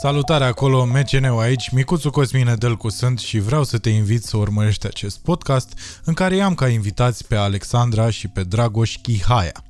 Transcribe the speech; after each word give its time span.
Salutare 0.00 0.44
acolo, 0.44 0.84
MCN-ul 0.84 1.40
aici, 1.40 1.70
Micuțu 1.70 2.10
Cosmin 2.10 2.46
Edelcu 2.46 2.88
sunt 2.88 3.18
și 3.18 3.38
vreau 3.38 3.64
să 3.64 3.78
te 3.78 3.90
invit 3.90 4.22
să 4.22 4.36
urmărești 4.36 4.86
acest 4.86 5.18
podcast 5.18 5.78
în 6.04 6.14
care 6.14 6.36
i-am 6.36 6.54
ca 6.54 6.68
invitați 6.68 7.26
pe 7.26 7.36
Alexandra 7.36 8.10
și 8.10 8.28
pe 8.28 8.42
Dragoș 8.42 8.96
Chihaia. 9.02 9.64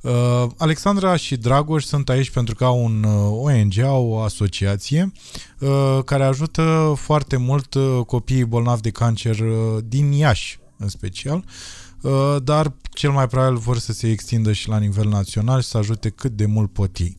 Uh, 0.00 0.46
Alexandra 0.56 1.16
și 1.16 1.36
Dragoș 1.36 1.84
sunt 1.84 2.08
aici 2.08 2.30
pentru 2.30 2.54
că 2.54 2.64
au 2.64 2.84
un 2.84 3.04
uh, 3.04 3.52
ONG, 3.52 3.78
au 3.78 4.10
o 4.10 4.20
asociație 4.20 5.12
uh, 5.58 5.98
care 6.04 6.24
ajută 6.24 6.94
foarte 6.96 7.36
mult 7.36 7.74
uh, 7.74 8.00
copiii 8.06 8.44
bolnavi 8.44 8.80
de 8.80 8.90
cancer 8.90 9.38
uh, 9.38 9.78
din 9.84 10.12
Iași 10.12 10.58
în 10.76 10.88
special, 10.88 11.36
uh, 11.36 11.44
dar 12.42 12.74
cel 12.98 13.10
mai 13.10 13.26
probabil 13.26 13.56
vor 13.56 13.78
să 13.78 13.92
se 13.92 14.10
extindă 14.10 14.52
și 14.52 14.68
la 14.68 14.78
nivel 14.78 15.08
național 15.08 15.60
și 15.60 15.68
să 15.68 15.78
ajute 15.78 16.08
cât 16.08 16.32
de 16.32 16.46
mult 16.46 16.72
pot 16.72 16.96
ei. 16.96 17.16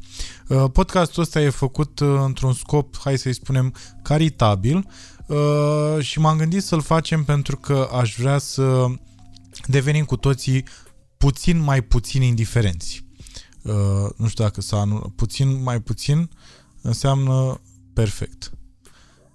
Uh, 0.48 0.66
podcastul 0.72 1.24
ăsta 1.24 1.42
e 1.42 1.50
făcut 1.50 2.00
uh, 2.00 2.20
într-un 2.26 2.54
scop, 2.54 2.98
hai 2.98 3.18
să-i 3.18 3.34
spunem, 3.34 3.74
caritabil 4.02 4.88
uh, 5.28 6.04
și 6.04 6.20
m-am 6.20 6.38
gândit 6.38 6.64
să-l 6.64 6.82
facem 6.82 7.24
pentru 7.24 7.58
că 7.58 7.90
aș 7.92 8.16
vrea 8.18 8.38
să 8.38 8.86
devenim 9.68 10.06
cu 10.06 10.16
toții 10.16 10.64
puțin 11.18 11.60
mai 11.60 11.82
puțin 11.82 12.22
indiferenți. 12.22 13.08
Nu 14.16 14.28
știu 14.28 14.44
dacă 14.44 14.62
să 14.62 14.76
anul... 14.76 15.14
puțin 15.16 15.64
mai 15.64 15.82
puțin 15.82 16.30
înseamnă 16.82 17.62
perfect. 17.94 18.52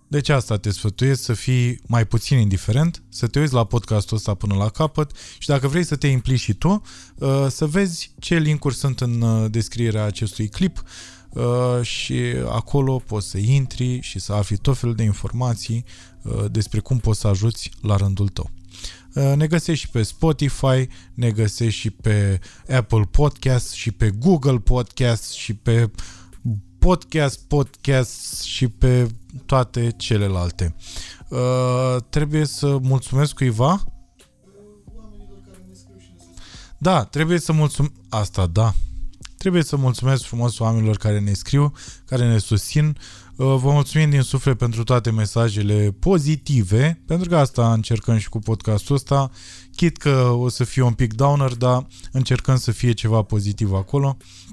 Deci 0.09 0.29
asta 0.29 0.57
te 0.57 0.71
sfătuiesc 0.71 1.23
să 1.23 1.33
fii 1.33 1.81
mai 1.87 2.07
puțin 2.07 2.39
indiferent, 2.39 3.03
să 3.09 3.27
te 3.27 3.41
uiți 3.41 3.53
la 3.53 3.65
podcastul 3.65 4.17
ăsta 4.17 4.35
până 4.35 4.55
la 4.55 4.69
capăt 4.69 5.11
și 5.39 5.49
dacă 5.49 5.69
vrei 5.69 5.85
să 5.85 5.97
te 5.97 6.07
implici 6.07 6.41
și 6.41 6.53
tu, 6.55 6.83
să 7.49 7.67
vezi 7.67 8.13
ce 8.19 8.39
linkuri 8.39 8.75
sunt 8.75 9.01
în 9.01 9.47
descrierea 9.51 10.05
acestui 10.05 10.49
clip 10.49 10.83
și 11.83 12.15
acolo 12.49 12.99
poți 12.99 13.31
să 13.31 13.39
intri 13.39 14.01
și 14.01 14.19
să 14.19 14.33
afli 14.33 14.57
tot 14.57 14.79
felul 14.79 14.95
de 14.95 15.03
informații 15.03 15.85
despre 16.51 16.81
cum 16.81 16.99
poți 16.99 17.21
să 17.21 17.27
ajuți 17.27 17.71
la 17.83 17.97
rândul 17.97 18.29
tău. 18.29 18.51
Ne 19.37 19.47
găsești 19.47 19.85
și 19.85 19.91
pe 19.91 20.03
Spotify, 20.03 20.89
ne 21.15 21.31
găsești 21.31 21.81
și 21.81 21.91
pe 21.91 22.41
Apple 22.69 23.09
Podcast 23.11 23.73
și 23.73 23.91
pe 23.91 24.11
Google 24.11 24.59
Podcast 24.59 25.33
și 25.33 25.55
pe 25.55 25.91
podcast, 26.85 27.41
podcast 27.49 28.43
și 28.43 28.69
pe 28.69 29.07
toate 29.47 29.93
celelalte. 29.97 30.75
Uh, 31.29 31.97
trebuie 32.09 32.45
să 32.45 32.79
mulțumesc 32.83 33.35
cuiva? 33.35 33.85
Da, 36.79 37.05
trebuie 37.05 37.39
să 37.39 37.53
mulțumesc... 37.53 37.93
Asta, 38.09 38.47
da. 38.47 38.75
Trebuie 39.37 39.63
să 39.63 39.77
mulțumesc 39.77 40.25
frumos 40.25 40.59
oamenilor 40.59 40.97
care 40.97 41.21
ne 41.21 41.33
scriu, 41.33 41.73
care 42.05 42.29
ne 42.29 42.39
susțin. 42.39 42.87
Uh, 43.37 43.47
vă 43.47 43.71
mulțumim 43.71 44.11
din 44.11 44.23
suflet 44.23 44.59
pentru 44.59 44.85
toate 44.85 45.11
mesajele 45.11 45.97
pozitive, 45.99 47.03
pentru 47.07 47.29
că 47.29 47.37
asta 47.37 47.73
încercăm 47.73 48.19
și 48.19 48.29
cu 48.29 48.39
podcastul 48.39 48.95
ăsta. 48.95 49.31
Chit 49.77 49.97
că 49.97 50.35
o 50.37 50.49
să 50.49 50.65
fie 50.65 50.83
un 50.83 50.93
pic 50.93 51.15
downer, 51.15 51.55
dar 51.55 51.87
încercăm 52.13 52.57
să 52.57 52.71
fie 52.71 52.93
ceva 52.93 53.23
pozitiv 53.23 53.73
acolo. 53.73 54.17
Uh, 54.19 54.44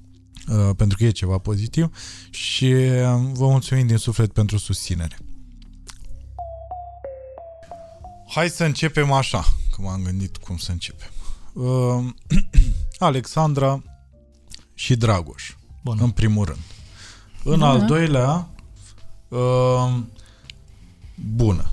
pentru 0.75 0.97
că 0.97 1.03
e 1.03 1.09
ceva 1.09 1.37
pozitiv 1.37 1.97
și 2.29 2.65
uh, 2.65 3.03
vă 3.33 3.47
mulțumim 3.47 3.87
din 3.87 3.97
suflet 3.97 4.33
pentru 4.33 4.57
susținere. 4.57 5.17
Hai 8.27 8.49
să 8.49 8.63
începem 8.63 9.11
așa, 9.11 9.45
că 9.75 9.81
m-am 9.81 10.01
gândit 10.03 10.37
cum 10.37 10.57
să 10.57 10.71
începem. 10.71 11.09
Uh, 11.53 12.05
Alexandra 12.97 13.83
și 14.73 14.95
Dragoș, 14.95 15.55
Bun. 15.83 15.97
în 16.01 16.11
primul 16.11 16.45
rând. 16.45 16.59
În 17.43 17.59
bună. 17.59 17.65
al 17.65 17.85
doilea, 17.85 18.49
bună. 21.15 21.71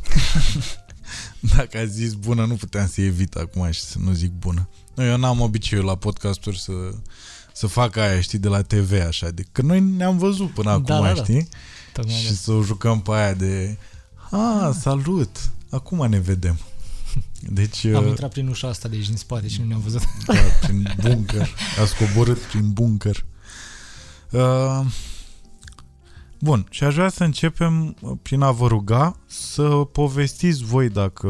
Dacă 1.57 1.79
a 1.79 1.85
zis 1.85 2.15
bună, 2.15 2.45
nu 2.45 2.55
puteam 2.55 2.87
să 2.87 3.01
evit 3.01 3.35
acum 3.35 3.71
și 3.71 3.81
să 3.81 3.99
nu 3.99 4.13
zic 4.13 4.31
bună. 4.31 4.69
Eu 4.97 5.17
n-am 5.17 5.41
obiceiul 5.41 5.85
la 5.85 5.97
podcasturi 5.97 6.59
să 6.59 6.73
să 7.59 7.67
facă 7.67 8.01
aia, 8.01 8.21
știi, 8.21 8.39
de 8.39 8.49
la 8.49 8.63
TV, 8.63 8.93
așa. 9.07 9.29
De, 9.31 9.45
că 9.53 9.63
noi 9.63 9.81
ne-am 9.81 10.19
văzut 10.19 10.51
până 10.51 10.71
acum, 10.71 10.85
da, 10.85 11.01
da, 11.01 11.13
da. 11.13 11.23
știi? 11.23 11.49
Tocmai 11.93 12.15
și 12.15 12.37
să 12.37 12.53
o 12.53 12.63
jucăm 12.63 13.01
pe 13.01 13.11
aia 13.11 13.35
de 13.35 13.79
a, 14.31 14.73
salut, 14.81 15.51
acum 15.71 16.09
ne 16.09 16.19
vedem. 16.19 16.59
Deci, 17.41 17.85
Am 17.85 18.03
uh, 18.03 18.09
intrat 18.09 18.31
prin 18.31 18.49
ușa 18.49 18.69
asta 18.69 18.89
de 18.89 18.97
aici 18.97 19.07
din 19.07 19.17
spate 19.17 19.49
și 19.49 19.61
nu 19.61 19.67
ne-am 19.67 19.81
văzut. 19.81 20.03
Da, 20.27 20.35
prin 20.61 20.97
bunker. 21.01 21.49
A 21.83 21.85
scoborât 21.85 22.39
prin 22.39 22.73
bunker. 22.73 23.25
Uh, 24.31 24.81
bun, 26.39 26.67
și 26.71 26.85
aș 26.85 26.95
vrea 26.95 27.09
să 27.09 27.25
începem 27.25 27.97
prin 28.23 28.43
a 28.43 28.51
vă 28.51 28.67
ruga 28.67 29.17
să 29.27 29.69
povestiți 29.69 30.65
voi, 30.65 30.89
dacă 30.89 31.29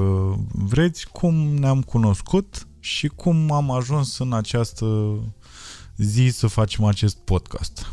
vreți, 0.48 1.08
cum 1.08 1.34
ne-am 1.34 1.82
cunoscut 1.82 2.66
și 2.80 3.06
cum 3.06 3.52
am 3.52 3.70
ajuns 3.70 4.18
în 4.18 4.32
această 4.32 5.18
zi 5.98 6.28
să 6.32 6.46
facem 6.46 6.84
acest 6.84 7.16
podcast? 7.16 7.86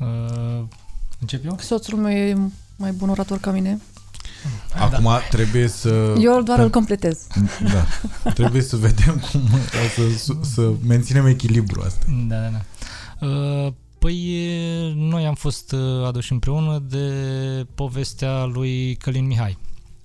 Uh, 0.00 0.64
încep 1.20 1.44
eu? 1.44 1.56
Soțul 1.60 1.98
meu 1.98 2.10
e 2.10 2.36
mai 2.76 2.92
bun 2.92 3.08
orator 3.08 3.38
ca 3.38 3.50
mine. 3.50 3.80
Acum 4.74 5.04
da. 5.04 5.18
trebuie 5.18 5.68
să... 5.68 6.14
Eu 6.18 6.42
doar 6.42 6.58
îl 6.58 6.70
completez. 6.70 7.26
Da. 7.72 7.84
Trebuie 8.30 8.62
să 8.62 8.76
vedem 8.76 9.24
cum 9.30 9.40
să, 10.16 10.32
să 10.40 10.72
menținem 10.86 11.26
echilibru 11.26 11.82
asta. 11.86 12.06
Da, 12.28 12.36
da, 12.36 12.48
da. 12.48 12.62
Uh, 13.26 13.72
păi 13.98 14.94
noi 14.96 15.26
am 15.26 15.34
fost 15.34 15.72
uh, 15.72 16.06
aduși 16.06 16.32
împreună 16.32 16.78
de 16.88 17.06
povestea 17.74 18.44
lui 18.44 18.94
Călin 18.94 19.26
Mihai, 19.26 19.58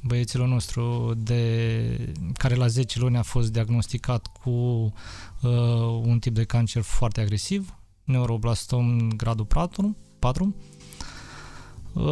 băiețilul 0.07 0.47
nostru 0.47 1.13
de, 1.18 2.13
care 2.34 2.56
la 2.56 2.68
10 2.68 3.00
luni 3.00 3.18
a 3.18 3.22
fost 3.22 3.51
diagnosticat 3.51 4.28
cu 4.44 4.50
uh, 4.50 5.51
un 6.03 6.19
tip 6.19 6.34
de 6.34 6.44
cancer 6.44 6.81
foarte 6.81 7.22
agresiv, 7.22 7.78
neuroblastom 8.03 9.09
gradul 9.09 9.46
4, 9.46 9.97
4. 10.19 10.56
Uh, 11.94 12.03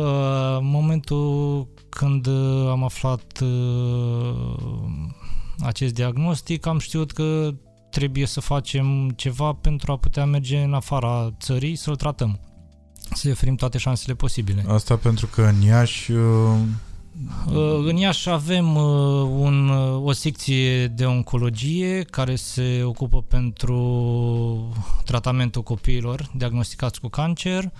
momentul 0.62 1.68
când 1.90 2.28
am 2.70 2.84
aflat 2.84 3.40
uh, 3.42 4.46
acest 5.60 5.94
diagnostic, 5.94 6.66
am 6.66 6.80
știut 6.80 7.12
că 7.12 7.54
trebuie 7.90 8.26
să 8.26 8.40
facem 8.40 9.10
ceva 9.10 9.54
pentru 9.54 9.92
a 9.92 9.98
putea 9.98 10.26
merge 10.26 10.62
în 10.62 10.74
afara 10.74 11.34
țării 11.40 11.76
să-l 11.76 11.96
tratăm. 11.96 12.40
Să-i 13.14 13.32
oferim 13.32 13.56
toate 13.56 13.78
șansele 13.78 14.16
posibile. 14.16 14.66
Asta 14.68 14.96
pentru 14.96 15.28
că 15.28 15.42
în 15.42 15.62
Iași 15.62 16.12
uh, 16.12 16.20
Uh, 16.48 16.62
în 17.86 17.96
Iași 17.96 18.30
avem 18.30 18.76
uh, 18.76 18.84
un, 19.38 19.70
uh, 19.70 20.04
o 20.04 20.12
secție 20.12 20.88
de 20.88 21.06
oncologie 21.06 22.02
care 22.02 22.36
se 22.36 22.82
ocupă 22.84 23.22
pentru 23.22 24.74
tratamentul 25.06 25.62
copiilor 25.62 26.30
diagnosticați 26.36 27.00
cu 27.00 27.08
cancer. 27.08 27.72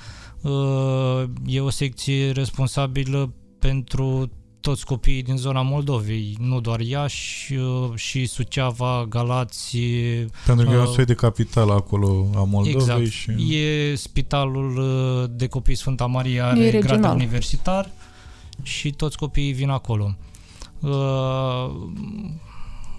E 1.46 1.60
o 1.60 1.70
secție 1.70 2.32
responsabilă 2.32 3.34
pentru 3.60 4.30
toți 4.60 4.86
copiii 4.86 5.24
din 5.24 5.38
zona 5.38 5.62
Moldovei, 5.62 6.38
nu 6.40 6.60
doar 6.62 6.80
Iași, 6.80 7.54
și 7.96 8.26
Suceava, 8.26 9.06
Galați. 9.10 9.78
Pentru 10.46 10.66
că 10.66 10.72
e 10.72 10.78
un 10.78 10.86
soi 10.86 11.06
de 11.06 11.14
capitală 11.14 11.74
acolo 11.74 12.28
a 12.36 12.44
Moldovei. 12.44 12.72
Exact. 12.74 13.06
Și... 13.06 13.56
E 13.56 13.96
spitalul 13.96 14.82
de 15.32 15.48
copii 15.48 15.76
Sfânta 15.76 16.06
Maria, 16.06 16.46
are 16.46 16.80
grad 16.80 17.04
universitar. 17.04 17.86
Uh, 17.86 18.05
și 18.62 18.92
toți 18.92 19.18
copiii 19.18 19.54
vin 19.54 19.70
acolo. 19.70 20.16
Uh, 20.80 21.72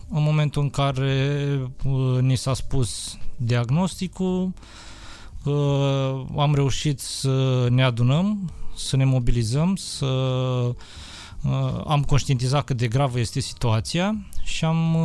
în 0.09 0.23
momentul 0.23 0.63
în 0.63 0.71
care 0.71 1.61
uh, 1.85 2.19
ni 2.21 2.37
s-a 2.37 2.55
spus 2.55 3.19
diagnosticul, 3.37 4.53
uh, 5.45 6.25
am 6.37 6.55
reușit 6.55 7.01
să 7.01 7.67
ne 7.71 7.83
adunăm, 7.83 8.51
să 8.75 8.97
ne 8.97 9.05
mobilizăm, 9.05 9.77
să 9.77 10.07
am 11.87 12.05
conștientizat 12.07 12.65
cât 12.65 12.77
de 12.77 12.89
gravă 12.89 13.19
este 13.19 13.41
situația 13.41 14.17
și 14.43 14.65
am 14.65 14.97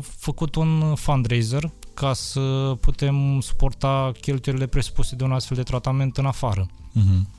făcut 0.00 0.54
un 0.54 0.94
fundraiser 0.94 1.70
ca 1.94 2.12
să 2.12 2.76
putem 2.80 3.40
suporta 3.40 4.12
cheltuielile 4.20 4.66
presupuse 4.66 5.16
de 5.16 5.24
un 5.24 5.32
astfel 5.32 5.56
de 5.56 5.62
tratament 5.62 6.16
în 6.16 6.26
afară. 6.26 6.66
Uh-huh. 6.66 7.33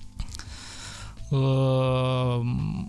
Uh, 1.29 2.39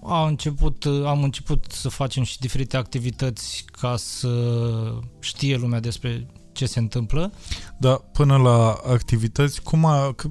a 0.02 0.26
început, 0.26 0.84
am 1.04 1.22
început 1.22 1.64
să 1.68 1.88
facem 1.88 2.22
și 2.22 2.38
diferite 2.38 2.76
activități 2.76 3.64
ca 3.80 3.96
să 3.96 4.30
știe 5.20 5.56
lumea 5.56 5.80
despre 5.80 6.26
ce 6.52 6.66
se 6.66 6.78
întâmplă. 6.78 7.32
Da, 7.78 7.94
până 7.94 8.36
la 8.36 8.80
activități, 8.92 9.62
cum 9.62 9.84
a, 9.84 10.12
că 10.12 10.28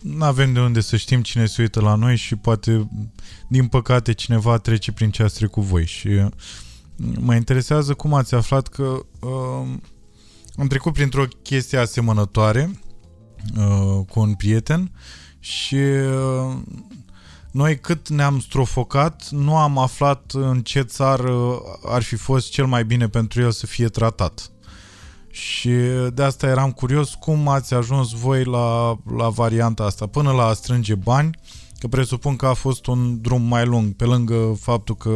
nu 0.00 0.24
avem 0.24 0.52
de 0.52 0.60
unde 0.60 0.80
să 0.80 0.96
știm 0.96 1.22
cine 1.22 1.46
se 1.46 1.62
uită 1.62 1.80
la 1.80 1.94
noi 1.94 2.16
și 2.16 2.36
poate, 2.36 2.88
din 3.48 3.66
păcate, 3.66 4.12
cineva 4.12 4.58
trece 4.58 4.92
prin 4.92 5.10
ce 5.10 5.22
ați 5.22 5.34
trecut 5.34 5.62
voi 5.62 5.86
și 5.86 6.08
mă 6.96 7.34
interesează 7.34 7.94
cum 7.94 8.14
ați 8.14 8.34
aflat 8.34 8.68
că 8.68 8.82
uh, 9.20 9.68
am 10.56 10.66
trecut 10.68 10.92
printr-o 10.92 11.24
chestie 11.42 11.78
asemănătoare 11.78 12.80
uh, 13.56 14.04
cu 14.08 14.20
un 14.20 14.34
prieten 14.34 14.92
și 15.38 15.74
uh, 15.74 16.56
noi 17.54 17.78
cât 17.78 18.08
ne-am 18.08 18.40
strofocat, 18.40 19.28
nu 19.30 19.56
am 19.56 19.78
aflat 19.78 20.30
în 20.32 20.62
ce 20.62 20.80
țară 20.80 21.58
ar 21.84 22.02
fi 22.02 22.16
fost 22.16 22.50
cel 22.50 22.66
mai 22.66 22.84
bine 22.84 23.08
pentru 23.08 23.40
el 23.40 23.50
să 23.50 23.66
fie 23.66 23.88
tratat. 23.88 24.50
Și 25.30 25.70
de 26.14 26.22
asta 26.22 26.46
eram 26.46 26.72
curios 26.72 27.14
cum 27.14 27.48
ați 27.48 27.74
ajuns 27.74 28.10
voi 28.10 28.44
la, 28.44 28.98
la 29.16 29.28
varianta 29.28 29.84
asta, 29.84 30.06
până 30.06 30.32
la 30.32 30.44
a 30.44 30.52
strânge 30.52 30.94
bani, 30.94 31.38
că 31.78 31.88
presupun 31.88 32.36
că 32.36 32.46
a 32.46 32.54
fost 32.54 32.86
un 32.86 33.20
drum 33.20 33.42
mai 33.42 33.66
lung, 33.66 33.92
pe 33.92 34.04
lângă 34.04 34.56
faptul 34.60 34.96
că 34.96 35.10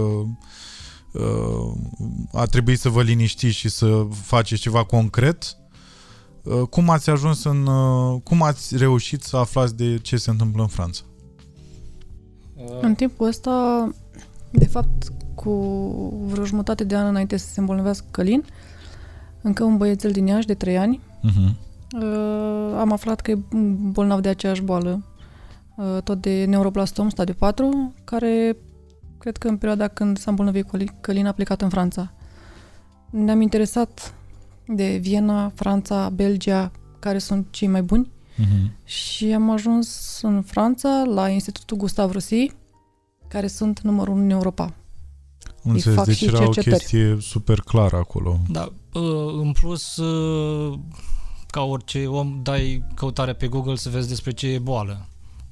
uh, 1.12 1.72
a 2.32 2.44
trebuit 2.44 2.78
să 2.78 2.88
vă 2.88 3.02
liniștiți 3.02 3.56
și 3.56 3.68
să 3.68 4.06
faceți 4.22 4.60
ceva 4.60 4.84
concret. 4.84 5.56
Uh, 6.42 6.62
cum 6.70 6.90
ați 6.90 7.10
ajuns 7.10 7.44
în... 7.44 7.66
Uh, 7.66 8.20
cum 8.22 8.42
ați 8.42 8.76
reușit 8.76 9.22
să 9.22 9.36
aflați 9.36 9.76
de 9.76 9.98
ce 9.98 10.16
se 10.16 10.30
întâmplă 10.30 10.62
în 10.62 10.68
Franța? 10.68 11.02
În 12.80 12.94
timpul 12.94 13.26
ăsta, 13.26 13.88
de 14.50 14.66
fapt, 14.66 15.08
cu 15.34 15.50
vreo 16.26 16.44
jumătate 16.44 16.84
de 16.84 16.96
an 16.96 17.06
înainte 17.06 17.36
să 17.36 17.46
se 17.52 17.60
îmbolnăvească 17.60 18.06
Călin, 18.10 18.44
încă 19.42 19.64
un 19.64 19.76
băiețel 19.76 20.10
din 20.10 20.26
Iași 20.26 20.46
de 20.46 20.54
3 20.54 20.78
ani, 20.78 21.00
Uh-huh. 21.18 21.54
uh, 22.02 22.76
am 22.78 22.92
aflat 22.92 23.20
că 23.20 23.30
e 23.30 23.38
bolnav 23.90 24.20
de 24.20 24.28
aceeași 24.28 24.62
boală, 24.62 25.02
uh, 25.76 26.02
tot 26.04 26.20
de 26.20 26.44
neuroblastom, 26.44 27.08
stadiu 27.08 27.34
4, 27.38 27.94
care 28.04 28.56
cred 29.18 29.36
că 29.36 29.48
în 29.48 29.56
perioada 29.56 29.88
când 29.88 30.18
s-a 30.18 30.30
îmbolnăvit 30.30 30.66
Călin- 30.70 31.00
Călin 31.00 31.26
a 31.26 31.32
plecat 31.32 31.62
în 31.62 31.68
Franța. 31.68 32.12
Ne-am 33.10 33.40
interesat 33.40 34.14
de 34.66 34.96
Viena, 35.00 35.52
Franța, 35.54 36.08
Belgia, 36.10 36.70
care 36.98 37.18
sunt 37.18 37.46
cei 37.50 37.68
mai 37.68 37.82
buni 37.82 38.10
Uh-huh. 38.38 38.84
și 38.84 39.32
am 39.32 39.50
ajuns 39.50 40.18
în 40.22 40.42
Franța, 40.42 41.02
la 41.06 41.28
Institutul 41.28 41.76
Gustav 41.76 42.10
Roussy, 42.10 42.50
care 43.28 43.46
sunt 43.46 43.80
numărul 43.80 44.14
1 44.14 44.22
în 44.22 44.30
Europa. 44.30 44.74
Înțeles, 45.62 45.96
fac 45.96 46.06
deci 46.06 46.16
și 46.16 46.24
era 46.24 46.36
o 46.36 46.52
cercetări. 46.52 46.76
chestie 46.76 47.16
super 47.20 47.60
clară 47.60 47.96
acolo. 47.96 48.40
Da, 48.48 48.72
uh, 48.92 49.34
în 49.40 49.52
plus, 49.52 49.96
uh, 49.96 50.78
ca 51.46 51.62
orice 51.62 52.06
om, 52.06 52.40
dai 52.42 52.84
căutare 52.94 53.32
pe 53.32 53.46
Google 53.46 53.74
să 53.74 53.88
vezi 53.88 54.08
despre 54.08 54.32
ce 54.32 54.46
e 54.46 54.58
boală. 54.58 55.08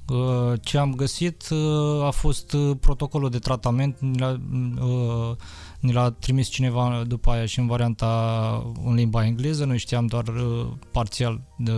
Uh, 0.09 0.53
Ce 0.61 0.77
am 0.77 0.93
găsit 0.95 1.49
uh, 1.49 2.05
a 2.05 2.09
fost 2.09 2.53
uh, 2.53 2.77
protocolul 2.79 3.29
de 3.29 3.39
tratament, 3.39 3.99
ni 3.99 4.17
l-a, 4.17 4.39
uh, 4.81 5.35
ni 5.79 5.91
l-a 5.91 6.09
trimis 6.09 6.47
cineva 6.47 7.03
după 7.07 7.31
aia 7.31 7.45
și 7.45 7.59
în 7.59 7.67
varianta 7.67 8.63
în 8.85 8.93
limba 8.93 9.25
engleză, 9.25 9.65
noi 9.65 9.77
știam 9.77 10.05
doar 10.05 10.27
uh, 10.27 10.67
parțial 10.91 11.41
de 11.57 11.73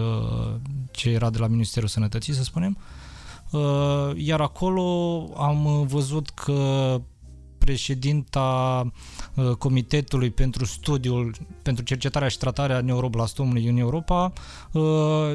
ce 0.92 1.10
era 1.10 1.30
de 1.30 1.38
la 1.38 1.48
Ministerul 1.48 1.88
Sănătății, 1.88 2.34
să 2.34 2.44
spunem. 2.44 2.78
Uh, 3.52 4.12
Iar 4.16 4.42
acolo 4.42 5.28
am 5.38 5.86
văzut 5.88 6.30
că 6.30 7.02
președinta 7.70 8.86
uh, 9.34 9.52
Comitetului 9.52 10.30
pentru 10.30 10.66
Studiul, 10.66 11.36
pentru 11.62 11.84
Cercetarea 11.84 12.28
și 12.28 12.38
Tratarea 12.38 12.82
Neuroblastomului 12.82 13.68
în 13.68 13.78
Europa 13.78 14.34
uh, 14.72 14.84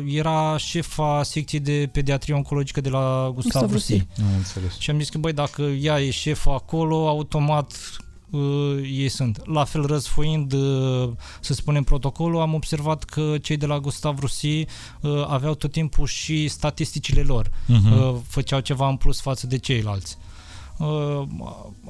era 0.06 0.56
șefa 0.56 1.22
secției 1.22 1.60
de 1.60 1.88
pediatrie 1.92 2.34
oncologică 2.34 2.80
de 2.80 2.88
la 2.88 3.30
Gustav 3.34 3.62
Gustav 3.62 3.70
Roussy. 3.70 3.92
Roussy. 3.92 4.20
Am 4.20 4.36
înțeles. 4.36 4.78
Și 4.78 4.90
am 4.90 4.98
zis 4.98 5.08
că, 5.08 5.18
băi, 5.18 5.32
dacă 5.32 5.62
ea 5.62 6.00
e 6.00 6.10
șefa 6.10 6.54
acolo, 6.54 7.08
automat 7.08 7.98
uh, 8.30 8.76
ei 8.82 9.08
sunt. 9.08 9.46
La 9.46 9.64
fel, 9.64 9.86
răsfoind, 9.86 10.52
uh, 10.52 11.10
să 11.40 11.54
spunem, 11.54 11.82
protocolul, 11.82 12.40
am 12.40 12.54
observat 12.54 13.04
că 13.04 13.34
cei 13.42 13.56
de 13.56 13.66
la 13.66 13.78
Gustav 13.78 14.18
Roussy 14.18 14.66
uh, 15.00 15.24
aveau 15.26 15.54
tot 15.54 15.72
timpul 15.72 16.06
și 16.06 16.48
statisticile 16.48 17.22
lor. 17.22 17.48
Uh-huh. 17.48 17.92
Uh, 17.92 18.14
făceau 18.26 18.60
ceva 18.60 18.88
în 18.88 18.96
plus 18.96 19.20
față 19.20 19.46
de 19.46 19.58
ceilalți. 19.58 20.16
Uh, 20.18 20.32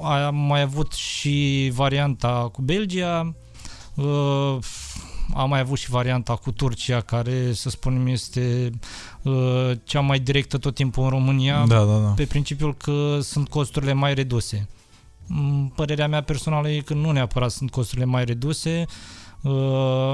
am 0.01 0.35
mai 0.35 0.61
avut 0.61 0.91
și 0.93 1.71
varianta 1.73 2.49
cu 2.51 2.61
Belgia, 2.61 3.33
uh, 3.95 4.57
am 5.33 5.49
mai 5.49 5.59
avut 5.59 5.77
și 5.77 5.89
varianta 5.89 6.35
cu 6.35 6.51
Turcia, 6.51 7.01
care, 7.01 7.53
să 7.53 7.69
spunem, 7.69 8.07
este 8.07 8.69
uh, 9.21 9.71
cea 9.83 9.99
mai 9.99 10.19
directă 10.19 10.57
tot 10.57 10.75
timpul 10.75 11.03
în 11.03 11.09
România, 11.09 11.65
Da, 11.67 11.83
da, 11.83 11.97
da. 11.97 12.07
pe 12.15 12.25
principiul 12.25 12.75
că 12.75 13.19
sunt 13.21 13.49
costurile 13.49 13.93
mai 13.93 14.13
reduse. 14.13 14.67
Mm, 15.27 15.71
Părerea 15.75 16.07
mea 16.07 16.21
personală 16.21 16.69
e 16.69 16.79
că 16.79 16.93
nu 16.93 17.11
neapărat 17.11 17.51
sunt 17.51 17.71
costurile 17.71 18.05
mai 18.05 18.25
reduse. 18.25 18.85
Uh, 19.41 20.13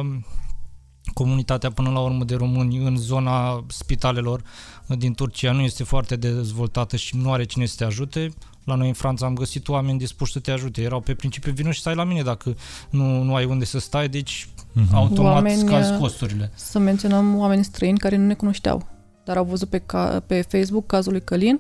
Comunitatea 1.14 1.72
până 1.72 1.90
la 1.90 2.00
urmă 2.00 2.24
de 2.24 2.36
români 2.36 2.78
în 2.78 2.98
zona 2.98 3.64
spitalelor 3.68 4.42
din 4.88 5.14
Turcia 5.14 5.52
nu 5.52 5.62
este 5.62 5.84
foarte 5.84 6.16
dezvoltată 6.16 6.96
și 6.96 7.16
nu 7.18 7.32
are 7.32 7.44
cine 7.44 7.66
să 7.66 7.76
te 7.78 7.84
ajute. 7.84 8.30
La 8.72 8.78
noi 8.78 8.88
în 8.88 8.94
Franța 8.94 9.26
am 9.26 9.34
găsit 9.34 9.68
oameni 9.68 9.98
dispuși 9.98 10.32
să 10.32 10.40
te 10.40 10.52
ajute. 10.52 10.82
Erau 10.82 11.00
pe 11.00 11.14
principiu 11.14 11.52
vino 11.52 11.72
și 11.72 11.80
stai 11.80 11.96
la 11.96 12.04
mine 12.04 12.22
dacă 12.22 12.56
nu, 12.90 13.24
nu 13.24 13.36
ai 13.36 13.46
unde 13.46 13.66
să 13.66 13.80
stai, 13.80 14.10
deci 14.10 14.50
Mhm. 14.74 14.96
automat 14.96 15.34
Oameni, 15.34 15.60
scazi 15.60 15.92
uh, 15.92 15.98
costurile. 16.00 16.52
Să 16.56 16.80
menționăm 16.80 17.38
oameni 17.38 17.64
străini 17.64 17.98
care 17.98 18.16
nu 18.16 18.26
ne 18.26 18.34
cunoșteau, 18.34 18.88
dar 19.26 19.38
au 19.38 19.44
văzut 19.44 19.70
pe, 19.70 19.78
ca, 19.78 20.24
pe 20.28 20.42
Facebook 20.42 20.86
cazul 20.86 21.12
lui 21.12 21.24
Călin 21.24 21.60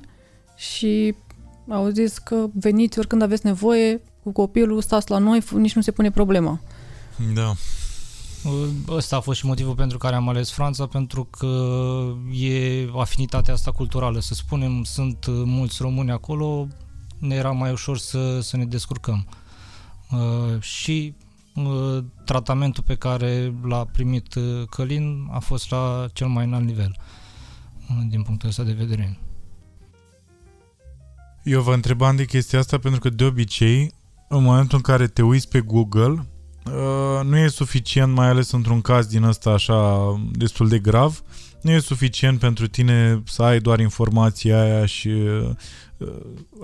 și 0.55 1.15
au 1.69 1.87
zis 1.89 2.17
că 2.17 2.45
veniți 2.53 2.97
oricând 2.99 3.21
aveți 3.21 3.45
nevoie 3.45 4.01
cu 4.23 4.31
copilul, 4.31 4.81
stați 4.81 5.09
la 5.09 5.17
noi, 5.17 5.41
f- 5.41 5.49
nici 5.57 5.75
nu 5.75 5.81
se 5.81 5.91
pune 5.91 6.11
problema. 6.11 6.59
Da. 7.33 7.53
Ăsta 8.89 9.15
a 9.15 9.19
fost 9.19 9.39
și 9.39 9.45
motivul 9.45 9.75
pentru 9.75 9.97
care 9.97 10.15
am 10.15 10.29
ales 10.29 10.51
Franța, 10.51 10.85
pentru 10.85 11.23
că 11.37 11.47
e 12.41 12.87
afinitatea 12.95 13.53
asta 13.53 13.71
culturală, 13.71 14.19
să 14.19 14.33
spunem, 14.33 14.83
sunt 14.83 15.25
uh, 15.25 15.41
mulți 15.45 15.77
români 15.81 16.11
acolo, 16.11 16.67
ne 17.21 17.35
era 17.35 17.51
mai 17.51 17.71
ușor 17.71 17.97
să, 17.97 18.39
să 18.41 18.57
ne 18.57 18.65
descurcăm. 18.65 19.27
Uh, 20.11 20.61
și 20.61 21.15
uh, 21.55 22.03
tratamentul 22.25 22.83
pe 22.83 22.95
care 22.95 23.53
l-a 23.63 23.85
primit 23.85 24.35
uh, 24.35 24.67
Călin 24.69 25.27
a 25.31 25.39
fost 25.39 25.69
la 25.69 26.07
cel 26.13 26.27
mai 26.27 26.45
înalt 26.45 26.65
nivel, 26.65 26.95
uh, 27.89 28.05
din 28.09 28.21
punctul 28.21 28.49
ăsta 28.49 28.63
de 28.63 28.71
vedere. 28.71 29.19
Eu 31.43 31.61
vă 31.61 31.73
întrebam 31.73 32.15
de 32.15 32.25
chestia 32.25 32.59
asta 32.59 32.77
pentru 32.77 32.99
că 32.99 33.09
de 33.09 33.23
obicei, 33.23 33.93
în 34.27 34.43
momentul 34.43 34.77
în 34.77 34.83
care 34.83 35.07
te 35.07 35.21
uiți 35.21 35.47
pe 35.47 35.59
Google, 35.59 36.27
uh, 36.65 37.23
nu 37.23 37.37
e 37.37 37.47
suficient, 37.47 38.13
mai 38.13 38.27
ales 38.27 38.51
într-un 38.51 38.81
caz 38.81 39.05
din 39.05 39.23
ăsta 39.23 39.49
așa 39.49 39.99
destul 40.31 40.67
de 40.67 40.79
grav, 40.79 41.23
nu 41.61 41.71
e 41.71 41.79
suficient 41.79 42.39
pentru 42.39 42.67
tine 42.67 43.23
să 43.25 43.43
ai 43.43 43.59
doar 43.59 43.79
informația 43.79 44.61
aia 44.61 44.85
și 44.85 45.07
uh, 45.07 45.49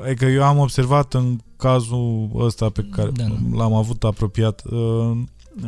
adică 0.06 0.26
eu 0.26 0.44
am 0.44 0.58
observat 0.58 1.14
în 1.14 1.38
cazul 1.58 2.30
ăsta 2.36 2.70
pe 2.70 2.86
care 2.92 3.10
Da, 3.10 3.24
da. 3.24 3.58
l-am 3.58 3.74
avut 3.74 4.04
apropiat, 4.04 4.62
uh, 4.66 5.18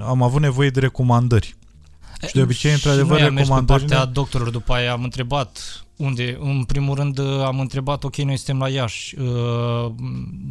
am 0.01 0.21
avut 0.21 0.41
nevoie 0.41 0.69
de 0.69 0.79
recomandări. 0.79 1.55
Și 2.27 2.33
de 2.33 2.41
obicei, 2.41 2.71
într-adevăr, 2.71 3.17
și 3.17 3.21
noi 3.21 3.27
am 3.29 3.33
mers 3.33 3.48
pe 3.48 3.53
recomandările- 3.53 3.95
partea 3.95 4.12
doctorilor 4.13 4.51
după 4.51 4.74
aia, 4.74 4.91
am 4.91 5.03
întrebat 5.03 5.83
unde, 5.99 6.37
în 6.41 6.63
primul 6.63 6.95
rând 6.95 7.19
am 7.45 7.59
întrebat, 7.59 8.03
ok, 8.03 8.15
noi 8.15 8.37
suntem 8.37 8.59
la 8.59 8.69
Iași, 8.69 9.15
uh, 9.19 9.91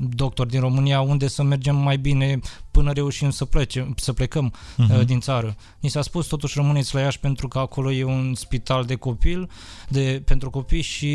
doctor 0.08 0.46
din 0.46 0.60
România, 0.60 1.00
unde 1.00 1.28
să 1.28 1.42
mergem 1.42 1.76
mai 1.76 1.96
bine 1.98 2.38
până 2.70 2.92
reușim 2.92 3.30
să, 3.30 3.44
plece, 3.44 3.94
să 3.96 4.12
plecăm 4.12 4.52
Mhm. 4.76 4.98
uh, 4.98 5.04
din 5.04 5.20
țară. 5.20 5.56
Ni 5.80 5.88
s-a 5.88 6.02
spus 6.02 6.26
totuși 6.26 6.54
rămâneți 6.56 6.94
la 6.94 7.00
Iași 7.00 7.18
pentru 7.20 7.48
că 7.48 7.58
acolo 7.58 7.92
e 7.92 8.04
un 8.04 8.34
spital 8.34 8.84
de 8.84 8.94
copil, 8.94 9.50
de, 9.88 10.22
pentru 10.24 10.50
copii 10.50 10.82
și 10.82 11.06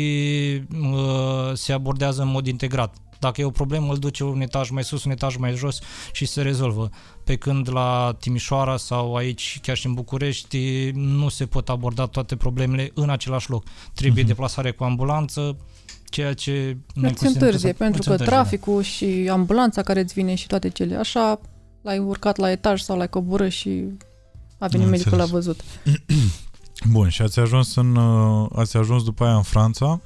uh, 0.80 1.52
se 1.52 1.72
abordează 1.72 2.22
în 2.22 2.28
mod 2.28 2.46
integrat. 2.46 2.96
Dacă 3.24 3.40
e 3.40 3.44
o 3.44 3.50
problemă, 3.50 3.92
îl 3.92 3.98
duce 3.98 4.24
un 4.24 4.40
etaj 4.40 4.70
mai 4.70 4.84
sus, 4.84 5.04
un 5.04 5.10
etaj 5.10 5.36
mai 5.36 5.54
jos 5.54 5.78
și 6.12 6.26
se 6.26 6.42
rezolvă. 6.42 6.88
Pe 7.24 7.36
când 7.36 7.68
la 7.72 8.16
Timișoara 8.20 8.76
sau 8.76 9.14
aici, 9.16 9.58
chiar 9.62 9.76
și 9.76 9.86
în 9.86 9.94
București, 9.94 10.90
nu 10.94 11.28
se 11.28 11.46
pot 11.46 11.68
aborda 11.68 12.06
toate 12.06 12.36
problemele 12.36 12.90
în 12.94 13.10
același 13.10 13.50
loc. 13.50 13.64
Trebuie 13.94 14.22
Mhm. 14.22 14.30
deplasare 14.32 14.70
cu 14.70 14.84
ambulanță, 14.84 15.56
ceea 16.04 16.32
ce... 16.34 16.76
noi 16.94 17.10
Îți 17.10 17.18
considerăm 17.20 17.32
întârzie, 17.46 17.70
că- 17.70 17.76
pentru 17.76 17.96
îți 17.98 18.06
că 18.06 18.10
întârzie, 18.12 18.36
da. 18.36 18.42
traficul 18.42 18.82
și 18.82 19.28
ambulanța 19.30 19.82
care 19.82 20.00
îți 20.00 20.14
vine 20.14 20.34
și 20.34 20.46
toate 20.46 20.68
cele 20.68 20.96
așa, 20.96 21.40
l-ai 21.82 21.98
urcat 21.98 22.36
la 22.36 22.50
etaj 22.50 22.80
sau 22.80 22.96
l-ai 22.96 23.08
coborât 23.08 23.50
și 23.52 23.84
a 24.58 24.66
venit 24.66 24.84
Am 24.86 24.90
medicul, 24.90 25.16
l-a 25.16 25.22
înțeles. 25.22 25.44
văzut. 25.44 25.60
Bun, 26.92 27.08
și 27.08 27.22
ați 27.22 27.38
ajuns, 27.38 27.76
în, 27.76 27.96
uh, 27.96 28.48
ați 28.54 28.76
ajuns 28.76 29.02
după 29.04 29.24
aia 29.24 29.36
în 29.36 29.42
Franța, 29.42 29.86
uh, 29.86 29.98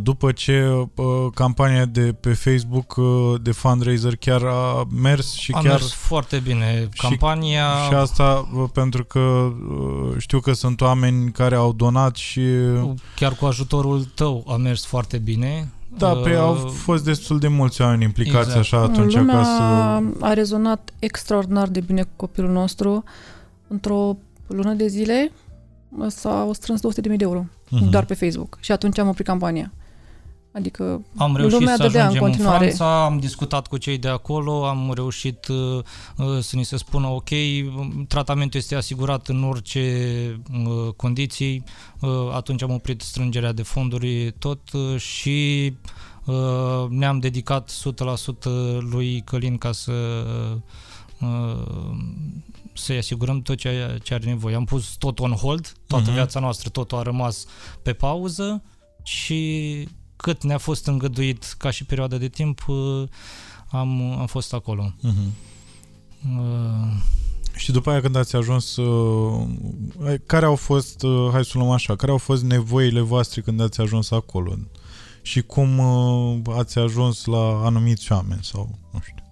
după 0.00 0.32
ce 0.32 0.86
uh, 0.94 1.04
campania 1.34 1.84
de 1.84 2.12
pe 2.20 2.32
Facebook 2.32 2.96
uh, 2.96 3.34
de 3.42 3.52
fundraiser 3.52 4.16
chiar 4.16 4.42
a 4.44 4.86
mers 5.00 5.32
și 5.32 5.52
A 5.52 5.60
chiar 5.60 5.70
mers 5.70 5.92
foarte 5.92 6.38
bine. 6.38 6.88
Campania... 6.96 7.64
și 7.88 7.94
asta 7.94 8.48
uh, 8.54 8.68
pentru 8.72 9.04
că 9.04 9.18
uh, 9.18 10.14
știu 10.18 10.40
că 10.40 10.52
sunt 10.52 10.80
oameni 10.80 11.32
care 11.32 11.54
au 11.54 11.72
donat 11.72 12.16
și 12.16 12.42
chiar 13.16 13.34
cu 13.34 13.46
ajutorul 13.46 14.04
tău 14.14 14.44
a 14.48 14.56
mers 14.56 14.84
foarte 14.84 15.18
bine. 15.18 15.72
da, 15.96 16.14
pe 16.14 16.30
Uh, 16.30 16.38
au 16.38 16.54
fost 16.54 17.04
destul 17.04 17.38
de 17.38 17.48
mulți 17.48 17.80
oameni 17.80 18.04
implicați 18.04 18.48
exact. 18.48 18.58
așa 18.58 18.78
atunci 18.78 19.14
Lumea 19.14 19.34
ca 19.34 19.42
să 19.42 19.62
a 20.24 20.32
rezonat 20.32 20.92
extraordinar 20.98 21.68
de 21.68 21.80
bine 21.80 22.02
cu 22.02 22.10
copilul 22.16 22.50
nostru. 22.50 23.04
Într-o 23.68 24.16
lună 24.46 24.72
de 24.72 24.86
zile 24.86 25.32
s-au 26.06 26.52
strâns 26.52 26.80
200.000 26.80 27.02
de 27.02 27.16
euro. 27.18 27.44
Uh-huh. 27.76 27.90
doar 27.90 28.04
pe 28.04 28.14
Facebook. 28.14 28.58
Și 28.60 28.72
atunci 28.72 28.98
am 28.98 29.08
oprit 29.08 29.26
campania. 29.26 29.72
Adică 30.52 31.04
am 31.16 31.36
reușit 31.36 31.58
lumea 31.58 31.74
să 31.76 31.82
dădea 31.82 32.02
ajungem 32.02 32.22
în 32.22 32.30
în, 32.30 32.36
continuare. 32.36 32.64
Franța, 32.64 33.04
am 33.04 33.18
discutat 33.18 33.66
cu 33.66 33.76
cei 33.76 33.98
de 33.98 34.08
acolo, 34.08 34.66
am 34.66 34.92
reușit 34.94 35.46
uh, 35.48 35.82
uh, 36.16 36.38
să 36.40 36.56
ni 36.56 36.64
se 36.64 36.76
spună 36.76 37.06
ok, 37.06 37.28
tratamentul 38.08 38.60
este 38.60 38.74
asigurat 38.74 39.28
în 39.28 39.44
orice 39.44 39.80
uh, 40.52 40.92
condiții, 40.96 41.64
uh, 42.00 42.10
atunci 42.32 42.62
am 42.62 42.70
oprit 42.70 43.00
strângerea 43.00 43.52
de 43.52 43.62
fonduri 43.62 44.34
tot 44.38 44.72
uh, 44.72 45.00
și 45.00 45.72
uh, 46.24 46.88
ne-am 46.88 47.18
dedicat 47.18 47.72
100% 48.40 48.50
lui 48.90 49.22
Călin 49.24 49.58
ca 49.58 49.72
să 49.72 49.92
uh, 49.92 50.60
să-i 52.74 52.96
asigurăm 52.96 53.42
tot 53.42 53.56
ce, 53.56 53.98
ce 54.02 54.14
are 54.14 54.24
nevoie. 54.26 54.54
Am 54.54 54.64
pus 54.64 54.94
tot 54.98 55.18
on 55.18 55.32
hold, 55.32 55.72
toată 55.86 56.04
Mhm. 56.04 56.14
viața 56.14 56.40
noastră, 56.40 56.68
totul 56.68 56.98
a 56.98 57.02
rămas 57.02 57.44
pe 57.82 57.92
pauză 57.92 58.62
și 59.02 59.88
cât 60.16 60.42
ne-a 60.44 60.58
fost 60.58 60.86
îngăduit 60.86 61.54
ca 61.58 61.70
și 61.70 61.84
perioada 61.84 62.16
de 62.16 62.28
timp, 62.28 62.64
uh, 62.68 63.08
am, 63.70 64.00
am 64.18 64.26
fost 64.26 64.52
acolo. 64.52 64.94
Uh-huh. 65.04 65.30
Uh, 66.38 66.96
Și 67.56 67.72
după 67.72 67.90
aia 67.90 68.00
când 68.00 68.16
ați 68.16 68.36
ajuns, 68.36 68.76
uh, 68.76 69.46
care 70.26 70.44
au 70.44 70.56
fost, 70.56 71.02
uh, 71.02 71.28
hai 71.32 71.44
să 71.44 71.52
o 71.54 71.58
luăm 71.58 71.70
așa, 71.72 71.96
care 71.96 72.10
au 72.12 72.18
fost 72.18 72.42
nevoile 72.42 73.00
voastre 73.00 73.40
când 73.40 73.60
ați 73.60 73.80
ajuns 73.80 74.10
acolo? 74.10 74.54
Și 75.22 75.40
cum 75.42 75.78
uh, 75.78 76.38
ați 76.56 76.78
ajuns 76.78 77.24
la 77.24 77.64
anumiți 77.64 78.12
oameni 78.12 78.44
sau, 78.44 78.78
nu 78.92 79.00
știu, 79.02 79.24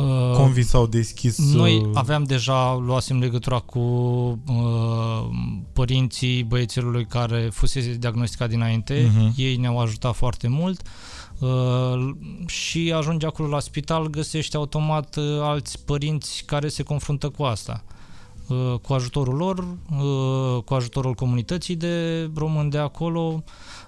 uh, 0.00 0.36
cum 0.36 0.52
vi 0.52 0.62
s-au 0.62 0.86
deschis? 0.86 1.38
Noi 1.54 1.76
uh, 1.76 1.90
aveam 1.94 2.22
deja, 2.22 2.74
luasem 2.74 3.18
legătura 3.18 3.58
cu 3.58 3.78
uh, 3.78 5.28
părinții 5.72 6.42
băiețelului 6.42 7.06
care 7.06 7.48
fusese 7.52 7.94
diagnosticat 7.94 8.48
dinainte. 8.48 9.10
Mhm. 9.14 9.32
Ei 9.36 9.56
ne-au 9.56 9.78
ajutat 9.78 10.14
foarte 10.14 10.48
mult. 10.48 10.82
Uh, 11.38 12.10
și 12.46 12.92
ajunge 12.96 13.26
acolo 13.26 13.48
la 13.48 13.60
spital, 13.60 14.06
găsește 14.06 14.56
automat 14.56 15.16
uh, 15.16 15.24
alți 15.40 15.84
părinți 15.84 16.42
care 16.46 16.68
se 16.68 16.82
confruntă 16.82 17.28
cu 17.28 17.42
asta. 17.42 17.84
Uh, 17.86 17.98
cu 18.82 18.92
ajutorul 18.92 19.34
lor, 19.36 19.58
uh, 19.58 20.62
cu 20.62 20.74
ajutorul 20.74 21.14
comunității 21.14 21.76
de 21.76 22.24
români 22.34 22.70
de 22.70 22.78
acolo, 22.78 23.44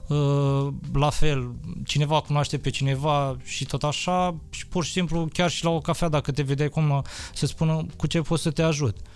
uh, 0.09 0.69
la 0.93 1.11
fel, 1.11 1.51
cineva 1.85 2.21
cunoaște 2.21 2.59
pe 2.59 2.71
cineva 2.71 3.37
și 3.45 3.65
tot 3.65 3.83
așa 3.83 4.35
și 4.51 4.67
pur 4.67 4.85
și 4.85 4.93
simplu 4.93 5.29
chiar 5.33 5.51
și 5.51 5.65
la 5.65 5.71
o 5.71 5.81
cafea 5.81 6.09
dacă 6.09 6.33
te 6.33 6.43
vedeai 6.43 6.69
cum 6.69 7.03
să 7.35 7.47
spună 7.47 7.87
cu 7.97 8.07
ce 8.07 8.21
pot 8.21 8.39
să 8.39 8.51
te 8.51 8.63
ajut. 8.63 8.97
Uh, 8.97 9.12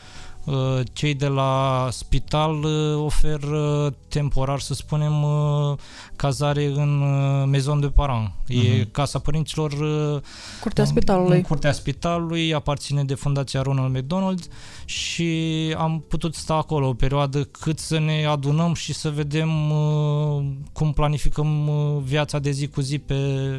Cei 0.93 1.15
de 1.15 1.27
la 1.27 1.89
spital 1.91 2.63
uh, 2.65 2.97
oferă 3.05 3.95
temporar, 4.09 4.59
să 4.61 4.75
spunem, 4.75 5.23
uh, 5.23 5.79
cazare 6.17 6.65
în 6.67 7.01
uh, 7.01 7.45
Maison 7.51 7.81
de 7.81 7.87
Parents. 7.89 8.31
E 8.47 8.57
Mhm. 8.79 8.91
casa 8.91 9.19
părinților 9.19 9.73
uh, 9.73 10.21
Curtea 10.61 10.83
în- 10.85 10.89
spitalului. 10.91 11.37
În 11.37 11.43
curtea 11.43 11.73
spitalului, 11.73 12.55
aparține 12.55 13.05
de 13.05 13.15
Fundația 13.15 13.63
Ronald 13.63 13.95
McDonald 13.97 14.47
și 14.85 15.31
am 15.79 16.05
putut 16.09 16.35
sta 16.35 16.55
acolo 16.55 16.89
o 16.89 16.95
perioadă 16.95 17.43
cât 17.45 17.79
să 17.79 17.99
ne 17.99 18.25
adunăm 18.25 18.75
și 18.75 18.93
să 18.95 19.11
vedem 19.11 19.71
uh, 19.71 20.45
cum 20.73 20.93
planificăm 20.93 21.69
uh, 21.69 22.03
viața 22.03 22.39
de 22.39 22.51
zi 22.51 22.69
cu 22.69 22.81
zi 22.81 22.99
pe 22.99 23.15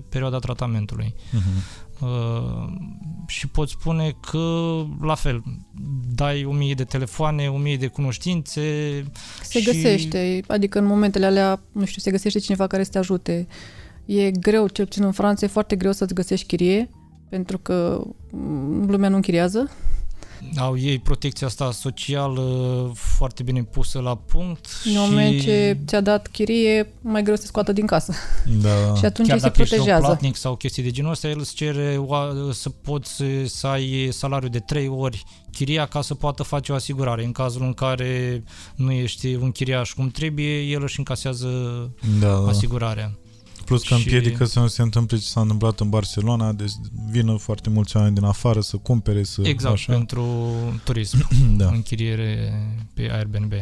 perioada 0.09 0.37
tratamentului. 0.39 1.13
uh-huh. 1.17 1.85
Uh, 2.01 2.67
și 3.27 3.47
pot 3.47 3.69
spune 3.69 4.15
că, 4.31 4.39
la 5.01 5.15
fel, 5.15 5.43
dai 6.15 6.45
o 6.45 6.51
mie 6.51 6.73
de 6.73 6.83
telefoane, 6.83 7.47
o 7.47 7.57
mie 7.57 7.77
de 7.77 7.87
cunoștințe. 7.87 8.61
Se 9.41 9.59
și- 9.59 9.65
găsește, 9.65 10.41
adică 10.47 10.79
în 10.79 10.85
momentele 10.85 11.25
alea, 11.25 11.61
nu 11.71 11.85
știu, 11.85 12.01
se 12.01 12.11
găsește 12.11 12.39
cineva 12.39 12.67
care 12.67 12.83
să 12.83 12.89
te 12.91 12.97
ajute. 12.97 13.47
E 14.05 14.31
greu, 14.31 14.67
cel 14.67 14.85
puțin 14.85 15.03
în 15.03 15.11
Franța, 15.11 15.45
e 15.45 15.49
foarte 15.49 15.75
greu 15.75 15.91
să-ți 15.91 16.13
găsești 16.13 16.45
chirie, 16.45 16.89
pentru 17.29 17.57
că 17.57 18.01
mm, 18.31 18.89
lumea 18.89 19.09
nu 19.09 19.15
închiriază. 19.15 19.71
Au 20.57 20.77
ei 20.79 20.99
protecția 20.99 21.47
asta 21.47 21.71
socială 21.71 22.41
foarte 22.95 23.43
bine 23.43 23.63
pusă 23.63 23.99
la 23.99 24.15
punct. 24.15 24.65
În 24.85 24.91
și 24.91 24.97
moment 24.97 25.41
ce 25.41 25.77
ți-a 25.87 26.01
dat 26.01 26.27
chirie, 26.27 26.93
mai 27.01 27.23
greu 27.23 27.35
să 27.35 27.41
te 27.41 27.47
scoată 27.47 27.71
din 27.71 27.85
casă. 27.85 28.13
Da. 28.61 28.95
Și 28.95 29.05
atunci 29.05 29.27
Chiar 29.27 29.35
ei 29.37 29.41
se 29.41 29.47
dacă 29.47 29.61
ești 29.61 29.73
protejează. 29.75 30.05
platnic 30.05 30.35
sau 30.35 30.55
chestii 30.55 30.83
de 30.83 30.91
genul 30.91 31.11
ăsta, 31.11 31.27
el 31.27 31.39
îți 31.39 31.53
cere 31.53 31.95
oa- 32.05 32.51
să 32.51 32.69
poți 32.69 33.23
să 33.45 33.67
ai 33.67 34.07
salariu 34.11 34.49
de 34.49 34.59
3 34.59 34.87
ori 34.87 35.23
chiria 35.51 35.85
ca 35.85 36.01
să 36.01 36.13
poată 36.15 36.43
face 36.43 36.71
o 36.71 36.75
asigurare. 36.75 37.23
În 37.23 37.31
cazul 37.31 37.61
în 37.61 37.73
care 37.73 38.43
nu 38.75 38.91
ești 38.91 39.33
un 39.35 39.51
chiriaș 39.51 39.93
cum 39.93 40.09
trebuie, 40.09 40.59
el 40.61 40.81
își 40.83 40.99
încasează 40.99 41.47
da, 42.19 42.27
da. 42.27 42.47
asigurarea. 42.47 43.11
Plus 43.67 43.81
că 43.81 43.87
și- 43.87 43.93
împiedică 43.93 44.45
să 44.45 44.59
nu 44.59 44.67
se 44.67 44.81
întâmple 44.81 45.17
ce 45.17 45.23
s-a 45.25 45.41
întâmplat 45.41 45.79
în 45.79 45.89
Barcelona, 45.89 46.51
deci 46.53 46.71
vină 47.11 47.35
foarte 47.37 47.69
mulți 47.69 47.97
oameni 47.97 48.15
din 48.15 48.23
afară 48.23 48.61
să 48.61 48.77
cumpere, 48.77 49.23
să 49.23 49.41
Exact, 49.43 49.73
așa. 49.73 49.93
pentru 49.93 50.25
turism, 50.83 51.27
Da. 51.57 51.67
închiriere 51.67 52.53
pe 52.93 53.09
Airbnb. 53.11 53.53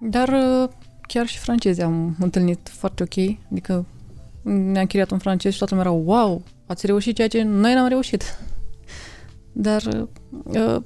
Dar 0.00 0.28
uh, 0.28 0.68
chiar 1.08 1.26
și 1.26 1.38
francezi 1.38 1.80
am 1.82 2.16
întâlnit 2.20 2.68
foarte 2.72 3.02
ok, 3.02 3.36
adică 3.50 3.86
ne-a 4.42 4.80
închiriat 4.80 5.10
un 5.10 5.18
francez 5.18 5.52
și 5.52 5.58
toată 5.58 5.74
lumea 5.74 5.90
era 5.90 6.00
wow, 6.04 6.42
ați 6.66 6.86
reușit 6.86 7.14
ceea 7.16 7.28
ce 7.28 7.42
noi 7.42 7.74
n-am 7.74 7.88
reușit. 7.88 8.38
Dar 9.52 9.82
uh, 10.44 10.76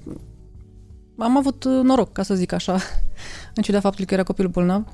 am 1.18 1.36
avut 1.36 1.64
uh, 1.64 1.80
noroc, 1.82 2.12
ca 2.12 2.22
să 2.22 2.34
zic 2.34 2.52
așa, 2.52 2.72
în 3.54 3.62
ciuda 3.62 3.80
faptului 3.80 4.06
că 4.06 4.14
era 4.14 4.22
copilul 4.22 4.50
bolnav. 4.50 4.84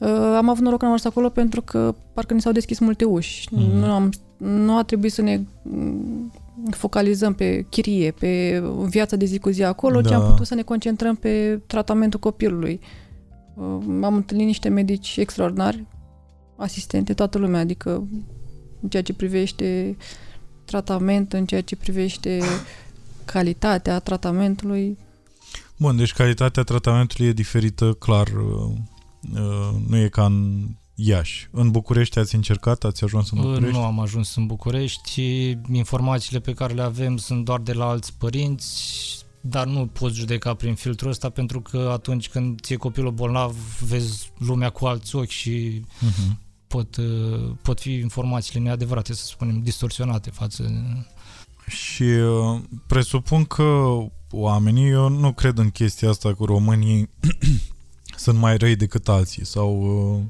Uh, 0.00 0.08
am 0.36 0.48
avut 0.48 0.62
noroc 0.62 0.78
că 0.78 0.84
am 0.84 0.92
ajuns 0.92 1.10
acolo 1.10 1.28
pentru 1.28 1.62
că 1.62 1.94
parcă 2.14 2.34
ni 2.34 2.40
s-au 2.40 2.52
deschis 2.52 2.78
multe 2.78 3.04
uși. 3.04 3.48
Mhm. 3.50 3.76
Nu, 3.76 3.92
am, 3.92 4.12
nu 4.36 4.76
a 4.76 4.82
trebuit 4.82 5.12
să 5.12 5.22
ne 5.22 5.40
mm, 5.62 6.32
focalizăm 6.70 7.34
pe 7.34 7.66
chirie, 7.70 8.10
pe 8.10 8.62
viața 8.86 9.16
de 9.16 9.24
zi 9.24 9.38
cu 9.38 9.50
zi 9.50 9.62
acolo, 9.62 10.00
ci 10.00 10.08
Da. 10.08 10.16
am 10.16 10.30
putut 10.30 10.46
să 10.46 10.54
ne 10.54 10.62
concentrăm 10.62 11.14
pe 11.14 11.60
tratamentul 11.66 12.20
copilului. 12.20 12.80
Uh, 13.54 14.02
am 14.02 14.14
întâlnit 14.14 14.46
niște 14.46 14.68
medici 14.68 15.16
extraordinari, 15.16 15.84
asistente, 16.56 17.14
toată 17.14 17.38
lumea, 17.38 17.60
adică 17.60 18.08
în 18.82 18.88
ceea 18.88 19.02
ce 19.02 19.14
privește 19.14 19.96
tratament, 20.64 21.32
în 21.32 21.46
ceea 21.46 21.60
ce 21.60 21.76
privește 21.76 22.40
calitatea 23.24 23.98
tratamentului. 23.98 24.98
Bun, 25.78 25.96
deci 25.96 26.12
calitatea 26.12 26.62
tratamentului 26.62 27.26
e 27.26 27.32
diferită, 27.32 27.92
clar, 27.92 28.26
uh, 28.26 28.34
uh, 28.34 28.72
nu 29.88 29.96
e 29.96 30.08
ca 30.08 30.24
în 30.24 30.68
Iași. 30.94 31.48
În 31.50 31.70
București 31.70 32.18
ați 32.18 32.34
încercat? 32.34 32.84
Ați 32.84 33.04
ajuns 33.04 33.30
în 33.30 33.40
București? 33.40 33.76
Nu 33.76 33.84
am 33.84 34.00
ajuns 34.00 34.36
în 34.36 34.46
București. 34.46 35.20
Informațiile 35.72 36.40
pe 36.40 36.52
care 36.52 36.74
le 36.74 36.82
avem 36.82 37.16
sunt 37.16 37.44
doar 37.44 37.60
de 37.60 37.72
la 37.72 37.84
alți 37.84 38.14
părinți, 38.18 39.24
dar 39.40 39.66
nu 39.66 39.86
poți 39.86 40.14
judeca 40.14 40.54
prin 40.54 40.74
filtrul 40.74 41.10
ăsta 41.10 41.28
pentru 41.30 41.60
că 41.60 41.90
atunci 41.92 42.28
când 42.28 42.60
ți-e 42.60 42.76
copilul 42.76 43.12
bolnav 43.12 43.56
vezi 43.80 44.30
lumea 44.38 44.70
cu 44.70 44.86
alți 44.86 45.16
ochi 45.16 45.28
și 45.28 45.84
Uh-huh. 45.84 46.36
pot, 46.66 46.96
uh, 46.96 47.50
pot 47.62 47.80
fi 47.80 47.92
informațiile 47.92 48.60
neadevărate, 48.60 49.14
să 49.14 49.24
spunem, 49.24 49.62
distorsionate 49.62 50.30
față 50.30 50.62
Și 51.66 52.02
uh, 52.02 52.60
presupun 52.86 53.44
că 53.44 53.96
oamenii, 54.30 54.88
eu 54.88 55.08
nu 55.08 55.32
cred 55.32 55.58
în 55.58 55.70
chestia 55.70 56.08
asta 56.08 56.34
cu 56.34 56.44
românii 56.44 57.10
sunt 58.24 58.38
mai 58.38 58.56
răi 58.56 58.76
decât 58.76 59.08
alții 59.08 59.46
sau 59.46 59.80
uh, 59.82 60.20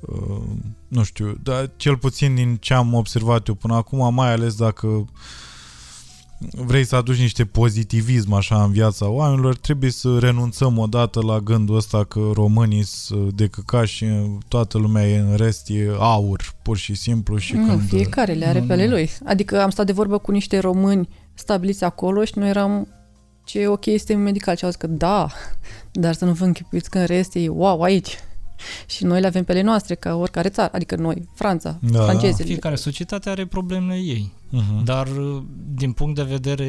uh, 0.00 0.42
nu 0.88 1.02
știu, 1.02 1.38
dar 1.42 1.70
cel 1.76 1.96
puțin 1.96 2.34
din 2.34 2.56
ce 2.56 2.74
am 2.74 2.94
observat 2.94 3.46
eu 3.46 3.54
până 3.54 3.74
acum, 3.74 4.14
mai 4.14 4.32
ales 4.32 4.54
dacă 4.54 5.04
vrei 6.66 6.84
să 6.84 6.96
aduci 6.96 7.18
niște 7.18 7.44
pozitivism 7.44 8.32
așa 8.32 8.62
în 8.62 8.72
viața 8.72 9.08
oamenilor, 9.08 9.56
trebuie 9.56 9.90
să 9.90 10.18
renunțăm 10.18 10.78
odată 10.78 11.22
la 11.22 11.38
gândul 11.38 11.76
ăsta 11.76 12.04
că 12.04 12.30
românii 12.34 12.84
sunt 12.84 13.32
de 13.32 13.46
căca 13.46 13.84
și 13.84 14.06
toată 14.48 14.78
lumea 14.78 15.08
e 15.08 15.18
în 15.18 15.36
rest 15.36 15.68
e 15.68 15.90
aur, 15.98 16.54
pur 16.62 16.76
și 16.76 16.94
simplu 16.94 17.36
și 17.36 17.54
nu, 17.54 17.66
când... 17.66 17.88
fiecare 17.88 18.32
le 18.32 18.46
are 18.46 18.60
Nu, 18.60 18.66
pe 18.66 18.72
ale 18.72 18.84
nu. 18.84 18.90
lui. 18.90 19.10
Adică 19.24 19.62
am 19.62 19.70
stat 19.70 19.86
de 19.86 19.92
vorbă 19.92 20.18
cu 20.18 20.30
niște 20.30 20.58
români 20.58 21.08
stabiliți 21.34 21.84
acolo 21.84 22.24
și 22.24 22.32
noi 22.38 22.48
eram 22.48 22.88
ce 23.50 23.66
ok 23.66 23.86
este 23.86 24.14
medical 24.14 24.56
și 24.56 24.64
au 24.64 24.70
zis 24.70 24.78
că 24.78 24.86
da, 24.86 25.28
dar 25.92 26.14
să 26.14 26.24
nu 26.24 26.32
vă 26.32 26.44
închipuiți 26.44 26.90
că 26.90 26.98
în 26.98 27.04
rest 27.06 27.34
e 27.34 27.48
wow 27.48 27.82
aici. 27.82 28.18
Și 28.86 29.04
noi 29.04 29.20
le 29.20 29.26
avem 29.26 29.44
pe 29.44 29.52
ale 29.52 29.60
noastre, 29.60 29.94
ca 29.94 30.14
oricare 30.14 30.48
țară, 30.48 30.70
adică 30.72 30.96
noi, 30.96 31.28
Franța, 31.34 31.78
Da, 31.80 31.98
da. 31.98 32.04
francezii. 32.04 32.44
fiecare 32.44 32.74
societate 32.74 33.30
are 33.30 33.46
problemele 33.46 33.98
ei. 33.98 34.32
Uh-huh. 34.52 34.84
Dar 34.84 35.06
uh, 35.06 35.42
din 35.74 35.92
punct 35.92 36.14
de 36.14 36.22
vedere 36.22 36.68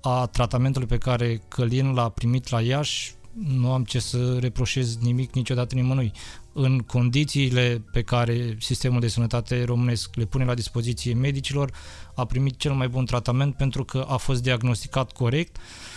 a 0.00 0.26
tratamentului 0.26 0.88
pe 0.88 0.98
care 0.98 1.42
Călin 1.48 1.92
l-a 1.92 2.08
primit 2.08 2.48
la 2.48 2.60
Iași, 2.60 3.14
nu 3.32 3.72
am 3.72 3.84
ce 3.84 3.98
să 3.98 4.36
reproșez 4.40 4.96
nimic 4.96 5.34
niciodată 5.34 5.74
nimănui. 5.74 6.12
În 6.52 6.78
condițiile 6.78 7.82
pe 7.92 8.02
care 8.02 8.56
sistemul 8.60 9.00
de 9.00 9.08
sănătate 9.08 9.64
românesc 9.64 10.14
le 10.14 10.24
pune 10.24 10.44
la 10.44 10.54
dispoziție 10.54 11.14
medicilor, 11.14 11.70
a 12.14 12.24
primit 12.24 12.58
cel 12.58 12.72
mai 12.72 12.88
bun 12.88 13.04
tratament 13.04 13.54
pentru 13.54 13.84
că 13.84 14.06
a 14.08 14.16
fost 14.16 14.42
diagnosticat 14.42 15.12
corect 15.12 15.56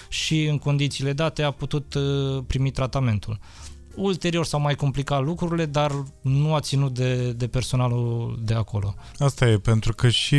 și 0.10 0.46
în 0.46 0.58
condițiile 0.58 1.14
date 1.14 1.44
a 1.44 1.52
putut 1.52 1.94
uh, 1.94 2.44
primi 2.48 2.72
tratamentul. 2.72 3.40
ulterior 3.96 4.46
s-au 4.46 4.60
mai 4.60 4.76
complicat 4.76 5.24
lucrurile, 5.24 5.66
dar 5.66 5.92
nu 6.22 6.54
a 6.54 6.60
ținut 6.60 6.94
de, 6.94 7.32
de 7.32 7.48
personalul 7.48 8.40
de 8.44 8.54
acolo. 8.54 8.96
Asta 9.18 9.50
e, 9.50 9.58
pentru 9.58 9.94
că 9.94 10.10
și 10.10 10.36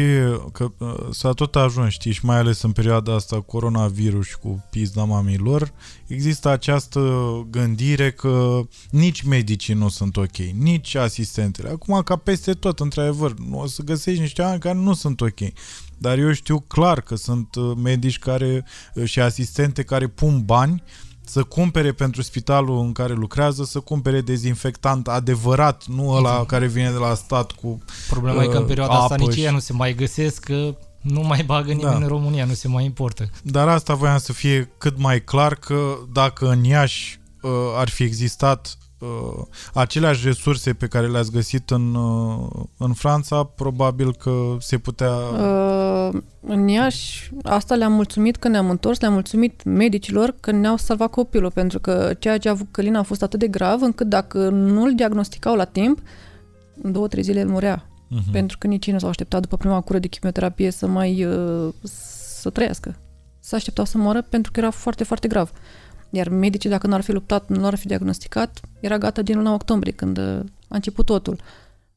că 0.52 0.72
uh, 0.78 0.94
s-a 1.10 1.32
tot 1.32 1.56
ajuns, 1.56 1.92
știi, 1.92 2.12
și 2.12 2.24
mai 2.24 2.36
ales 2.36 2.62
în 2.62 2.72
perioada 2.72 3.14
asta 3.14 3.40
coronavirus 3.40 4.26
și 4.26 4.38
cu 4.38 4.66
pizda 4.70 5.04
mamilor, 5.04 5.72
există 6.06 6.48
această 6.48 7.00
gândire 7.50 8.10
că 8.12 8.60
nici 8.90 9.22
medicii 9.22 9.74
nu 9.74 9.88
sunt 9.88 10.16
ok, 10.16 10.36
nici 10.36 10.94
asistentele. 10.94 11.68
Acum, 11.68 12.02
ca 12.02 12.16
peste 12.16 12.52
tot, 12.52 12.80
într-adevăr, 12.80 13.34
o 13.52 13.66
să 13.66 13.82
găsești 13.82 14.20
niște 14.20 14.42
oameni 14.42 14.60
care 14.60 14.78
nu 14.78 14.94
sunt 14.94 15.20
ok. 15.20 15.38
Dar 16.00 16.18
eu 16.18 16.32
știu 16.32 16.60
clar 16.60 17.00
că 17.00 17.16
sunt 17.16 17.54
uh, 17.54 17.72
medici 17.82 18.18
care 18.18 18.64
uh, 18.94 19.04
și 19.04 19.20
asistente 19.20 19.82
care 19.82 20.06
pun 20.06 20.42
bani 20.44 20.82
să 21.24 21.42
cumpere 21.42 21.92
pentru 21.92 22.22
spitalul 22.22 22.78
în 22.78 22.92
care 22.92 23.12
lucrează, 23.12 23.64
să 23.64 23.80
cumpere 23.80 24.20
dezinfectant 24.20 25.08
adevărat, 25.08 25.86
nu 25.86 26.10
ăla 26.10 26.30
exact. 26.30 26.48
care 26.48 26.66
vine 26.66 26.90
de 26.90 26.96
la 26.96 27.14
stat 27.14 27.52
cu 27.52 27.78
Problema 28.08 28.38
uh, 28.38 28.44
e 28.44 28.48
că 28.48 28.56
în 28.56 28.66
perioada 28.66 28.94
asta 28.94 29.14
nici 29.14 29.32
și... 29.32 29.42
ea 29.42 29.50
nu 29.50 29.58
se 29.58 29.72
mai 29.72 29.94
găsesc, 29.94 30.44
că 30.44 30.76
nu 31.00 31.20
mai 31.20 31.42
bagă 31.42 31.72
nimeni 31.72 31.98
da. 31.98 32.04
în 32.04 32.08
România, 32.08 32.44
nu 32.44 32.52
se 32.52 32.68
mai 32.68 32.84
importă. 32.84 33.30
Dar 33.42 33.68
asta 33.68 33.94
voiam 33.94 34.18
să 34.18 34.32
fie 34.32 34.72
cât 34.78 34.98
mai 34.98 35.24
clar 35.24 35.54
că 35.54 35.98
dacă 36.12 36.50
în 36.50 36.64
Iași 36.64 37.20
uh, 37.42 37.50
ar 37.76 37.88
fi 37.88 38.02
existat 38.02 38.78
uh, 39.00 39.44
aceleași 39.74 40.26
resurse 40.26 40.72
pe 40.72 40.86
care 40.86 41.06
le-ați 41.06 41.30
găsit 41.30 41.70
în, 41.70 41.94
uh, 41.94 42.48
în 42.76 42.92
Franța, 42.92 43.42
probabil 43.42 44.14
că 44.14 44.56
se 44.58 44.78
putea... 44.78 45.10
Uh, 45.10 46.20
în 46.40 46.68
Iași, 46.68 47.30
asta 47.42 47.74
le-am 47.74 47.92
mulțumit 47.92 48.36
că 48.36 48.48
ne-am 48.48 48.70
întors, 48.70 49.00
le-am 49.00 49.12
mulțumit 49.12 49.64
medicilor 49.64 50.34
că 50.40 50.50
ne-au 50.50 50.76
salvat 50.76 51.10
copilul, 51.10 51.50
pentru 51.50 51.80
că 51.80 52.14
ceea 52.18 52.38
ce 52.38 52.48
a 52.48 52.50
avut 52.50 52.66
Călina 52.70 52.98
a 52.98 53.02
fost 53.02 53.22
atât 53.22 53.38
de 53.38 53.48
grav, 53.48 53.82
încât 53.82 54.08
dacă 54.08 54.48
nu 54.48 54.82
îl 54.82 54.94
diagnosticau 54.94 55.56
la 55.56 55.64
timp, 55.64 55.98
în 56.82 56.92
două, 56.92 57.08
trei 57.08 57.22
zile 57.22 57.40
el 57.40 57.48
murea. 57.48 57.84
Uh-huh. 57.84 58.32
Pentru 58.32 58.58
că 58.58 58.66
nici 58.66 58.86
ei 58.86 58.92
nu 58.92 58.98
s-au 58.98 59.08
așteptat 59.08 59.40
după 59.40 59.56
prima 59.56 59.80
cură 59.80 59.98
de 59.98 60.06
chimioterapie 60.06 60.70
să 60.70 60.86
mai 60.86 61.24
uh, 61.24 61.72
să 62.40 62.50
trăiască. 62.50 62.96
S-a 63.40 63.56
așteptat 63.56 63.86
să 63.86 63.98
moară 63.98 64.22
pentru 64.22 64.52
că 64.52 64.60
era 64.60 64.70
foarte, 64.70 65.04
foarte 65.04 65.28
grav. 65.28 65.52
Iar 66.10 66.28
medicii, 66.28 66.70
dacă 66.70 66.86
nu 66.86 66.94
ar 66.94 67.00
fi 67.00 67.12
luptat, 67.12 67.48
nu 67.48 67.66
ar 67.66 67.74
fi 67.74 67.86
diagnosticat, 67.86 68.60
era 68.80 68.98
gata 68.98 69.22
din 69.22 69.36
luna 69.36 69.52
octombrie, 69.52 69.92
când 69.92 70.18
uh, 70.18 70.40
a 70.68 70.74
început 70.74 71.06
totul. 71.06 71.38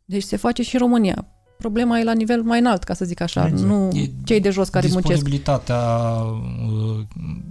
Deci 0.05 0.23
se 0.23 0.35
face 0.35 0.63
și 0.63 0.75
în 0.75 0.81
România. 0.81 1.27
Problema 1.57 1.99
e 1.99 2.03
la 2.03 2.13
nivel 2.13 2.41
mai 2.41 2.59
înalt, 2.59 2.83
ca 2.83 2.93
să 2.93 3.05
zic 3.05 3.21
așa, 3.21 3.47
exact. 3.47 3.67
nu 3.67 3.89
e 3.93 4.11
cei 4.23 4.39
de 4.39 4.49
jos 4.49 4.69
care 4.69 4.87
muncesc. 4.91 5.13
Disponibilitatea 5.13 5.79
uh, 5.79 7.05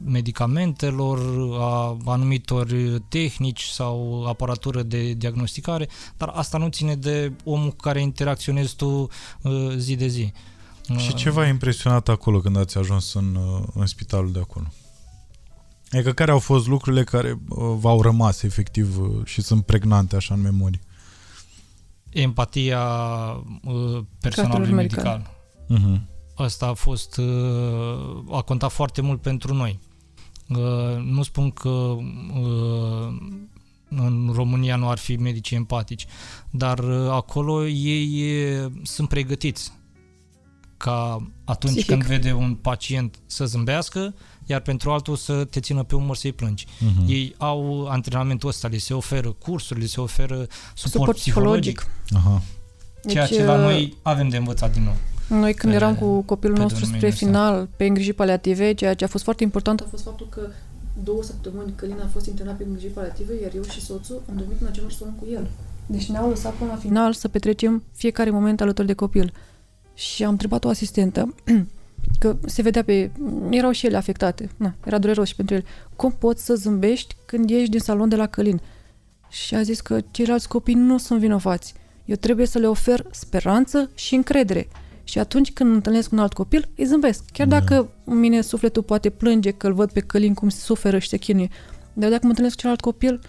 medicamentelor, 0.04 1.18
a 1.58 1.96
anumitor 2.04 2.66
tehnici 3.08 3.62
sau 3.62 4.24
aparatură 4.28 4.82
de 4.82 5.12
diagnosticare, 5.12 5.88
dar 6.16 6.28
asta 6.34 6.58
nu 6.58 6.68
ține 6.68 6.94
de 6.94 7.32
omul 7.44 7.68
cu 7.68 7.76
care 7.76 8.00
interacționezi 8.00 8.76
tu 8.76 9.08
uh, 9.42 9.72
zi 9.76 9.96
de 9.96 10.06
zi. 10.06 10.32
Și 10.96 11.14
ce 11.14 11.30
v-a 11.30 11.46
impresionat 11.46 12.08
acolo 12.08 12.38
când 12.38 12.56
ați 12.56 12.78
ajuns 12.78 13.14
în, 13.14 13.38
în 13.74 13.86
spitalul 13.86 14.32
de 14.32 14.38
acolo? 14.38 14.66
Adică 15.92 16.12
care 16.12 16.30
au 16.30 16.38
fost 16.38 16.66
lucrurile 16.66 17.04
care 17.04 17.38
uh, 17.48 17.74
v-au 17.78 18.02
rămas 18.02 18.42
efectiv 18.42 18.98
uh, 18.98 19.24
și 19.24 19.42
sunt 19.42 19.64
pregnante 19.64 20.16
așa 20.16 20.34
în 20.34 20.40
memorie? 20.40 20.80
Empatia 22.10 22.80
uh, 23.64 24.00
personalului 24.20 24.72
medical. 24.72 25.30
Uh-huh. 25.70 26.00
Asta 26.34 26.66
a 26.66 26.72
fost, 26.72 27.20
a 28.30 28.40
contat 28.40 28.70
foarte 28.70 29.00
mult 29.00 29.20
pentru 29.20 29.54
noi. 29.54 29.80
Nu 31.04 31.22
spun 31.22 31.50
că 31.50 31.96
în 33.88 34.30
România 34.34 34.76
nu 34.76 34.88
ar 34.88 34.98
fi 34.98 35.16
medici 35.16 35.50
empatici, 35.50 36.06
dar 36.50 36.80
acolo 37.10 37.66
ei 37.66 38.70
sunt 38.82 39.08
pregătiți 39.08 39.72
ca 40.76 41.26
atunci 41.44 41.74
Psihic. 41.74 41.90
când 41.90 42.02
vede 42.02 42.32
un 42.32 42.54
pacient 42.54 43.18
să 43.26 43.44
zâmbească, 43.44 44.14
iar 44.46 44.60
pentru 44.60 44.90
altul 44.90 45.16
să 45.16 45.44
te 45.44 45.60
țină 45.60 45.82
pe 45.82 45.94
umăr 45.94 46.16
să-i 46.16 46.32
plângi. 46.32 46.66
Uh-huh. 46.66 47.08
Ei 47.08 47.34
au 47.38 47.86
antrenamentul 47.88 48.48
ăsta, 48.48 48.68
li 48.68 48.78
se 48.78 48.94
oferă 48.94 49.28
cursuri, 49.32 49.80
li 49.80 49.86
se 49.86 50.00
oferă 50.00 50.46
suport, 50.74 50.92
suport 50.92 51.16
psihologic. 51.16 51.80
psihologic. 51.80 52.26
Aha. 52.28 52.42
Ceea 53.08 53.26
deci, 53.26 53.36
ce 53.36 53.44
la 53.44 53.54
uh, 53.54 53.60
noi 53.60 53.96
avem 54.02 54.28
de 54.28 54.36
învățat 54.36 54.72
din 54.72 54.82
nou. 54.82 54.94
Noi 55.40 55.54
când 55.54 55.72
pe, 55.72 55.78
eram 55.78 55.94
cu 55.94 56.20
copilul 56.20 56.58
nostru 56.58 56.84
spre 56.84 57.10
final, 57.10 57.68
pe 57.76 57.84
îngrijiri 57.84 58.16
paliative, 58.16 58.72
ceea 58.72 58.94
ce 58.94 59.04
a 59.04 59.06
fost 59.06 59.24
foarte 59.24 59.42
important 59.42 59.80
a 59.80 59.86
fost 59.90 60.02
faptul 60.02 60.26
că 60.30 60.40
două 61.02 61.22
săptămâni 61.22 61.72
Călina 61.74 62.04
a 62.04 62.08
fost 62.12 62.26
internat 62.26 62.56
pe 62.56 62.64
îngrijiri 62.64 62.92
paliative, 62.92 63.32
iar 63.42 63.50
eu 63.54 63.62
și 63.62 63.80
soțul 63.80 64.22
am 64.28 64.36
dormit 64.36 64.60
în 64.60 64.66
același 64.66 64.96
somn 64.96 65.14
cu 65.20 65.26
el. 65.32 65.50
Deci 65.86 66.06
ne-au 66.06 66.28
lăsat 66.28 66.52
până 66.52 66.70
la 66.70 66.76
final 66.76 67.12
să 67.12 67.28
petrecem 67.28 67.82
fiecare 67.94 68.30
moment 68.30 68.60
alături 68.60 68.86
de 68.86 68.92
copil. 68.92 69.32
Și 69.94 70.24
am 70.24 70.30
întrebat 70.30 70.64
o 70.64 70.68
asistentă 70.68 71.34
că 72.22 72.36
se 72.46 72.62
vedea 72.62 72.84
pe... 72.84 73.10
erau 73.50 73.70
și 73.70 73.86
ele 73.86 73.96
afectate. 73.96 74.48
Na, 74.56 74.74
era 74.84 74.98
dureros 74.98 75.28
și 75.28 75.34
pentru 75.34 75.54
ele. 75.54 75.64
Cum 75.96 76.12
poți 76.12 76.44
să 76.44 76.54
zâmbești 76.54 77.16
când 77.26 77.50
ieși 77.50 77.70
din 77.70 77.80
salon 77.80 78.08
de 78.08 78.16
la 78.16 78.26
Călin? 78.26 78.60
Și 79.28 79.54
a 79.54 79.62
zis 79.62 79.80
că 79.80 80.00
ceilalți 80.10 80.48
copii 80.48 80.74
nu 80.74 80.98
sunt 80.98 81.20
vinovați. 81.20 81.74
Eu 82.04 82.16
trebuie 82.16 82.46
să 82.46 82.58
le 82.58 82.66
ofer 82.66 83.06
speranță 83.10 83.90
și 83.94 84.14
încredere. 84.14 84.68
Și 85.04 85.18
atunci 85.18 85.52
când 85.52 85.74
întâlnesc 85.74 86.12
un 86.12 86.18
alt 86.18 86.32
copil, 86.32 86.68
îi 86.76 86.84
zâmbesc. 86.84 87.24
Chiar 87.32 87.46
da. 87.46 87.58
dacă 87.58 87.90
mine 88.04 88.40
sufletul 88.40 88.82
poate 88.82 89.10
plânge 89.10 89.50
că 89.50 89.66
îl 89.66 89.72
văd 89.72 89.92
pe 89.92 90.00
Călin 90.00 90.34
cum 90.34 90.48
se 90.48 90.60
suferă 90.60 90.98
și 90.98 91.08
se 91.08 91.16
chinuie. 91.16 91.48
Dar 91.92 92.10
dacă 92.10 92.20
mă 92.22 92.28
întâlnesc 92.28 92.54
cu 92.54 92.60
celălalt 92.60 92.80
copil, 92.84 93.20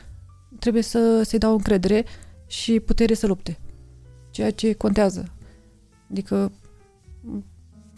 trebuie 0.60 0.84
să, 0.84 1.22
să-i 1.24 1.40
dau 1.40 1.52
încredere 1.52 2.06
și 2.48 2.80
putere 2.80 3.14
să 3.14 3.28
lupte. 3.28 3.60
Ceea 4.32 4.52
ce 4.52 4.74
contează. 4.74 5.34
Adică 6.12 6.52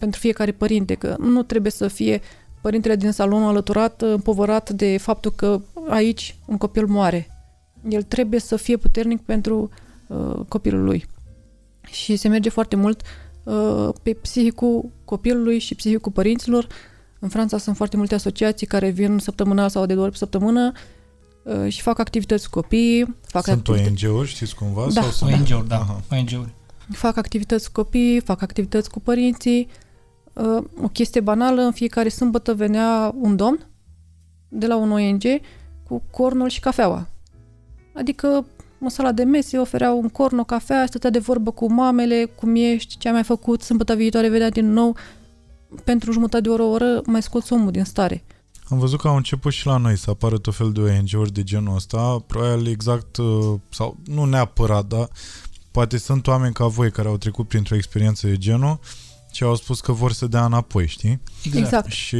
pentru 0.05 0.23
fiecare 0.23 0.51
părinte, 0.51 0.93
că 0.93 1.15
nu 1.19 1.43
trebuie 1.43 1.71
să 1.71 1.87
fie 1.87 2.21
părintele 2.61 2.95
din 2.95 3.11
salon 3.11 3.43
alăturat, 3.43 4.01
împovărat 4.01 4.69
de 4.69 4.97
faptul 4.97 5.31
că 5.31 5.61
aici 5.89 6.35
un 6.45 6.57
copil 6.57 6.85
moare. 6.85 7.27
El 7.89 8.03
trebuie 8.03 8.39
să 8.39 8.55
fie 8.55 8.77
puternic 8.77 9.21
pentru 9.21 9.69
uh, 10.07 10.39
copilul 10.47 10.83
lui. 10.83 11.05
Și 11.87 12.15
se 12.15 12.27
merge 12.27 12.49
foarte 12.49 12.75
mult 12.75 13.01
uh, 13.43 13.89
pe 14.03 14.13
psihicul 14.13 14.89
copilului 15.05 15.59
și 15.59 15.75
psihicul 15.75 16.11
părinților. 16.11 16.67
În 17.19 17.29
Franța 17.29 17.57
sunt 17.57 17.75
foarte 17.75 17.97
multe 17.97 18.15
asociații 18.15 18.67
care 18.67 18.89
vin 18.89 19.17
săptămânal 19.17 19.69
sau 19.69 19.85
de 19.85 19.93
două 19.93 20.05
ori 20.05 20.11
pe 20.11 20.19
săptămână 20.19 20.71
uh, 21.43 21.67
și 21.67 21.81
fac 21.81 21.99
activități 21.99 22.49
cu 22.49 22.59
copii. 22.59 23.15
Fac 23.21 23.43
sunt 23.43 23.67
activități... 23.67 24.05
ONG-uri, 24.05 24.27
știți 24.27 24.55
cumva? 24.55 24.87
Da, 24.93 25.01
sau 25.01 25.09
sunt... 25.09 25.31
ONG-uri, 25.31 25.67
da. 25.67 25.85
ONG-uri. 26.11 26.53
Fac 26.91 27.17
activități 27.17 27.71
cu 27.71 27.81
copii, 27.81 28.19
fac 28.19 28.41
activități 28.41 28.89
cu 28.89 28.99
părinții, 28.99 29.67
Uh, 29.67 29.83
o 30.81 30.87
chestie 30.87 31.21
banală, 31.21 31.61
în 31.61 31.71
fiecare 31.71 32.09
sâmbătă 32.09 32.53
venea 32.53 33.13
un 33.19 33.35
domn 33.35 33.67
de 34.47 34.67
la 34.67 34.75
un 34.75 34.91
ONG 34.91 35.23
cu 35.83 36.01
cornul 36.11 36.49
și 36.49 36.59
cafeaua. 36.59 37.07
Adică 37.93 38.45
în 38.79 38.89
sala 38.89 39.11
de 39.11 39.23
mese 39.23 39.57
oferea 39.57 39.91
un 39.91 40.09
corn, 40.09 40.37
o 40.37 40.43
cafea, 40.43 40.85
stătea 40.85 41.09
de 41.09 41.19
vorbă 41.19 41.51
cu 41.51 41.73
mamele, 41.73 42.25
cum 42.25 42.55
ești, 42.55 42.97
ce 42.97 43.07
ai 43.07 43.13
mai 43.13 43.23
făcut, 43.23 43.61
sâmbătă 43.61 43.95
viitoare 43.95 44.29
vedea 44.29 44.49
din 44.49 44.71
nou, 44.71 44.95
pentru 45.83 46.11
jumătate 46.11 46.41
de 46.41 46.49
oră, 46.49 46.63
o 46.63 46.69
oră, 46.69 47.01
mai 47.05 47.21
scoți 47.21 47.53
omul 47.53 47.71
din 47.71 47.83
stare. 47.83 48.23
Am 48.69 48.79
văzut 48.79 48.99
că 48.99 49.07
au 49.07 49.15
început 49.15 49.51
și 49.51 49.65
la 49.65 49.77
noi 49.77 49.97
să 49.97 50.09
apară 50.09 50.37
tot 50.37 50.55
fel 50.55 50.71
de 50.71 50.81
ONG-uri 50.81 51.31
de 51.31 51.43
genul 51.43 51.75
ăsta, 51.75 52.23
probabil 52.27 52.67
exact, 52.67 53.17
uh, 53.17 53.53
sau 53.69 53.97
nu 54.05 54.25
neapărat, 54.25 54.85
dar 54.85 55.09
poate 55.71 55.97
sunt 55.97 56.27
oameni 56.27 56.53
ca 56.53 56.65
voi 56.65 56.91
care 56.91 57.07
au 57.07 57.17
trecut 57.17 57.47
printr-o 57.47 57.75
experiență 57.75 58.27
de 58.27 58.37
genul, 58.37 58.79
și 59.35 59.43
au 59.43 59.55
spus 59.55 59.81
că 59.81 59.91
vor 59.91 60.11
să 60.11 60.27
dea 60.27 60.45
înapoi, 60.45 60.87
știi? 60.87 61.19
Exact. 61.43 61.65
exact. 61.65 61.91
Și 61.91 62.17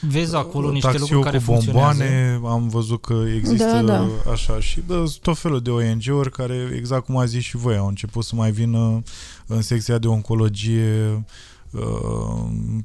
Vezi 0.00 0.34
acolo 0.34 0.70
niște 0.70 0.98
lucruri 0.98 1.22
care 1.22 1.38
cu 1.38 1.44
bomboane, 1.44 2.40
am 2.44 2.68
văzut 2.68 3.00
că 3.00 3.24
există 3.36 3.64
da, 3.64 3.82
da. 3.82 4.08
așa 4.30 4.60
și 4.60 4.80
bă, 4.86 5.12
tot 5.22 5.38
felul 5.38 5.60
de 5.60 5.70
ONG-uri 5.70 6.30
care, 6.30 6.72
exact 6.76 7.04
cum 7.04 7.16
a 7.16 7.24
zis 7.24 7.42
și 7.42 7.56
voi, 7.56 7.76
au 7.76 7.86
început 7.86 8.24
să 8.24 8.34
mai 8.34 8.50
vină 8.50 9.02
în 9.46 9.62
secția 9.62 9.98
de 9.98 10.06
oncologie 10.06 11.12
Uh, 11.12 11.20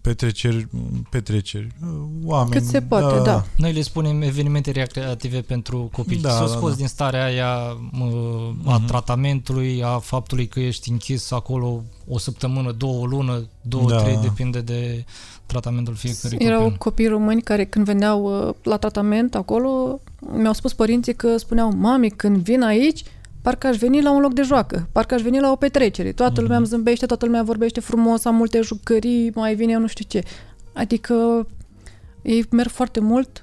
petreceri, 0.01 0.67
petreceri, 1.09 1.67
uh, 1.81 1.87
oameni. 2.23 2.51
Cât 2.51 2.63
se 2.63 2.81
poate, 2.81 3.15
da. 3.15 3.21
da. 3.21 3.45
Noi 3.57 3.73
le 3.73 3.81
spunem 3.81 4.21
evenimente 4.21 4.71
recreative 4.71 5.41
pentru 5.41 5.89
copii. 5.91 6.17
Da, 6.17 6.29
Să 6.29 6.39
da, 6.39 6.47
scoți 6.47 6.71
da. 6.71 6.75
din 6.75 6.87
starea 6.87 7.23
aia 7.23 7.53
a 8.65 8.79
uh-huh. 8.79 8.85
tratamentului, 8.85 9.83
a 9.83 9.97
faptului 9.97 10.47
că 10.47 10.59
ești 10.59 10.91
închis 10.91 11.31
acolo 11.31 11.83
o 12.07 12.17
săptămână, 12.17 12.71
două, 12.71 13.01
o 13.01 13.05
lună, 13.05 13.47
două, 13.61 13.89
da. 13.89 14.01
trei, 14.01 14.19
depinde 14.21 14.61
de 14.61 15.05
tratamentul 15.45 15.95
fiecărui 15.95 16.37
Erau 16.39 16.61
copil. 16.61 16.77
copii 16.77 17.07
români 17.07 17.41
care 17.41 17.65
când 17.65 17.85
veneau 17.85 18.47
uh, 18.47 18.53
la 18.63 18.77
tratament 18.77 19.35
acolo, 19.35 19.99
mi-au 20.19 20.53
spus 20.53 20.73
părinții 20.73 21.15
că 21.15 21.37
spuneau, 21.37 21.71
mami, 21.75 22.09
când 22.09 22.37
vin 22.37 22.61
aici, 22.61 23.03
parcă 23.41 23.67
aș 23.67 23.77
veni 23.77 24.01
la 24.01 24.11
un 24.11 24.21
loc 24.21 24.33
de 24.33 24.41
joacă, 24.41 24.87
parcă 24.91 25.13
aș 25.13 25.21
veni 25.21 25.39
la 25.39 25.51
o 25.51 25.55
petrecere. 25.55 26.11
Toată 26.11 26.41
lumea 26.41 26.57
îmi 26.57 26.65
mhm. 26.65 26.75
zâmbește, 26.75 27.05
toată 27.05 27.25
lumea 27.25 27.43
vorbește 27.43 27.79
frumos, 27.79 28.25
am 28.25 28.35
multe 28.35 28.61
jucării, 28.61 29.31
mai 29.35 29.55
vine 29.55 29.71
eu 29.71 29.79
nu 29.79 29.87
știu 29.87 30.05
ce. 30.07 30.23
Adică 30.73 31.47
ei 32.21 32.45
merg 32.51 32.69
foarte 32.69 32.99
mult 32.99 33.41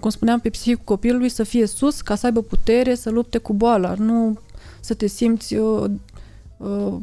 cum 0.00 0.10
spuneam, 0.10 0.40
pe 0.40 0.48
psihicul 0.48 0.84
copilului 0.84 1.28
să 1.28 1.42
fie 1.42 1.66
sus 1.66 2.00
ca 2.00 2.14
să 2.14 2.26
aibă 2.26 2.42
putere 2.42 2.94
să 2.94 3.10
lupte 3.10 3.38
cu 3.38 3.52
boala, 3.52 3.94
nu 3.98 4.38
să 4.80 4.94
te 4.94 5.06
simți 5.06 5.54
uh, 5.54 5.90
uh, 6.56 6.94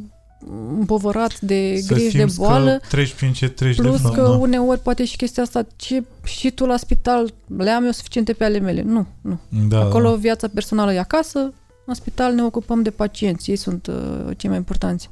împovărat 0.78 1.40
de 1.40 1.80
Să 1.82 1.94
griji 1.94 2.12
de 2.12 2.20
simți 2.20 2.38
boală. 2.38 2.72
că 2.82 2.88
treci 2.88 3.14
prin 3.14 3.34
ce 3.34 3.50
treci 3.50 3.76
Plus 3.76 3.96
de 3.96 4.02
fapt. 4.02 4.16
că 4.16 4.22
da. 4.22 4.30
uneori 4.30 4.80
poate 4.80 5.06
și 5.06 5.18
chestia 5.18 5.44
asta, 5.44 5.68
ce 5.76 6.04
și 6.24 6.52
tu 6.52 6.66
la 6.66 6.78
spital 6.78 7.34
le 7.58 7.70
am 7.70 7.86
eu 7.86 7.92
suficiente 7.92 8.34
pe 8.34 8.44
ale 8.44 8.60
mele. 8.60 8.82
Nu, 8.82 9.06
nu. 9.22 9.40
da, 9.68 9.80
Acolo 9.80 10.10
da. 10.10 10.16
viața 10.16 10.48
personală 10.48 10.94
e 10.94 11.00
acasă, 11.00 11.54
în 11.90 11.96
spital 11.96 12.34
ne 12.34 12.44
ocupăm 12.44 12.82
de 12.82 12.92
pacienți, 12.92 13.50
ei 13.50 13.56
sunt 13.56 13.88
uh, 13.88 14.38
cei 14.38 14.50
mai 14.50 14.58
importanți. 14.58 15.10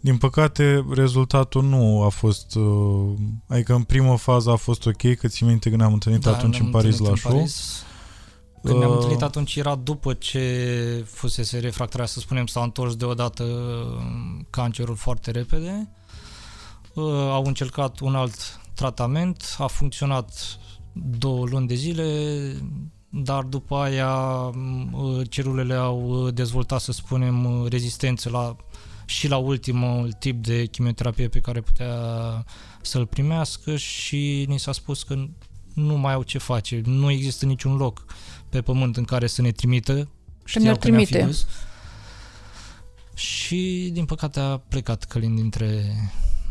Din 0.00 0.16
păcate, 0.16 0.84
rezultatul 0.90 1.62
nu 1.62 2.02
a 2.02 2.08
fost... 2.08 2.54
Uh, 2.54 3.12
adică 3.46 3.74
în 3.74 3.82
primă 3.82 4.16
fază 4.16 4.50
a 4.50 4.56
fost 4.56 4.86
ok, 4.86 5.14
că 5.14 5.28
ți 5.28 5.44
minte 5.44 5.70
că 5.70 5.76
ne-am 5.76 5.92
întâlnit 5.92 6.26
atunci 6.26 6.52
ne-am 6.52 6.64
în 6.66 6.70
Paris 6.70 6.98
întâlnit 6.98 7.06
la 7.06 7.10
în 7.10 7.16
show. 7.16 7.32
Paris. 7.32 7.84
Când 8.62 8.78
ne-am 8.78 8.90
Uh, 8.90 8.96
întâlnit 8.96 9.22
atunci 9.22 9.56
era 9.56 9.74
după 9.74 10.12
ce 10.12 11.04
fusese 11.06 11.58
refractarea, 11.58 12.06
să 12.06 12.20
spunem, 12.20 12.46
s-a 12.46 12.62
întors 12.62 12.96
deodată 12.96 13.44
cancerul 14.50 14.96
foarte 14.96 15.30
repede. 15.30 15.88
Uh, 16.94 17.04
Au 17.30 17.44
încercat 17.44 17.98
un 18.00 18.14
alt 18.14 18.60
tratament, 18.74 19.56
a 19.58 19.66
funcționat 19.66 20.58
două 21.18 21.46
luni 21.46 21.66
de 21.66 21.74
zile, 21.74 22.06
dar 23.14 23.42
după 23.44 23.76
aia 23.76 24.14
uh, 24.14 25.28
celulele 25.28 25.74
au 25.74 26.24
uh, 26.24 26.34
dezvoltat, 26.34 26.80
să 26.80 26.92
spunem, 26.92 27.44
uh, 27.44 27.70
rezistență 27.70 28.30
la, 28.30 28.56
și 29.06 29.28
la 29.28 29.36
ultimul 29.36 30.12
tip 30.12 30.42
de 30.42 30.64
chimioterapie 30.66 31.28
pe 31.28 31.40
care 31.40 31.60
putea 31.60 31.94
să-l 32.82 33.06
primească 33.06 33.76
și 33.76 34.44
ni 34.48 34.58
s-a 34.58 34.72
spus 34.72 35.02
că 35.02 35.24
nu 35.74 35.96
mai 35.96 36.12
au 36.12 36.22
ce 36.22 36.38
face, 36.38 36.82
nu 36.84 37.10
există 37.10 37.46
niciun 37.46 37.76
loc 37.76 38.04
pe 38.48 38.62
pământ 38.62 38.96
în 38.96 39.04
care 39.04 39.26
să 39.26 39.42
ne 39.42 39.52
trimită. 39.52 40.08
Știau 40.44 40.64
ne-ar 40.64 40.78
că 40.78 40.88
ne-am 40.88 41.04
fi 41.04 41.06
trimite. 41.06 41.26
dus. 41.26 41.46
Și 43.14 43.90
din 43.92 44.04
păcate 44.04 44.40
a 44.40 44.56
plecat 44.56 45.04
Călin 45.04 45.34
dintre 45.34 45.96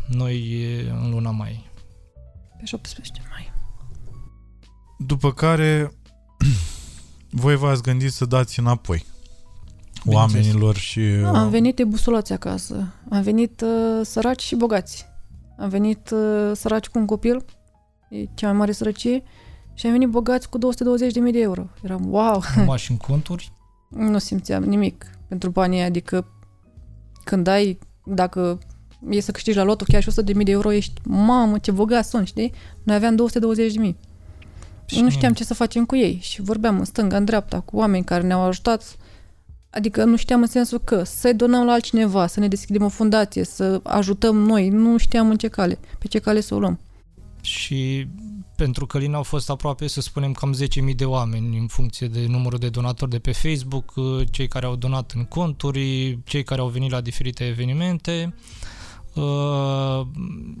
noi 0.06 0.64
în 0.90 1.10
luna 1.10 1.30
mai. 1.30 1.70
Pe 2.58 2.64
17 2.64 3.22
mai. 3.30 3.52
După 4.98 5.32
care 5.32 5.92
voi 7.42 7.56
v-ați 7.56 7.82
gândit 7.82 8.12
să 8.12 8.24
dați 8.24 8.60
înapoi 8.60 9.04
Bineînțeles. 10.04 10.44
oamenilor 10.44 10.76
și... 10.76 11.00
Am 11.24 11.48
venit 11.48 11.78
ebusulați 11.78 12.32
acasă. 12.32 12.92
Am 13.10 13.22
venit 13.22 13.60
uh, 13.60 14.00
săraci 14.06 14.42
și 14.42 14.54
bogați. 14.54 15.06
Am 15.58 15.68
venit 15.68 16.10
uh, 16.10 16.50
săraci 16.54 16.86
cu 16.88 16.98
un 16.98 17.06
copil, 17.06 17.44
e 18.08 18.24
cea 18.34 18.46
mai 18.48 18.56
mare 18.56 18.72
sărăcie, 18.72 19.22
și 19.74 19.86
am 19.86 19.92
venit 19.92 20.08
bogați 20.08 20.48
cu 20.48 20.58
220.000 20.58 21.32
de 21.32 21.40
euro. 21.40 21.66
Eram, 21.82 22.12
wow, 22.12 22.42
Mașini 22.66 22.98
conturi. 22.98 23.52
nu 23.88 24.18
simțeam 24.18 24.62
nimic 24.62 25.06
pentru 25.28 25.50
banii 25.50 25.78
aia, 25.78 25.86
adică 25.86 26.26
când 27.24 27.46
ai, 27.46 27.78
dacă 28.04 28.58
e 29.10 29.20
să 29.20 29.30
câștigi 29.30 29.56
la 29.56 29.62
loto 29.62 29.84
chiar 29.88 30.02
și 30.02 30.10
100.000 30.10 30.44
de 30.44 30.50
euro, 30.50 30.72
ești, 30.72 31.00
mamă, 31.04 31.58
ce 31.58 31.70
bogat 31.70 32.04
sunt, 32.04 32.26
știi? 32.26 32.52
Noi 32.82 32.96
aveam 32.96 33.16
220.000. 33.88 33.94
Nu 35.00 35.10
știam 35.10 35.32
ce 35.32 35.44
să 35.44 35.54
facem 35.54 35.84
cu 35.84 35.96
ei 35.96 36.18
și 36.22 36.42
vorbeam 36.42 36.78
în 36.78 36.84
stânga, 36.84 37.16
în 37.16 37.24
dreapta, 37.24 37.60
cu 37.60 37.76
oameni 37.76 38.04
care 38.04 38.22
ne-au 38.22 38.40
ajutat. 38.40 38.96
Adică 39.70 40.04
nu 40.04 40.16
știam 40.16 40.40
în 40.40 40.46
sensul 40.46 40.78
că 40.78 41.02
să-i 41.02 41.34
donăm 41.34 41.64
la 41.64 41.72
altcineva, 41.72 42.26
să 42.26 42.40
ne 42.40 42.48
deschidem 42.48 42.82
o 42.82 42.88
fundație, 42.88 43.44
să 43.44 43.80
ajutăm 43.82 44.36
noi. 44.36 44.68
Nu 44.68 44.96
știam 44.96 45.30
în 45.30 45.36
ce 45.36 45.48
cale, 45.48 45.78
pe 45.98 46.06
ce 46.06 46.18
cale 46.18 46.40
să 46.40 46.54
o 46.54 46.58
luăm. 46.58 46.80
Și 47.40 48.06
pentru 48.56 48.86
Călin 48.86 49.14
au 49.14 49.22
fost 49.22 49.50
aproape, 49.50 49.86
să 49.86 50.00
spunem, 50.00 50.32
cam 50.32 50.56
10.000 50.88 50.94
de 50.96 51.04
oameni 51.04 51.58
în 51.58 51.66
funcție 51.66 52.06
de 52.06 52.26
numărul 52.28 52.58
de 52.58 52.68
donatori 52.68 53.10
de 53.10 53.18
pe 53.18 53.32
Facebook, 53.32 53.92
cei 54.30 54.48
care 54.48 54.66
au 54.66 54.76
donat 54.76 55.12
în 55.14 55.24
conturi, 55.24 56.18
cei 56.24 56.42
care 56.42 56.60
au 56.60 56.68
venit 56.68 56.90
la 56.90 57.00
diferite 57.00 57.46
evenimente. 57.46 58.34
Uh, 58.36 58.81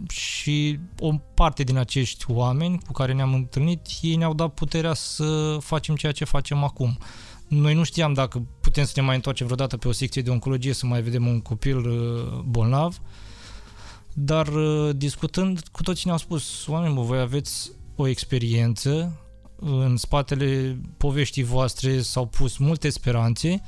și 0.08 0.78
o 0.98 1.12
parte 1.34 1.62
din 1.62 1.76
acești 1.76 2.24
oameni 2.28 2.80
cu 2.86 2.92
care 2.92 3.12
ne-am 3.12 3.34
întâlnit, 3.34 3.80
ei 4.00 4.16
ne-au 4.16 4.34
dat 4.34 4.54
puterea 4.54 4.94
să 4.94 5.56
facem 5.60 5.94
ceea 5.94 6.12
ce 6.12 6.24
facem 6.24 6.64
acum. 6.64 6.98
Noi 7.48 7.74
nu 7.74 7.82
știam 7.82 8.12
dacă 8.12 8.46
putem 8.60 8.84
să 8.84 8.92
ne 8.96 9.02
mai 9.02 9.14
întoarcem 9.14 9.46
vreodată 9.46 9.76
pe 9.76 9.88
o 9.88 9.92
secție 9.92 10.22
de 10.22 10.30
oncologie 10.30 10.72
să 10.72 10.86
mai 10.86 11.02
vedem 11.02 11.26
un 11.26 11.40
copil 11.40 11.76
uh, 11.76 12.38
bolnav, 12.44 13.00
dar 14.12 14.48
uh, 14.48 14.96
discutând, 14.96 15.62
cu 15.72 15.82
toții 15.82 16.02
ne-au 16.04 16.18
spus, 16.18 16.66
oameni, 16.66 16.94
bă, 16.94 17.00
voi 17.00 17.18
aveți 17.18 17.70
o 17.96 18.06
experiență, 18.06 19.16
în 19.56 19.96
spatele 19.96 20.80
poveștii 20.96 21.42
voastre 21.42 22.00
s-au 22.00 22.26
pus 22.26 22.56
multe 22.56 22.88
speranțe, 22.88 23.62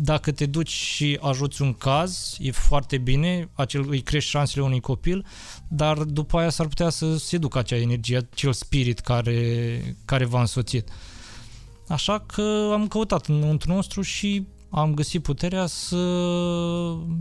dacă 0.00 0.32
te 0.32 0.46
duci 0.46 0.70
și 0.70 1.18
ajuți 1.20 1.62
un 1.62 1.72
caz, 1.72 2.36
e 2.38 2.50
foarte 2.50 2.98
bine, 2.98 3.48
acel, 3.52 3.86
îi 3.88 4.00
crești 4.00 4.30
șansele 4.30 4.64
unui 4.64 4.80
copil, 4.80 5.26
dar 5.68 5.98
după 5.98 6.38
aia 6.38 6.50
s-ar 6.50 6.66
putea 6.66 6.88
să 6.88 7.16
se 7.16 7.38
ducă 7.38 7.58
acea 7.58 7.76
energie, 7.76 8.16
acel 8.16 8.52
spirit 8.52 8.98
care, 8.98 9.96
care 10.04 10.24
v-a 10.24 10.40
însoțit. 10.40 10.88
Așa 11.88 12.18
că 12.18 12.70
am 12.72 12.86
căutat 12.86 13.26
înăuntru 13.26 13.72
nostru 13.72 14.02
și 14.02 14.46
am 14.70 14.94
găsit 14.94 15.22
puterea 15.22 15.66
să 15.66 15.96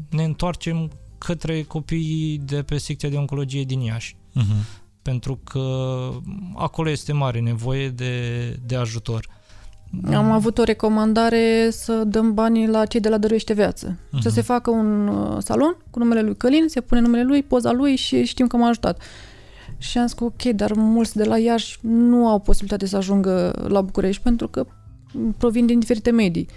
ne 0.10 0.24
întoarcem 0.24 0.92
către 1.18 1.64
copiii 1.64 2.38
de 2.38 2.64
pe 2.64 2.78
secția 2.78 3.10
de 3.10 3.18
oncologie 3.18 3.64
din 3.64 3.80
Iași. 3.80 4.16
Uh-huh. 4.16 4.86
Pentru 5.02 5.40
că 5.44 6.10
acolo 6.56 6.90
este 6.90 7.14
mare 7.14 7.40
nevoie 7.40 7.90
de, 7.90 8.50
de 8.66 8.76
ajutor. 8.76 9.37
Am 10.14 10.32
avut 10.32 10.58
o 10.58 10.64
recomandare 10.64 11.70
să 11.72 12.04
dăm 12.04 12.34
banii 12.34 12.68
la 12.68 12.86
cei 12.86 13.00
de 13.00 13.10
la 13.10 13.18
Dăruiește 13.18 13.54
Viață. 13.54 13.98
Uh-huh. 13.98 14.22
Să 14.22 14.30
se 14.30 14.42
facă 14.42 14.70
un 14.70 15.08
uh, 15.08 15.38
salon 15.40 15.78
cu 15.90 16.00
numele 16.00 16.22
lui 16.22 16.36
Călin, 16.36 16.68
se 16.68 16.82
pune 16.82 17.02
numele 17.02 17.24
lui, 17.24 17.44
poza 17.44 17.72
lui 17.72 17.96
și 17.96 18.24
știm 18.24 18.48
că 18.48 18.58
m-a 18.58 18.68
ajutat. 18.68 19.02
Și 19.78 19.98
am 19.98 20.06
zis 20.06 20.16
că 20.16 20.24
ok, 20.24 20.44
dar 20.44 20.72
mulți 20.74 21.16
de 21.16 21.24
la 21.24 21.38
Iași 21.38 21.78
nu 21.82 22.28
au 22.28 22.40
posibilitate 22.40 22.86
să 22.86 22.98
ajungă 22.98 23.66
la 23.68 23.82
București 23.82 24.22
pentru 24.22 24.48
că 24.48 24.66
provin 25.38 25.66
din 25.66 25.80
diferite 25.80 26.12
medii. 26.12 26.48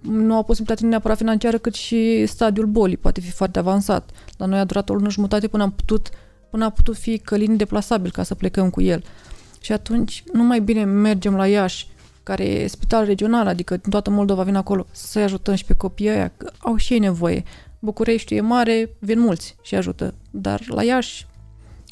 Nu 0.00 0.34
au 0.34 0.42
posibilitate 0.42 0.86
neapărat 0.86 1.16
financiară 1.16 1.58
cât 1.58 1.74
și 1.74 2.26
stadiul 2.26 2.66
bolii 2.66 2.96
poate 2.96 3.20
fi 3.20 3.30
foarte 3.30 3.58
avansat. 3.58 4.10
La 4.36 4.46
noi 4.46 4.58
a 4.58 4.64
durat 4.64 4.88
o 4.88 4.94
lună 4.94 5.10
jumătate 5.10 5.48
până 5.48 5.62
am 5.62 5.70
putut 5.70 6.08
până 6.50 6.64
a 6.64 6.70
putut 6.70 6.96
fi 6.96 7.18
Călin 7.18 7.56
deplasabil 7.56 8.10
ca 8.10 8.22
să 8.22 8.34
plecăm 8.34 8.70
cu 8.70 8.80
el. 8.80 9.02
Și 9.60 9.72
atunci 9.72 10.24
nu 10.32 10.42
mai 10.42 10.60
bine 10.60 10.84
mergem 10.84 11.34
la 11.36 11.46
Iași, 11.46 11.86
care 12.30 12.44
e 12.44 12.66
spital 12.66 13.04
regional, 13.04 13.46
adică 13.46 13.76
din 13.76 13.90
toată 13.90 14.10
Moldova 14.10 14.42
vin 14.42 14.54
acolo, 14.54 14.86
să-i 14.90 15.22
ajutăm 15.22 15.54
și 15.54 15.64
pe 15.64 15.74
copiii 15.74 16.10
ăia, 16.10 16.32
că 16.36 16.52
au 16.58 16.76
și 16.76 16.92
ei 16.92 16.98
nevoie. 16.98 17.42
București 17.78 18.34
e 18.34 18.40
mare, 18.40 18.96
vin 18.98 19.20
mulți 19.20 19.56
și 19.62 19.74
ajută, 19.74 20.14
dar 20.30 20.60
la 20.68 20.82
Iași 20.82 21.26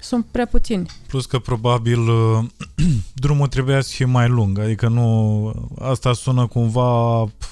sunt 0.01 0.27
prea 0.31 0.47
puțini. 0.47 0.87
Plus 1.07 1.27
că 1.27 1.39
probabil 1.39 1.99
uh, 1.99 2.45
drumul 3.25 3.47
trebuia 3.47 3.81
să 3.81 3.93
fie 3.95 4.05
mai 4.05 4.29
lung, 4.29 4.59
adică 4.59 4.89
nu... 4.89 5.53
Asta 5.79 6.13
sună 6.13 6.47
cumva... 6.47 7.25
pf, 7.25 7.49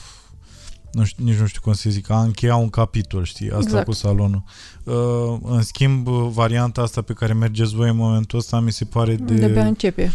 Nu 0.93 1.05
știu, 1.05 1.25
nici 1.25 1.37
nu 1.39 1.47
știu 1.47 1.61
cum 1.65 1.73
să 1.73 1.91
zic, 1.91 2.11
a 2.11 2.21
încheia 2.21 2.57
un 2.57 2.71
capitol, 2.71 3.25
știi, 3.25 3.49
asta 3.51 3.63
Exact. 3.63 3.85
cu 3.85 3.93
salonul. 3.93 4.43
Uh, 4.85 5.39
în 5.43 5.63
schimb, 5.63 6.09
varianta 6.09 6.83
asta 6.83 7.03
pe 7.03 7.13
care 7.13 7.33
mergeți 7.33 7.75
voi 7.75 7.89
în 7.89 7.97
momentul 7.97 8.39
ăsta 8.39 8.61
mi 8.61 8.73
se 8.73 8.85
pare 8.85 9.15
de... 9.15 9.35
De... 9.35 9.41
De-abia 9.41 9.67
începe. 9.67 10.13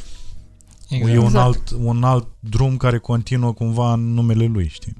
E 0.99 1.17
un, 1.17 1.25
Exact. 1.25 1.35
alt, 1.35 1.71
un 1.83 2.03
alt 2.03 2.27
drum 2.39 2.77
care 2.77 2.97
continuă 2.97 3.53
cumva 3.53 3.93
în 3.93 4.13
numele 4.13 4.45
lui, 4.45 4.67
știi? 4.67 4.95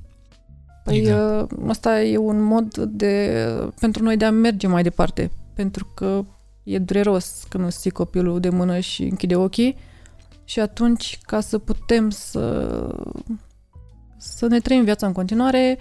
Păi 0.84 0.98
Exact. 0.98 1.52
exact. 1.52 1.70
ăsta 1.70 2.02
e 2.02 2.18
un 2.18 2.42
mod 2.42 2.78
de, 2.78 3.46
pentru 3.80 4.04
noi 4.04 4.18
de 4.18 4.26
a 4.26 4.32
merge 4.32 4.68
mai 4.68 4.84
departe, 4.84 5.32
pentru 5.54 5.86
că 5.96 6.26
e 6.64 6.80
dureros 6.80 7.44
când 7.50 7.66
îți 7.66 7.80
ții 7.80 7.92
copilul 7.92 8.40
de 8.40 8.50
mână 8.50 8.80
și 8.80 9.04
închide 9.04 9.36
ochii 9.36 9.76
și 10.44 10.60
atunci, 10.60 11.20
ca 11.22 11.40
să 11.40 11.58
putem 11.58 12.10
să, 12.10 12.88
să 14.18 14.48
ne 14.48 14.60
trăim 14.60 14.84
viața 14.84 15.08
în 15.08 15.14
continuare, 15.14 15.78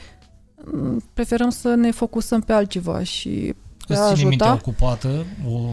m, 0.73 1.03
preferăm 1.14 1.51
să 1.51 1.75
ne 1.75 1.90
focusăm 1.90 2.40
pe 2.40 2.53
altceva 2.53 3.03
și 3.03 3.55
pe 3.94 3.98
a 4.00 4.07
Îți 4.07 4.14
ține 4.16 4.29
mintea 4.29 4.46
ajuta. 4.50 4.68
ocupată, 4.68 5.24
o 5.48 5.70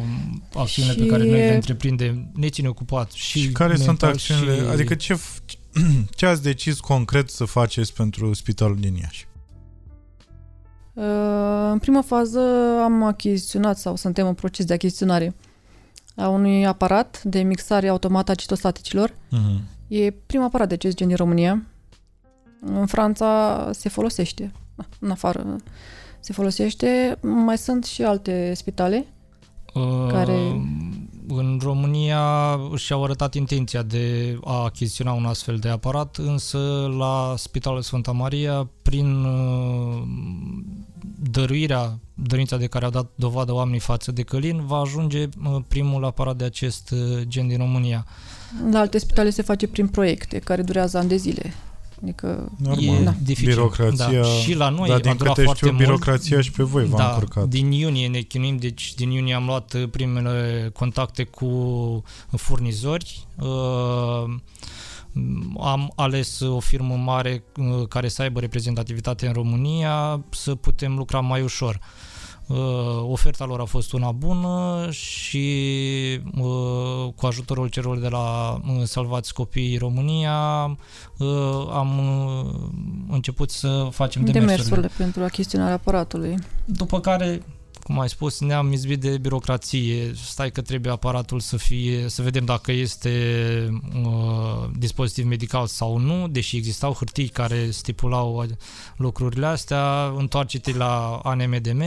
acțiune 0.59 0.91
Și- 0.91 0.97
pe 0.99 1.05
care 1.05 1.23
noi 1.23 1.31
le 1.31 1.53
întreprindem, 1.55 2.29
ne 2.33 2.49
ține 2.49 2.67
ocupat 2.67 3.11
și, 3.11 3.39
Și 3.39 3.51
care 3.51 3.75
sunt 3.75 3.87
mental 3.87 4.09
acțiunile? 4.09 4.55
Și... 4.55 4.61
Adică 4.71 4.95
ce, 4.95 5.15
f- 5.15 5.41
ce 6.17 6.25
ați 6.25 6.41
decis 6.43 6.79
concret 6.79 7.29
să 7.29 7.45
faceți 7.45 7.93
pentru 7.93 8.33
spitalul 8.33 8.75
din 8.79 8.95
Iași? 8.95 9.27
Uh, 10.93 11.03
În 11.71 11.79
primă 11.79 12.01
fază 12.01 12.39
am 12.83 13.03
achiziționat 13.03 13.77
sau 13.77 13.95
suntem 13.95 14.27
în 14.27 14.33
proces 14.33 14.65
de 14.65 14.73
achiziționare 14.73 15.35
a 16.15 16.27
unui 16.27 16.65
aparat 16.65 17.23
de 17.23 17.41
mixare 17.41 17.87
automată 17.87 18.31
a 18.31 18.35
citostaticilor. 18.35 19.09
Uh-huh. 19.11 19.61
E 19.87 20.11
primul 20.25 20.45
aparat 20.45 20.67
de 20.67 20.73
acest 20.73 20.95
gen 20.95 21.07
din 21.07 21.15
România. 21.15 21.63
În 22.61 22.85
Franța 22.85 23.69
se 23.73 23.89
folosește, 23.89 24.51
în 24.99 25.11
afară 25.11 25.55
se 26.27 26.33
folosește. 26.33 27.17
Mai 27.21 27.57
sunt 27.57 27.85
și 27.85 28.03
alte 28.03 28.53
spitale. 28.53 29.05
Uh, 29.73 30.07
care- 30.11 30.61
în 31.27 31.59
România 31.61 32.59
și-au 32.75 33.03
arătat 33.03 33.33
intenția 33.33 33.81
de 33.81 34.37
a 34.43 34.63
achiziționa 34.63 35.11
un 35.11 35.25
astfel 35.25 35.57
de 35.57 35.69
aparat, 35.69 36.15
însă 36.15 36.57
la 36.97 37.33
Spitalul 37.37 37.81
Sfânta 37.81 38.11
Maria, 38.11 38.69
prin 38.81 39.23
uh, 39.23 40.03
dăruirea, 41.31 41.99
dăruința 42.13 42.57
de 42.57 42.67
care 42.67 42.85
au 42.85 42.91
dat 42.91 43.07
dovadă 43.15 43.53
oamenii 43.53 43.79
față 43.79 44.11
de 44.11 44.21
Călin, 44.21 44.65
va 44.65 44.77
ajunge 44.77 45.23
uh, 45.23 45.57
primul 45.67 46.05
aparat 46.05 46.35
de 46.35 46.43
acest 46.43 46.91
uh, 46.91 47.21
gen 47.21 47.47
din 47.47 47.57
România. 47.57 48.05
La 48.71 48.79
alte 48.79 48.97
spitale 48.97 49.29
se 49.29 49.41
face 49.41 49.67
prin 49.67 49.87
proiecte 49.87 50.39
care 50.39 50.61
durează 50.61 50.97
ani 50.97 51.07
de 51.07 51.15
zile. 51.15 51.53
Adică 52.01 52.51
Normal. 52.57 52.95
E 53.01 53.03
Da. 53.03 53.13
dificil. 53.23 53.53
Birocrația, 53.53 54.11
da. 54.11 54.23
Și 54.23 54.53
la 54.53 54.69
noi 54.69 54.87
dar 54.87 54.97
a 54.97 54.99
din 54.99 55.15
durat 55.17 55.33
câte 55.33 55.43
foarte 55.45 55.65
știu, 55.65 55.75
mult. 55.75 55.85
birocrația 55.85 56.41
și 56.41 56.51
pe 56.51 56.63
voi 56.63 56.85
v-a 56.85 56.97
da, 56.97 57.07
încurcat. 57.07 57.47
din 57.47 57.71
iunie 57.71 58.07
ne 58.07 58.19
chinuim, 58.19 58.57
deci 58.57 58.93
din 58.93 59.11
iunie 59.11 59.33
am 59.33 59.45
luat 59.45 59.73
uh, 59.73 59.89
primele 59.89 60.69
contacte 60.73 61.23
cu 61.23 62.03
furnizori. 62.31 63.27
Uh, 63.39 64.35
am 65.59 65.91
ales 65.95 66.39
o 66.39 66.59
firmă 66.59 66.95
mare 66.95 67.43
uh, 67.57 67.87
care 67.87 68.07
să 68.07 68.21
aibă 68.21 68.39
reprezentativitate 68.39 69.27
în 69.27 69.33
România 69.33 70.23
să 70.29 70.55
putem 70.55 70.95
lucra 70.95 71.19
mai 71.19 71.41
ușor. 71.41 71.79
Uh, 71.81 72.06
oferta 73.01 73.45
lor 73.45 73.59
a 73.59 73.63
fost 73.63 73.93
una 73.93 74.11
bună 74.11 74.87
și 74.91 75.47
uh, 76.37 77.13
cu 77.15 77.25
ajutorul 77.25 77.67
celor 77.67 77.97
de 77.97 78.07
la 78.07 78.53
uh, 78.53 78.83
Salvați 78.83 79.33
Copiii 79.33 79.77
România 79.77 80.65
uh, 81.17 81.27
am 81.71 81.99
uh, 81.99 83.13
început 83.13 83.49
să 83.49 83.87
facem 83.91 84.23
demersurile. 84.23 84.39
demersurile 84.39 84.89
pentru 84.97 85.23
achiziționarea 85.23 85.73
aparatului. 85.73 86.37
După 86.65 86.99
care, 86.99 87.41
cum 87.87 87.99
ai 87.99 88.09
spus, 88.09 88.39
ne-am 88.39 88.71
izbit 88.71 88.99
de 88.99 89.17
birocrație. 89.17 90.13
Stai 90.15 90.51
că 90.51 90.61
trebuie 90.61 90.91
aparatul 90.91 91.39
să 91.39 91.57
fie, 91.57 92.09
să 92.09 92.21
vedem 92.21 92.45
dacă 92.45 92.71
este 92.71 93.09
uh, 94.03 94.69
dispozitiv 94.77 95.25
medical 95.25 95.67
sau 95.67 95.97
nu, 95.97 96.27
deși 96.27 96.55
existau 96.55 96.93
hârtii 96.93 97.27
care 97.27 97.69
stipulau 97.69 98.45
lucrurile 98.97 99.45
astea. 99.45 100.13
Întoarce-te 100.17 100.73
la 100.73 101.19
ANMDM, 101.23 101.79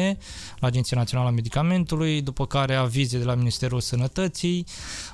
la 0.59 0.67
Agenția 0.67 0.97
Națională 0.97 1.29
a 1.29 1.33
Medicamentului, 1.33 2.23
după 2.23 2.47
care 2.47 2.75
avize 2.75 3.19
de 3.19 3.25
la 3.25 3.35
Ministerul 3.35 3.81
Sănătății 3.81 4.67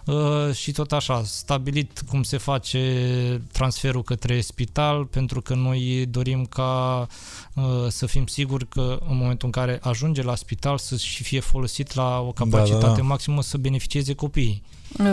uh, 0.05 0.53
și 0.55 0.73
tot 0.73 0.93
așa, 0.93 1.23
stabilit 1.25 2.03
cum 2.09 2.23
se 2.23 2.37
face 2.37 3.43
transferul 3.53 4.03
către 4.03 4.41
spital, 4.41 5.05
pentru 5.05 5.41
că 5.41 5.55
noi 5.55 6.07
dorim 6.11 6.45
ca 6.45 7.07
uh, 7.55 7.65
să 7.89 8.07
fim 8.07 8.27
siguri 8.27 8.69
că 8.69 8.99
în 9.09 9.17
momentul 9.17 9.47
în 9.47 9.63
care 9.63 9.79
ajunge 9.83 10.23
la 10.23 10.35
spital 10.35 10.75
să 10.79 10.97
și 10.97 11.23
fie 11.23 11.41
folosit 11.41 11.95
la 11.95 12.21
o 12.21 12.33
capacitate 12.33 12.87
da, 12.87 12.93
da. 12.93 13.03
maximă 13.03 13.43
să 13.43 13.57
beneficieze 13.59 14.15
copiii. 14.15 14.63
Uh, 14.99 15.05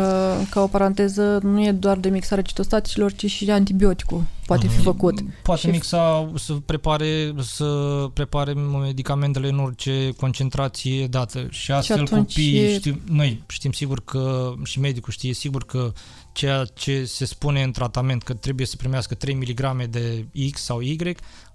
Ca 0.50 0.62
o 0.62 0.68
paranteză, 0.68 1.40
nu 1.44 1.64
e 1.66 1.72
doar 1.72 1.98
de 1.98 2.10
mixarea 2.10 2.44
citostaticilor, 2.44 3.14
ci 3.14 3.26
și 3.32 3.50
antibioticul 3.52 4.24
poate 4.46 4.68
fi 4.68 4.74
Mhm. 4.76 4.84
făcut. 4.84 5.20
Poate 5.44 5.62
Și- 5.62 5.68
mixa, 5.68 6.32
să 6.36 6.54
prepare, 6.54 7.34
să 7.42 7.66
prepare 8.14 8.54
medicamentele 8.54 9.48
în 9.50 9.60
orice 9.60 10.10
concentrație 10.18 11.08
dată 11.08 11.48
și 11.50 11.72
astfel 11.72 12.00
atunci 12.02 12.34
copiii, 12.34 12.58
e- 12.64 12.74
știm, 12.78 13.02
noi 13.10 13.44
știm 13.48 13.72
sigur 13.72 14.04
că 14.04 14.54
și 14.64 14.80
medicul 14.80 15.14
știe 15.14 15.34
sigur 15.34 15.66
că 15.66 15.92
ceea 16.32 16.66
ce 16.74 17.06
se 17.06 17.26
spune 17.26 17.64
în 17.64 17.72
tratament 17.72 18.24
că 18.24 18.34
trebuie 18.34 18.66
să 18.66 18.76
primească 18.76 19.14
3 19.16 19.34
mg 19.34 19.86
de 19.90 20.26
X 20.52 20.62
sau 20.64 20.80
Y, 20.82 20.98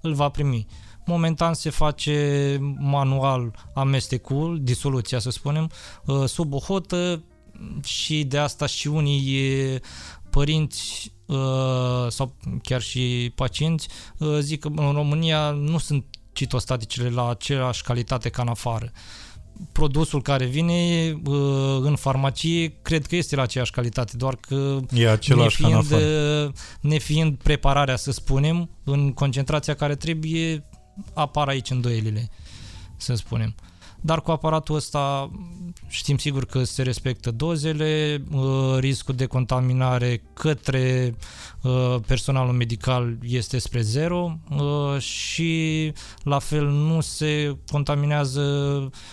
îl 0.01 0.13
va 0.15 0.29
primi. 0.29 0.67
Momentan 1.09 1.55
se 1.55 1.71
face 1.71 2.57
manual 2.79 3.55
amestecul, 3.75 4.59
disoluția 4.63 5.19
să 5.19 5.31
spunem, 5.31 5.71
uh, 6.05 6.25
sub 6.25 6.53
o 6.55 6.59
hotă 6.59 7.23
și 7.85 8.25
de 8.25 8.39
asta 8.39 8.67
și 8.67 8.89
unii 8.89 9.37
e, 9.37 9.81
părinți 10.31 11.13
uh, 11.27 12.07
sau 12.09 12.35
chiar 12.63 12.81
și 12.81 13.33
pacienți 13.35 13.89
uh, 14.19 14.39
zic 14.41 14.61
că 14.61 14.69
în 14.77 14.93
România 14.93 15.51
nu 15.51 15.79
sunt 15.79 16.05
citostaticele 16.33 17.09
la 17.09 17.29
aceeași 17.29 17.83
calitate 17.83 18.29
ca 18.29 18.43
în 18.43 18.49
afară. 18.49 18.91
Produsul 19.73 20.23
care 20.23 20.45
vine 20.45 21.13
uh, 21.25 21.79
în 21.81 21.97
farmacie 21.97 22.79
cred 22.83 23.07
că 23.07 23.17
este 23.17 23.37
la 23.37 23.43
aceeași 23.43 23.71
calitate, 23.71 24.17
doar 24.17 24.37
că 24.37 24.79
E 24.95 25.09
același 25.09 25.61
ca 25.61 25.67
în 25.67 25.73
nefiind, 25.75 25.93
afară. 26.03 26.45
uh, 26.47 26.53
nefiind 26.81 27.37
prepararea, 27.43 27.97
să 27.97 28.11
spunem, 28.11 28.71
în 28.85 29.13
concentrația 29.13 29.75
care 29.75 29.95
trebuie, 29.95 30.68
apar 31.15 31.49
aici 31.49 31.71
îndoielile, 31.71 32.31
să 32.97 33.15
spunem. 33.15 33.55
Dar 34.01 34.23
cu 34.23 34.31
aparatul 34.31 34.75
ăsta 34.75 35.31
știm 35.89 36.19
sigur 36.19 36.45
că 36.47 36.65
se 36.65 36.83
respectă 36.83 37.31
dozele, 37.31 38.23
uh, 38.33 38.77
riscul 38.79 39.15
de 39.15 39.27
contaminare 39.27 40.23
către 40.33 41.15
uh, 41.63 41.97
personalul 42.07 42.53
medical 42.53 43.17
este 43.23 43.59
spre 43.59 43.81
zero 43.81 44.39
uh, 44.51 45.01
și 45.01 45.93
la 46.23 46.39
fel 46.39 46.67
nu 46.69 47.01
se 47.01 47.57
contaminează, 47.71 48.43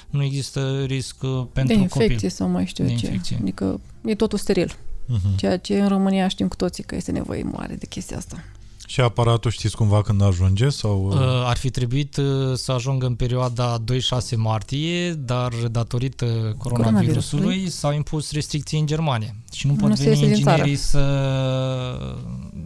nu 0.09 0.23
există 0.23 0.83
risc 0.83 1.15
uh, 1.23 1.45
pentru 1.53 1.75
de 1.75 1.81
infecție 1.81 2.13
copil. 2.13 2.29
sau 2.29 2.47
mai 2.47 2.65
știu 2.65 2.85
De 2.85 2.91
eu 2.91 2.97
ce. 2.97 3.05
infecție. 3.05 3.37
Adică 3.41 3.79
e 4.05 4.15
totul 4.15 4.37
steril. 4.37 4.75
Mhm. 5.07 5.35
Ceea 5.35 5.57
ce 5.57 5.79
în 5.79 5.87
România 5.87 6.27
știm 6.27 6.47
cu 6.47 6.55
toții 6.55 6.83
că 6.83 6.95
este 6.95 7.11
nevoie 7.11 7.43
mare 7.43 7.75
de 7.75 7.85
chestia 7.85 8.17
asta. 8.17 8.43
Și 8.85 9.01
aparatul 9.01 9.51
știți 9.51 9.75
cumva 9.75 10.01
când 10.01 10.21
ajunge? 10.21 10.69
Sau... 10.69 11.07
Uh, 11.07 11.19
Ar 11.45 11.57
fi 11.57 11.69
trebuit 11.69 12.17
uh, 12.17 12.53
să 12.53 12.71
ajungă 12.71 13.05
în 13.05 13.15
perioada 13.15 13.77
2-6 13.77 14.35
martie, 14.35 15.13
dar 15.13 15.53
datorită 15.71 16.25
coronavirusului 16.25 16.57
Coronavirusului. 16.57 17.69
s-au 17.69 17.93
impus 17.93 18.31
restricții 18.31 18.79
în 18.79 18.85
Germania 18.85 19.35
și 19.53 19.67
nu 19.67 19.73
pot 19.73 19.89
Nu 19.89 19.95
se 19.95 20.03
veni 20.03 20.13
iese 20.15 20.25
din 20.25 20.35
inginerii 20.35 20.75
să, 20.75 21.03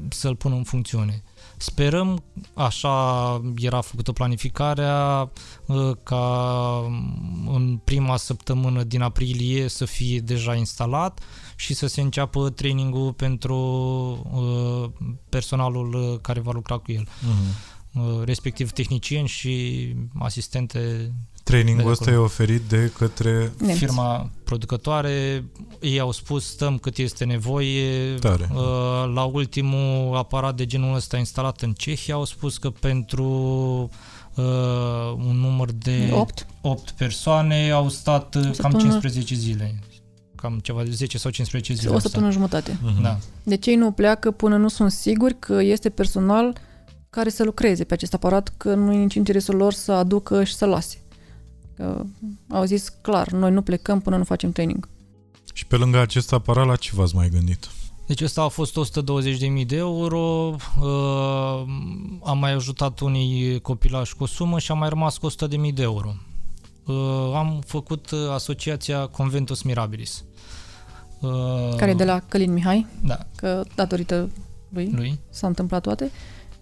să-l 0.10 0.36
pună 0.36 0.56
în 0.56 0.64
funcțiune. 0.64 1.24
Sperăm, 1.58 2.24
așa 2.54 3.42
era 3.58 3.82
făcută 3.82 4.12
planificarea, 4.12 5.32
uh, 5.66 5.92
ca 6.04 6.84
în 7.48 7.80
prima 7.84 8.18
săptămână 8.18 8.84
din 8.84 9.02
aprilie 9.02 9.68
să 9.68 9.86
fie 9.86 10.20
deja 10.20 10.56
instalat 10.56 11.20
și 11.60 11.74
să 11.74 11.88
se 11.88 12.02
înceapă 12.02 12.50
trainingul 12.50 13.14
pentru 13.14 13.56
uh, 14.34 14.90
personalul 15.30 15.94
uh, 15.94 16.20
care 16.22 16.40
va 16.40 16.52
lucra 16.54 16.78
cu 16.78 16.92
el 16.92 17.08
Mhm. 17.22 18.08
uh, 18.18 18.24
respectiv 18.26 18.72
tehnicieni 18.72 19.28
și 19.28 19.86
asistente 20.20 21.12
Trainingul 21.44 21.84
de 21.84 21.90
ăsta 21.90 22.06
e 22.10 22.14
acolo. 22.14 22.26
oferit 22.26 22.62
de 22.62 22.92
către... 22.98 23.52
Nemți. 23.60 23.78
firma 23.78 24.30
producătoare. 24.44 25.44
Ei 25.82 26.00
au 26.00 26.12
spus 26.12 26.46
stăm 26.46 26.78
cât 26.78 26.98
este 26.98 27.26
nevoie. 27.26 28.14
Tare. 28.14 28.50
Uh, 28.54 29.12
La 29.14 29.24
ultimul 29.24 30.16
aparat 30.18 30.56
de 30.56 30.66
genul 30.66 30.96
ăsta 30.96 31.18
instalat 31.18 31.62
în 31.62 31.74
Cehia 31.74 32.14
au 32.16 32.26
spus 32.26 32.58
că 32.58 32.70
pentru 32.70 33.24
uh, 34.36 34.44
un 35.18 35.36
număr 35.40 35.72
de 35.72 36.10
8. 36.14 36.46
8 36.62 36.90
persoane 36.90 37.72
au 37.72 37.90
stat 37.90 38.36
uh, 38.36 38.42
cam 38.42 38.54
săptămână. 38.54 38.80
15 38.82 39.36
zile. 39.36 39.80
Cam 40.42 40.60
ceva 40.60 40.84
de 40.84 40.92
10 40.92 41.18
sau 41.18 41.32
15 41.32 41.74
zile. 41.74 41.90
O 41.90 41.94
au 41.94 42.00
stat. 42.00 42.12
săptămână 42.12 42.38
jumătate. 42.38 42.80
Mhm. 42.82 43.02
Da. 43.02 43.18
Deci 43.44 43.66
ei 43.66 43.76
nu 43.76 43.92
pleacă 43.92 44.32
până 44.32 44.58
nu 44.58 44.68
sunt 44.68 44.92
siguri 44.92 45.40
că 45.40 45.62
este 45.62 45.90
personal 45.90 46.58
care 47.10 47.30
să 47.30 47.44
lucreze 47.44 47.84
pe 47.84 47.94
acest 47.94 48.14
aparat, 48.14 48.54
că 48.58 48.74
nu 48.74 48.94
e 48.94 48.98
nici 48.98 49.14
interesul 49.14 49.56
lor 49.56 49.74
să 49.74 49.92
aducă 49.92 50.44
și 50.44 50.56
să 50.56 50.66
lase. 50.66 50.98
Că 51.76 52.04
au 52.50 52.64
zis 52.64 52.90
clar, 53.02 53.32
noi 53.32 53.52
nu 53.52 53.62
plecăm 53.62 54.00
până 54.00 54.18
nu 54.18 54.24
facem 54.24 54.52
training. 54.52 54.90
Și 55.54 55.66
pe 55.66 55.76
lângă 55.76 56.00
acest 56.00 56.34
aparat, 56.34 56.66
la 56.66 56.76
ce 56.76 56.92
v-ați 56.94 57.16
mai 57.16 57.30
gândit? 57.30 57.70
Deci 58.08 58.22
ăsta 58.22 58.42
a 58.42 58.48
fost 58.48 58.78
120.000 59.60 59.66
de 59.66 59.76
euro, 59.76 60.56
uh, 60.82 61.64
am 62.24 62.38
mai 62.40 62.52
ajutat 62.52 63.00
unii 63.00 63.60
copilași 63.60 64.16
cu 64.16 64.24
o 64.24 64.26
sumă 64.26 64.60
și 64.60 64.72
am 64.72 64.78
mai 64.78 64.90
rămas 64.90 65.18
cu 65.18 65.30
100.000 65.30 65.74
de 65.74 65.82
euro. 65.82 66.14
Uh, 66.86 66.96
am 67.36 67.62
făcut 67.66 68.12
uh, 68.12 68.20
asociația 68.32 69.06
Conventus 69.06 69.62
Mirabilis. 69.62 70.24
Uh, 71.20 71.76
Care 71.78 71.92
e 71.92 71.94
de 71.94 72.06
la 72.06 72.20
Călin 72.28 72.54
Mihai, 72.54 72.86
Da, 73.04 73.18
că 73.36 73.64
datorită 73.76 74.30
lui 74.70 74.92
lui. 74.96 75.20
s-a 75.30 75.48
întâmplat 75.48 75.82
toate 75.82 76.12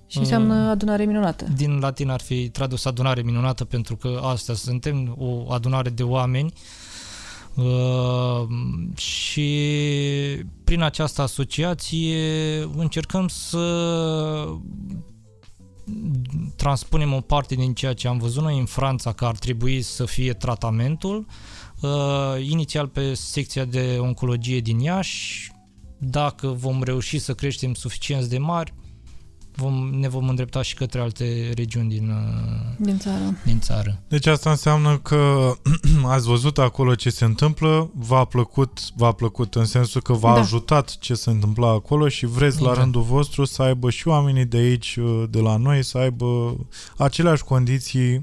și 0.08 0.18
Uh. 0.18 0.24
înseamnă 0.24 0.54
adunare 0.70 1.06
minunată. 1.06 1.46
Din 1.56 1.80
latin 1.80 2.10
ar 2.10 2.22
fi 2.22 2.50
tradus 2.50 2.86
adunare 2.86 3.22
minunată 3.22 3.66
pentru 3.66 3.96
că 3.96 4.20
asta 4.24 4.54
suntem, 4.54 5.16
o 5.18 5.52
adunare 5.52 5.90
de 5.90 6.04
oameni 6.04 6.54
Uh, 7.56 8.48
și 8.98 9.50
prin 10.64 10.82
această 10.82 11.22
asociație 11.22 12.18
încercăm 12.76 13.28
să 13.28 13.60
transpunem 16.56 17.14
o 17.14 17.22
parte 17.22 17.56
din 17.56 17.74
ceea 17.74 17.94
ce 17.94 18.08
am 18.08 18.18
văzut 18.18 18.44
noi 18.44 18.60
în 18.60 18.66
Franța 18.66 19.14
că 19.14 19.26
ar 19.26 19.38
trebui 19.38 19.82
să 19.82 20.06
fie 20.06 20.34
tratamentul, 20.34 21.26
uh, 21.82 21.90
inițial 22.50 22.88
pe 22.88 23.14
secția 23.14 23.66
de 23.66 23.98
oncologie 24.00 24.60
din 24.60 24.80
Iași, 24.80 25.52
dacă 25.98 26.48
vom 26.48 26.84
reuși 26.84 27.20
să 27.20 27.34
creștem 27.34 27.74
suficient 27.74 28.26
de 28.26 28.38
mari, 28.38 28.74
vom, 29.58 29.90
ne 30.00 30.08
vom 30.08 30.28
îndrepta 30.30 30.62
și 30.62 30.74
către 30.76 31.00
alte 31.00 31.52
regiuni 31.56 31.90
din, 31.90 32.10
uh, 32.10 32.76
Din 32.78 32.98
țară. 32.98 33.36
din 33.46 33.60
țară. 33.60 34.00
Deci 34.08 34.26
asta 34.26 34.50
înseamnă 34.50 34.98
că 34.98 35.52
ați 36.06 36.28
văzut 36.28 36.58
acolo 36.58 36.96
ce 36.96 37.10
se 37.10 37.26
întâmplă, 37.26 37.90
v-a 37.96 38.26
plăcut, 38.26 38.80
v-a 38.96 39.12
plăcut 39.12 39.56
în 39.56 39.66
sensul 39.66 40.02
că 40.02 40.14
v-a 40.14 40.34
Da. 40.34 40.40
ajutat 40.40 40.98
ce 41.00 41.14
se 41.14 41.30
întâmpla 41.30 41.70
acolo 41.70 42.08
și 42.08 42.26
vreți 42.26 42.56
la 42.56 42.62
Exact. 42.62 42.78
rândul 42.80 43.02
vostru 43.02 43.46
să 43.46 43.62
aibă 43.62 43.90
și 43.90 44.08
oamenii 44.08 44.46
de 44.46 44.58
aici, 44.58 44.96
uh, 45.02 45.24
de 45.30 45.40
la 45.40 45.58
noi, 45.58 45.84
să 45.84 45.98
aibă 45.98 46.58
aceleași 46.98 47.44
condiții 47.44 48.16
uh, 48.16 48.22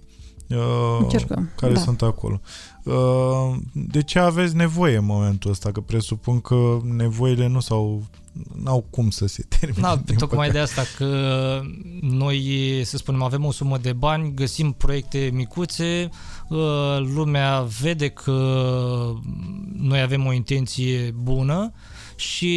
Încercăm. 1.01 1.51
care 1.57 1.73
da. 1.73 1.81
sunt 1.81 2.03
acolo. 2.03 2.41
Uh, 2.83 3.57
De 3.73 4.03
ce 4.03 4.19
aveți 4.19 4.57
nevoie 4.57 4.97
în 4.97 5.05
momentul 5.05 5.51
ăsta? 5.51 5.73
Că 5.73 5.81
presupun 5.81 6.41
că 6.41 6.79
nevoile 6.83 7.47
nu 7.47 7.61
s-au 7.61 8.03
n-au 8.63 8.87
cum 8.91 9.11
să 9.11 9.27
se 9.27 9.45
termine. 9.49 9.81
Da, 9.81 9.97
din 10.05 10.17
tocmai 10.17 10.47
păcate. 10.47 10.53
de 10.53 10.81
asta 10.81 10.83
că 10.97 11.61
noi, 12.01 12.83
să 12.85 12.97
spunem, 12.97 13.23
avem 13.23 13.45
o 13.45 13.51
sumă 13.51 13.79
de 13.79 13.93
bani, 13.93 14.35
găsim 14.35 14.73
proiecte 14.73 15.31
micuțe, 15.33 16.09
uh, 16.49 16.59
lumea 17.15 17.61
vede 17.81 18.09
că 18.09 18.33
noi 19.77 20.01
avem 20.01 20.27
o 20.27 20.33
intenție 20.33 21.15
bună 21.23 21.73
și 22.17 22.53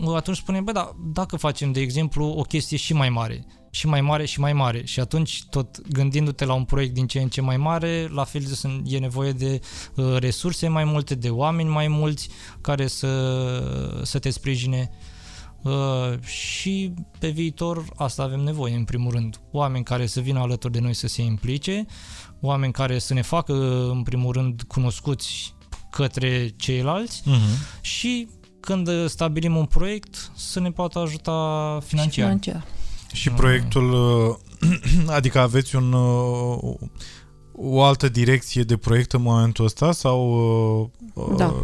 uh, 0.00 0.14
atunci 0.16 0.36
spunem, 0.36 0.64
bă, 0.64 0.72
da, 0.72 0.96
dacă 1.12 1.36
facem, 1.36 1.72
de 1.72 1.80
exemplu, 1.80 2.26
o 2.26 2.42
chestie 2.42 2.76
și 2.76 2.92
mai 2.92 3.08
mare, 3.08 3.46
și 3.70 3.86
mai 3.86 4.00
mare 4.00 4.24
și 4.24 4.40
mai 4.40 4.52
mare 4.52 4.84
și 4.84 5.00
atunci 5.00 5.44
tot 5.50 5.88
gândindu-te 5.88 6.44
la 6.44 6.52
un 6.52 6.64
proiect 6.64 6.94
din 6.94 7.06
ce 7.06 7.20
în 7.20 7.28
ce 7.28 7.40
mai 7.40 7.56
mare, 7.56 8.08
la 8.12 8.24
fel 8.24 8.42
sunt- 8.42 8.82
e 8.92 8.98
nevoie 8.98 9.32
de 9.32 9.60
uh, 9.94 10.16
resurse 10.18 10.68
mai 10.68 10.84
multe, 10.84 11.14
de 11.14 11.28
oameni 11.30 11.68
mai 11.68 11.88
mulți 11.88 12.28
care 12.60 12.86
să, 12.86 14.00
să 14.02 14.18
te 14.18 14.30
sprijine 14.30 14.90
Uh, 15.62 16.18
și 16.24 16.92
pe 17.18 17.28
viitor 17.28 17.84
asta 17.96 18.22
avem 18.22 18.40
nevoie 18.40 18.74
în 18.74 18.84
primul 18.84 19.10
rând. 19.12 19.40
Oameni 19.50 19.84
care 19.84 20.06
să 20.06 20.20
vină 20.20 20.38
alături 20.40 20.72
de 20.72 20.78
noi 20.80 20.94
să 20.94 21.06
se 21.06 21.22
implice, 21.22 21.86
oameni 22.40 22.72
care 22.72 22.98
să 22.98 23.14
ne 23.14 23.22
facă 23.22 23.52
în 23.90 24.02
primul 24.02 24.32
rând 24.32 24.62
cunoscuți 24.62 25.54
către 25.90 26.48
ceilalți 26.56 27.22
Mhm. 27.24 27.40
și 27.80 28.28
când 28.60 28.88
uh, 28.88 29.04
stabilim 29.08 29.56
un 29.56 29.64
proiect 29.64 30.30
să 30.36 30.60
ne 30.60 30.70
poată 30.70 30.98
ajuta 30.98 31.78
Și 31.82 31.86
financiar. 31.88 32.26
financiar. 32.26 32.64
Și 33.12 33.28
Mm. 33.28 33.36
proiectul, 33.36 33.92
uh, 33.92 34.34
adică 35.18 35.38
aveți 35.38 35.76
un, 35.76 35.92
uh, 35.92 36.74
o 37.52 37.82
altă 37.82 38.08
direcție 38.08 38.62
de 38.62 38.76
proiect 38.76 39.12
în 39.12 39.22
momentul 39.22 39.64
ăsta 39.64 39.92
sau... 39.92 40.30
uh, 41.14 41.24
uh, 41.24 41.36
Da. 41.36 41.54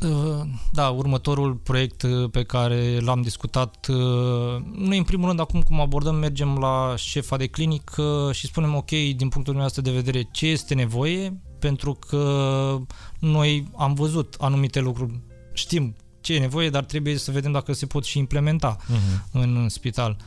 Uh, 0.00 0.40
Da, 0.72 0.88
următorul 0.88 1.54
proiect 1.54 2.02
uh, 2.02 2.30
pe 2.30 2.42
care 2.42 2.98
l-am 3.00 3.22
discutat, 3.22 3.86
uh, 3.88 4.62
noi 4.74 4.98
în 4.98 5.04
primul 5.04 5.26
rând 5.26 5.40
acum 5.40 5.62
cum 5.62 5.80
abordăm, 5.80 6.14
mergem 6.14 6.56
la 6.58 6.94
șefa 6.96 7.36
de 7.36 7.46
clinic 7.46 7.92
uh, 7.96 8.34
și 8.34 8.46
spunem 8.46 8.74
ok, 8.74 8.88
din 8.90 9.16
punctul 9.16 9.42
dumneavoastră 9.42 9.82
de 9.82 9.90
vedere, 9.90 10.28
ce 10.32 10.46
este 10.46 10.74
nevoie, 10.74 11.40
pentru 11.58 11.92
că 12.08 12.78
noi 13.18 13.70
am 13.76 13.94
văzut 13.94 14.36
anumite 14.38 14.80
lucruri, 14.80 15.20
știm 15.52 15.96
ce 16.20 16.34
e 16.34 16.38
nevoie, 16.38 16.70
dar 16.70 16.84
trebuie 16.84 17.16
să 17.16 17.30
vedem 17.30 17.52
dacă 17.52 17.72
se 17.72 17.86
pot 17.86 18.04
și 18.04 18.18
implementa 18.18 18.76
mhm. 18.86 19.28
în 19.32 19.68
spital. 19.68 20.16
Uh, 20.18 20.24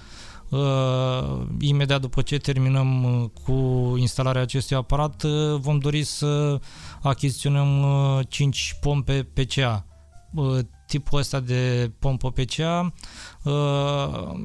imediat 1.60 2.02
după 2.02 2.22
ce 2.22 2.38
terminăm 2.38 3.04
uh, 3.04 3.30
cu 3.44 3.54
instalarea 3.98 4.42
acestui 4.42 4.76
aparat, 4.76 5.24
uh, 5.24 5.60
vom 5.60 5.78
dori 5.80 6.04
să 6.04 6.60
achiziționăm 7.02 7.82
uh, 8.18 8.20
5 8.30 8.76
pompe 8.82 9.28
PCA. 9.34 9.86
Uh, 10.34 10.60
tipul 10.88 11.20
ăsta 11.20 11.40
de 11.40 11.92
pompă 12.00 12.32
PCA 12.32 12.94
uh, 13.44 14.40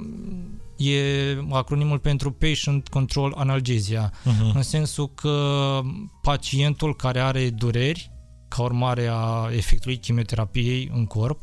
e 0.77 1.01
acronimul 1.51 1.99
pentru 1.99 2.31
Patient 2.33 2.89
Control 2.89 3.35
Analgesia, 3.37 4.13
Mhm. 4.25 4.57
în 4.57 4.63
sensul 4.63 5.09
că 5.15 5.81
pacientul 6.23 6.97
care 6.97 7.21
are 7.21 7.51
dureri 7.51 8.11
ca 8.49 8.63
urmare 8.63 9.07
a 9.13 9.49
efectului 9.53 9.97
chimioterapiei 9.97 10.91
în 10.95 11.07
corp 11.07 11.41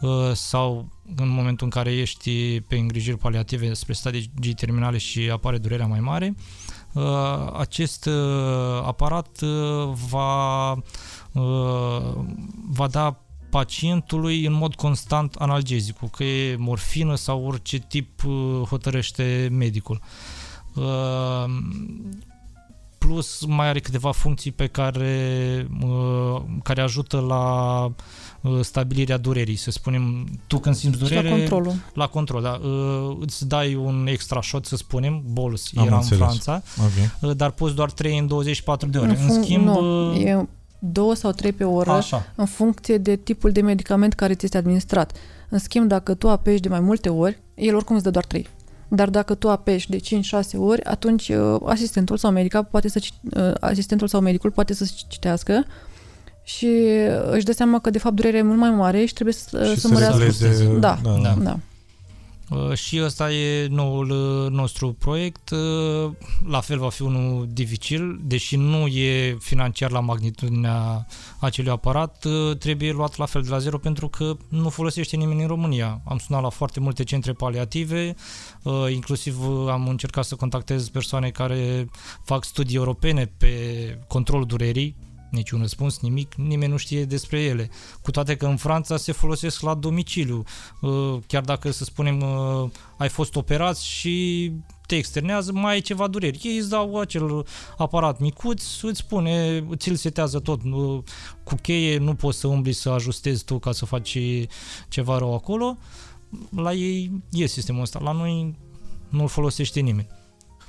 uh, 0.00 0.32
sau 0.32 0.88
în 1.16 1.28
momentul 1.28 1.66
în 1.66 1.72
care 1.72 1.92
ești 1.92 2.60
pe 2.60 2.76
îngrijiri 2.76 3.18
paliative 3.18 3.74
spre 3.74 3.92
stadii 3.92 4.54
terminale 4.56 4.98
și 4.98 5.30
apare 5.30 5.58
durerea 5.58 5.86
mai 5.86 6.00
mare, 6.00 6.34
uh, 6.92 7.02
acest 7.52 8.06
uh, 8.06 8.82
aparat 8.84 9.40
uh, 9.40 9.92
va, 10.08 10.70
uh, 10.72 12.14
va 12.70 12.86
da 12.90 13.18
pacientului 13.50 14.46
în 14.46 14.52
mod 14.52 14.74
constant 14.74 15.34
analgezicul, 15.34 16.08
că 16.08 16.24
e 16.24 16.56
morfină 16.56 17.14
sau 17.14 17.46
orice 17.46 17.78
tip 17.78 18.24
uh, 18.24 18.62
hotărăște 18.68 19.48
medicul. 19.52 20.00
Uh, 23.04 23.10
plus 23.10 23.44
mai 23.46 23.68
are 23.68 23.80
câteva 23.80 24.12
funcții 24.12 24.52
pe 24.52 24.66
care, 24.66 25.66
uh, 25.82 26.42
care 26.62 26.80
ajută 26.80 27.18
la 27.18 27.84
uh, 28.40 28.60
stabilirea 28.60 29.16
durerii, 29.16 29.56
să 29.56 29.70
spunem, 29.70 30.26
tu 30.46 30.58
când 30.58 30.74
simți 30.74 30.98
Și 30.98 31.02
durere, 31.02 31.28
la 31.28 31.36
controlul. 31.36 31.72
la 31.94 32.06
control, 32.06 32.42
da, 32.42 32.60
uh, 32.68 33.16
îți 33.20 33.48
dai 33.48 33.74
un 33.74 34.06
extra 34.10 34.42
shot, 34.42 34.66
să 34.66 34.76
spunem, 34.76 35.22
bolus, 35.32 35.70
Am 35.76 35.86
era 35.86 35.96
înțeles. 35.96 36.20
în 36.20 36.26
Franța, 36.26 36.62
Ok. 36.78 37.28
uh, 37.30 37.36
dar 37.36 37.50
poți 37.50 37.74
doar 37.74 37.90
3 37.90 38.18
în 38.18 38.26
24 38.26 38.88
de 38.88 38.98
ore. 38.98 39.08
În, 39.08 39.16
fun- 39.16 39.42
schimb, 39.42 39.64
nu, 39.64 40.10
uh, 40.10 40.18
e 40.24 40.46
două 40.78 41.14
sau 41.14 41.30
trei 41.30 41.52
pe 41.52 41.64
oră 41.64 41.90
așa, 41.90 42.32
în 42.34 42.46
funcție 42.46 42.98
de 42.98 43.16
tipul 43.16 43.50
de 43.52 43.60
medicament 43.60 44.12
care 44.12 44.34
ți 44.34 44.44
este 44.44 44.56
administrat. 44.56 45.12
În 45.48 45.58
schimb, 45.58 45.88
dacă 45.88 46.14
tu 46.14 46.28
apeși 46.28 46.60
de 46.60 46.68
mai 46.68 46.80
multe 46.80 47.08
ori, 47.08 47.42
el 47.54 47.74
oricum 47.74 47.94
îți 47.94 48.04
dă 48.04 48.10
doar 48.10 48.24
3. 48.24 48.46
Dar 48.88 49.10
dacă 49.10 49.34
tu 49.34 49.48
apeși 49.50 49.90
de 49.90 49.98
5-6 49.98 50.00
ori, 50.58 50.84
atunci 50.84 51.28
uh, 51.28 51.56
asistentul 51.64 52.16
sau 52.16 52.30
medica 52.30 52.62
poate 52.62 52.88
să 52.88 52.98
ci- 52.98 53.12
uh, 53.36 53.50
asistentul 53.60 54.08
sau 54.08 54.20
medicul 54.20 54.50
poate 54.50 54.74
să 54.74 54.86
citească 55.08 55.64
și 56.42 56.66
uh, 56.66 57.30
își 57.30 57.44
dă 57.44 57.52
seama 57.52 57.78
că 57.78 57.90
de 57.90 57.98
fapt 57.98 58.14
durerea 58.14 58.38
e 58.38 58.42
mult 58.42 58.58
mai 58.58 58.70
mare 58.70 59.04
și 59.04 59.12
trebuie 59.12 59.34
să, 59.34 59.64
Și 59.64 59.80
să 59.80 59.88
mărească. 59.88 60.18
regleze- 60.18 60.76
Da, 60.78 60.98
da. 61.02 61.18
Da. 61.22 61.34
da. 61.42 61.58
Uh, 62.50 62.72
și 62.74 63.00
ăsta 63.02 63.32
e 63.32 63.66
noul 63.66 64.10
uh, 64.10 64.50
nostru 64.50 64.92
proiect. 64.92 65.50
Uh, 65.50 66.12
La 66.46 66.60
fel 66.60 66.78
va 66.78 66.88
fi 66.88 67.02
unul 67.02 67.46
dificil, 67.50 68.20
deși 68.22 68.56
nu 68.56 68.86
e 68.86 69.36
financiar 69.40 69.90
la 69.90 70.00
magnitudinea 70.00 71.06
acelui 71.38 71.70
aparat, 71.70 72.24
uh, 72.24 72.56
trebuie 72.56 72.92
luat 72.92 73.16
la 73.16 73.26
fel 73.26 73.42
de 73.42 73.48
la 73.48 73.58
zero 73.58 73.78
pentru 73.78 74.08
că 74.08 74.36
nu 74.48 74.68
folosește 74.68 75.16
nimeni 75.16 75.40
în 75.40 75.46
România. 75.46 76.00
Am 76.04 76.18
sunat 76.18 76.42
la 76.42 76.48
foarte 76.48 76.80
multe 76.80 77.04
centre 77.04 77.32
paliative, 77.32 78.14
uh, 78.62 78.86
inclusiv 78.92 79.48
uh, 79.48 79.68
am 79.70 79.88
încercat 79.88 80.24
să 80.24 80.34
contactez 80.34 80.88
persoane 80.88 81.30
care 81.30 81.88
fac 82.24 82.44
studii 82.44 82.76
europene 82.76 83.32
pe 83.36 83.48
controlul 84.06 84.46
durerii, 84.46 84.96
niciun 85.34 85.60
răspuns, 85.60 86.00
nimic, 86.00 86.34
nimeni 86.34 86.70
nu 86.70 86.76
știe 86.76 87.04
despre 87.04 87.40
ele. 87.40 87.70
Cu 88.02 88.10
toate 88.10 88.36
că 88.36 88.46
în 88.46 88.56
Franța 88.56 88.96
se 88.96 89.12
folosesc 89.12 89.60
la 89.60 89.74
domiciliu, 89.74 90.42
Uh, 90.80 91.18
chiar 91.26 91.42
dacă, 91.42 91.70
să 91.70 91.84
spunem, 91.84 92.20
uh, 92.20 92.70
ai 92.96 93.08
fost 93.08 93.36
operat 93.36 93.76
și 93.78 94.52
te 94.86 94.96
externează, 94.96 95.52
mai 95.52 95.72
ai 95.72 95.80
ceva 95.80 96.06
dureri. 96.06 96.40
Ei 96.42 96.56
îți 96.58 96.68
dau 96.68 96.98
acel 97.00 97.46
aparat 97.76 98.18
micuț, 98.18 98.80
îți 98.82 98.98
spune, 98.98 99.64
ți-l 99.76 99.94
setează 99.94 100.38
tot. 100.40 100.62
Nu- 100.62 101.04
Cu 101.44 101.54
cheie 101.54 101.98
nu 101.98 102.14
poți 102.14 102.38
să 102.38 102.46
umbli 102.46 102.72
să 102.72 102.90
ajustezi 102.90 103.44
tu 103.44 103.58
ca 103.58 103.72
să 103.72 103.84
faci 103.84 104.18
ceva 104.88 105.18
rău 105.18 105.34
acolo. 105.34 105.78
La 106.56 106.72
ei 106.72 107.10
e 107.30 107.46
sistemul 107.46 107.82
ăsta. 107.82 107.98
La 108.02 108.12
noi 108.12 108.54
nu-l 109.08 109.28
folosește 109.28 109.80
nimeni. 109.80 110.08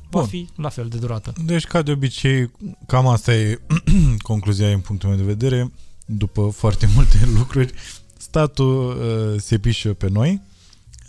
Va 0.10 0.20
Bun. 0.20 0.28
fi 0.28 0.48
la 0.56 0.70
fel 0.70 0.88
de 0.88 0.98
durată. 0.98 1.34
Deci, 1.46 1.66
ca 1.66 1.82
de 1.82 1.92
obicei, 1.92 2.52
cam 2.88 3.08
asta 3.08 3.36
e 3.36 3.62
concluzia 4.22 4.68
în 4.68 4.80
punctul 4.80 5.10
meu 5.10 5.18
de 5.18 5.24
vedere. 5.24 5.72
După 6.06 6.50
foarte 6.56 6.90
multe 6.96 7.20
lucruri, 7.38 7.74
statul 8.18 8.88
uh, 8.88 9.42
se 9.42 9.58
pișă 9.58 9.94
pe 9.94 10.10
noi. 10.10 10.42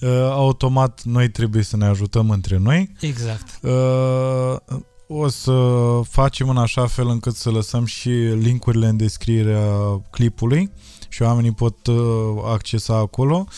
Uh, 0.00 0.08
automat, 0.30 1.02
noi 1.02 1.28
trebuie 1.30 1.62
să 1.62 1.76
ne 1.76 1.86
ajutăm 1.86 2.30
între 2.30 2.56
noi. 2.56 2.92
Exact. 3.00 3.58
Uh, 3.62 4.78
o 5.08 5.28
să 5.28 5.52
facem 6.08 6.48
în 6.48 6.56
așa 6.56 6.86
fel 6.86 7.08
încât 7.08 7.34
să 7.34 7.50
lăsăm 7.50 7.84
și 7.84 8.08
linkurile 8.38 8.86
în 8.86 8.96
descrierea 8.96 9.68
clipului 10.10 10.70
și 11.08 11.22
oamenii 11.22 11.52
pot 11.52 11.86
uh, 11.86 11.96
accesa 12.44 12.96
acolo. 12.96 13.46
Uh, 13.48 13.54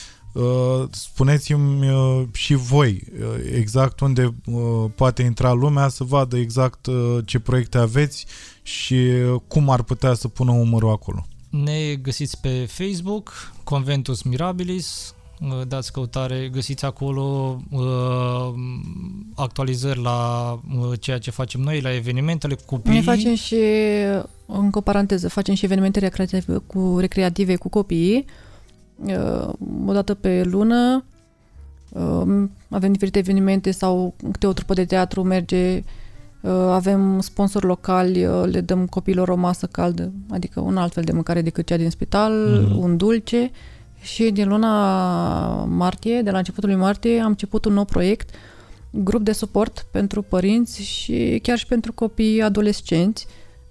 spuneți-mi 0.91 1.91
uh, 1.91 2.23
și 2.33 2.55
voi 2.55 3.03
uh, 3.21 3.27
exact 3.55 4.01
unde 4.01 4.35
uh, 4.47 4.91
poate 4.95 5.23
intra 5.23 5.53
lumea 5.53 5.89
să 5.89 6.05
vadă 6.05 6.37
exact 6.37 6.87
uh, 6.87 7.19
ce 7.25 7.39
proiecte 7.39 7.79
aveți 7.79 8.27
și 8.63 8.95
uh, 8.95 9.41
cum 9.49 9.71
ar 9.71 9.83
putea 9.83 10.15
să 10.15 10.29
pună 10.29 10.51
umărul 10.51 10.91
acolo. 10.91 11.27
Ne 11.51 11.95
găsiți 11.95 12.41
pe 12.41 12.69
Facebook, 12.71 13.53
Conventus 13.65 14.23
Mirabilis, 14.23 15.15
uh, 15.41 15.67
dați 15.69 15.93
căutare, 15.93 16.49
găsiți 16.53 16.85
acolo 16.85 17.59
uh, 17.71 18.55
actualizări 19.35 20.03
la 20.03 20.53
uh, 20.53 21.01
ceea 21.01 21.19
ce 21.19 21.31
facem 21.31 21.61
noi, 21.61 21.81
la 21.81 21.95
evenimentele 21.95 22.55
cu 22.55 22.63
copiii. 22.67 22.95
Noi 22.95 23.05
facem 23.05 23.35
și, 23.35 23.57
încă 24.47 24.79
o 24.79 24.81
paranteză, 24.81 25.29
facem 25.29 25.55
și 25.55 25.65
evenimente 25.65 25.99
recreative 25.99 26.63
cu, 26.67 26.97
recreative 26.99 27.57
cu 27.57 27.69
copiii, 27.69 28.25
uh, 28.27 28.47
o 29.87 29.93
dată 29.93 30.15
pe 30.15 30.43
lună, 30.45 31.05
uh, 31.89 32.45
avem 32.69 32.93
diferite 32.93 33.19
evenimente 33.19 33.71
sau 33.71 34.15
câte 34.33 34.47
o 34.47 34.53
trupă 34.53 34.75
de 34.75 34.85
teatru 34.85 35.23
merge, 35.23 35.85
uh, 36.41 36.51
avem 36.51 37.21
sponsori 37.21 37.67
locali, 37.67 38.27
uh, 38.27 38.43
le 38.45 38.61
dăm 38.61 38.87
copiilor 38.87 39.29
o 39.29 39.37
masă 39.37 39.67
caldă, 39.67 40.13
adică 40.31 40.61
un 40.61 40.77
alt 40.77 40.93
fel 40.93 41.05
de 41.05 41.13
mâncare 41.13 41.43
decât 41.43 41.67
cea 41.67 41.77
din 41.77 41.91
spital, 41.91 42.33
Mhm. 42.63 42.79
un 42.79 42.97
dulce 42.97 43.51
și 44.01 44.31
din 44.31 44.49
luna 44.49 44.75
martie, 45.65 46.23
de 46.23 46.31
la 46.31 46.39
începutul 46.39 46.69
lui 46.69 46.79
martie, 46.79 47.21
am 47.21 47.29
început 47.29 47.65
un 47.65 47.73
nou 47.73 47.85
proiect, 47.85 48.31
grup 48.91 49.23
de 49.23 49.33
suport 49.33 49.87
pentru 49.91 50.23
părinți 50.23 50.83
și 50.83 51.39
chiar 51.43 51.59
și 51.59 51.67
pentru 51.67 51.93
copii 51.93 52.43
adolescenți, 52.43 53.27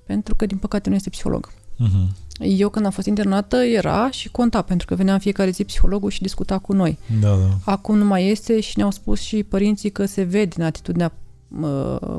pentru 0.06 0.36
că, 0.36 0.46
din 0.46 0.58
păcate, 0.58 0.90
nu 0.90 0.96
este 0.96 1.10
psiholog. 1.10 1.50
Mhm. 1.78 2.16
Eu, 2.40 2.70
când 2.70 2.86
am 2.86 2.92
fost 2.92 3.08
internată, 3.08 3.56
era 3.58 4.10
și 4.12 4.30
conta, 4.30 4.62
pentru 4.62 4.88
că 4.88 4.96
venea 4.96 5.14
în 5.14 5.20
fiecare 5.20 5.50
zi 5.50 5.64
psihologul 5.64 6.10
și 6.10 6.22
discuta 6.22 6.58
cu 6.58 6.74
noi. 6.74 6.98
Da, 7.22 7.28
da. 7.30 7.72
Acum 7.72 7.98
nu 7.98 8.06
mai 8.06 8.28
este 8.28 8.60
și 8.60 8.78
ne-au 8.78 8.92
spus 8.92 9.20
și 9.20 9.44
părinții 9.44 9.90
că 9.90 10.06
se 10.06 10.24
vede 10.24 10.46
din 10.56 10.64
atitudinea 10.64 11.14
uh, 11.62 12.18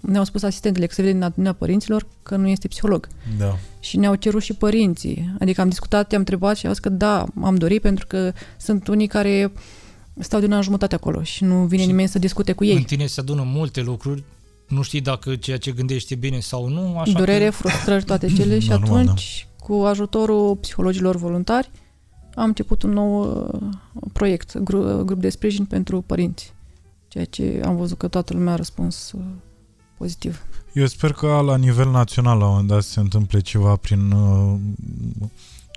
ne-au 0.00 0.24
spus 0.24 0.42
asistentele 0.42 0.86
că 0.86 0.94
se 0.94 1.00
vede 1.02 1.12
din 1.12 1.22
atitudinea 1.22 1.52
părinților 1.52 2.06
că 2.22 2.36
nu 2.36 2.48
este 2.48 2.68
psiholog. 2.68 3.08
Da. 3.38 3.56
Și 3.80 3.96
ne-au 3.96 4.14
cerut 4.14 4.42
și 4.42 4.52
părinții. 4.54 5.34
Adică 5.40 5.60
am 5.60 5.68
discutat, 5.68 6.10
i-am 6.10 6.20
întrebat 6.20 6.56
și 6.56 6.66
au 6.66 6.72
zis 6.72 6.80
că 6.80 6.88
da, 6.88 7.26
am 7.42 7.54
dorit 7.54 7.80
pentru 7.82 8.06
că 8.06 8.32
sunt 8.58 8.88
unii 8.88 9.06
care 9.06 9.52
stau 10.18 10.40
de 10.40 10.46
un 10.46 10.52
an 10.52 10.62
jumătate 10.62 10.94
acolo 10.94 11.22
și 11.22 11.44
nu 11.44 11.64
vine 11.64 11.80
Și 11.82 11.88
nimeni 11.88 12.08
să 12.08 12.18
discute 12.18 12.52
cu 12.52 12.62
În 12.62 12.68
ei. 12.68 12.82
tine 12.84 13.06
se 13.06 13.20
adună 13.20 13.42
multe 13.46 13.80
lucruri, 13.80 14.22
nu 14.70 14.82
știi 14.82 15.00
dacă 15.00 15.36
ceea 15.36 15.58
ce 15.58 15.70
gândești 15.70 16.12
e 16.12 16.16
bine 16.16 16.40
sau 16.40 16.68
nu, 16.68 16.98
așa 16.98 17.18
Durere, 17.18 17.44
că... 17.44 17.50
frustrări, 17.50 18.04
toate 18.04 18.26
cele 18.36 18.58
și 18.58 18.68
Normal, 18.68 18.98
atunci, 18.98 19.46
cu 19.58 19.72
ajutorul 19.72 20.56
psihologilor 20.56 21.16
voluntari, 21.16 21.70
am 22.34 22.44
început 22.44 22.82
un 22.82 22.90
nou 22.90 23.44
uh, 23.52 23.60
proiect, 24.12 24.58
gru- 24.58 25.04
grup 25.04 25.20
de 25.20 25.28
sprijin 25.28 25.64
pentru 25.64 26.00
părinți. 26.00 26.52
Ceea 27.08 27.24
ce 27.24 27.60
am 27.64 27.76
văzut 27.76 27.98
că 27.98 28.08
toată 28.08 28.32
lumea 28.32 28.52
a 28.52 28.56
răspuns 28.56 29.12
uh, 29.12 29.20
pozitiv. 29.98 30.42
Eu 30.72 30.86
sper 30.86 31.12
că 31.12 31.26
la 31.44 31.56
nivel 31.56 31.90
național 31.90 32.38
la 32.38 32.44
un 32.44 32.50
moment 32.50 32.68
dat 32.68 32.82
se 32.82 33.00
întâmple 33.00 33.40
ceva 33.40 33.76
prin 33.76 34.10
uh, 34.10 34.54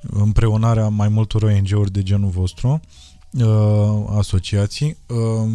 împreunarea 0.02 0.88
mai 0.88 1.08
multor 1.08 1.44
ONG-uri 1.44 1.92
de 1.92 2.04
genul 2.04 2.30
vostru, 2.30 2.80
uh, 3.32 4.06
asociații. 4.18 4.98
Uh, 5.08 5.52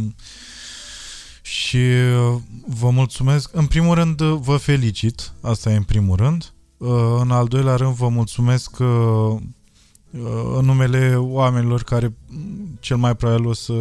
și 1.48 1.76
uh, 1.76 2.40
vă 2.66 2.90
mulțumesc. 2.90 3.50
În 3.52 3.66
primul 3.66 3.94
rând, 3.94 4.20
uh, 4.20 4.38
vă 4.40 4.56
felicit. 4.56 5.32
Asta 5.40 5.70
e 5.70 5.76
în 5.76 5.82
primul 5.82 6.16
rând. 6.16 6.52
Uh, 6.76 7.18
în 7.20 7.30
al 7.30 7.46
doilea 7.46 7.74
rând, 7.74 7.94
vă 7.94 8.08
mulțumesc 8.08 8.78
uh, 8.78 8.86
uh, 8.86 10.56
în 10.56 10.64
numele 10.64 11.16
oamenilor 11.16 11.82
care 11.82 12.16
mm, 12.28 12.76
cel 12.80 12.96
mai 12.96 13.16
probabil 13.16 13.46
o 13.46 13.52
să 13.52 13.72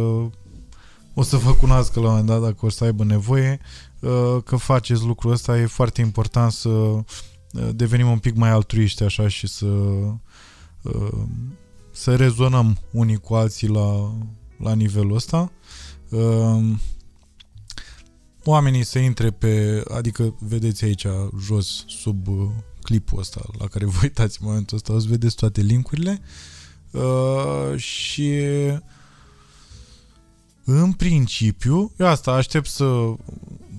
o 1.14 1.22
să 1.22 1.36
vă 1.36 1.52
cunoască 1.52 2.00
la 2.00 2.06
un 2.06 2.10
moment 2.10 2.28
dat 2.28 2.40
dacă 2.40 2.66
o 2.66 2.68
să 2.68 2.84
aibă 2.84 3.04
nevoie 3.04 3.60
uh, 4.00 4.36
că 4.44 4.56
faceți 4.56 5.04
lucrul 5.04 5.32
ăsta. 5.32 5.58
E 5.58 5.66
foarte 5.66 6.00
important 6.00 6.52
să 6.52 6.68
uh, 6.68 7.04
devenim 7.74 8.10
un 8.10 8.18
pic 8.18 8.34
mai 8.34 8.50
altruiști 8.50 9.02
așa 9.02 9.28
și 9.28 9.46
să 9.46 9.66
uh, 10.82 11.22
să 11.90 12.16
rezonăm 12.16 12.78
unii 12.90 13.16
cu 13.16 13.34
alții 13.34 13.68
la, 13.68 14.14
la 14.58 14.74
nivelul 14.74 15.14
ăsta. 15.14 15.52
Uh, 18.48 18.54
Oamenii 18.54 18.84
să 18.84 18.98
intre 18.98 19.30
pe, 19.30 19.82
adică 19.94 20.34
vedeți 20.38 20.84
aici 20.84 21.06
jos 21.44 21.84
sub 21.86 22.28
uh, 22.28 22.48
clipul 22.82 23.18
ăsta 23.18 23.40
la 23.58 23.66
care 23.66 23.84
vă 23.84 23.98
uitați 24.02 24.38
în 24.40 24.46
momentul 24.48 24.76
ăsta, 24.76 24.92
o 24.92 24.98
să 24.98 25.06
vedeți 25.08 25.36
toate 25.36 25.60
linkurile 25.60 26.20
uh, 26.90 27.76
și 27.76 28.32
în 30.64 30.92
principiu, 30.92 31.92
eu 31.96 32.06
asta 32.06 32.32
aștept 32.32 32.66
să, 32.68 33.12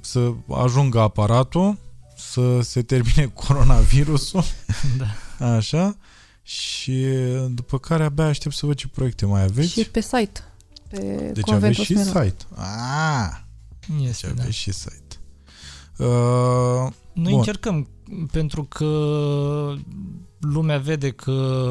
să 0.02 0.34
ajungă 0.50 1.00
aparatul, 1.00 1.78
să 2.18 2.62
se 2.62 2.82
termine 2.82 3.32
coronavirusul, 3.46 4.44
Da. 4.98 5.56
așa, 5.56 5.98
și 6.42 7.06
după 7.50 7.78
care 7.80 8.04
abia 8.04 8.26
aștept 8.26 8.56
să 8.56 8.66
văd 8.66 8.76
ce 8.76 8.88
proiecte 8.88 9.26
mai 9.26 9.44
aveți. 9.44 9.70
Și 9.70 9.90
pe 9.90 10.02
site. 10.02 10.44
Pe 10.90 11.32
deci 11.34 11.44
Conventul 11.44 11.54
aveți 11.54 11.82
și 11.82 11.94
Smirna. 11.98 12.24
site. 12.24 12.44
Ah, 12.56 13.48
deci 13.88 14.08
Este, 14.08 14.28
da. 14.28 14.42
aveți 14.42 14.58
și 14.58 14.72
site. 14.72 15.16
Uh, 15.98 16.08
Noi 17.14 17.32
Bun. 17.32 17.34
încercăm 17.34 17.88
pentru 18.32 18.64
că 18.64 18.86
lumea 20.40 20.78
vede 20.78 21.10
că 21.12 21.62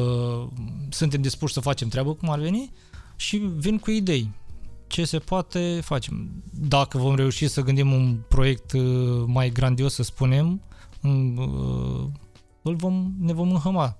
suntem 0.89 1.21
dispuși 1.21 1.53
să 1.53 1.59
facem 1.59 1.87
treabă 1.87 2.13
cum 2.13 2.29
ar 2.29 2.39
veni 2.39 2.71
și 3.15 3.37
vin 3.37 3.77
cu 3.77 3.91
idei. 3.91 4.31
Ce 4.87 5.05
se 5.05 5.19
poate 5.19 5.79
facem. 5.83 6.43
Dacă 6.51 6.97
vom 6.97 7.15
reuși 7.15 7.47
să 7.47 7.61
gândim 7.61 7.91
un 7.91 8.17
proiect 8.27 8.71
uh, 8.71 9.23
mai 9.25 9.49
grandios, 9.49 9.93
să 9.93 10.03
spunem, 10.03 10.61
uh, 11.01 12.07
îl 12.61 12.75
vom, 12.75 13.13
ne 13.19 13.33
vom 13.33 13.49
înhăma 13.49 13.97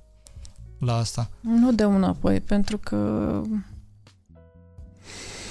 la 0.79 0.95
asta. 0.95 1.29
Nu 1.41 1.71
dăm 1.71 1.95
înapoi, 1.95 2.39
pentru 2.41 2.77
că 2.77 2.95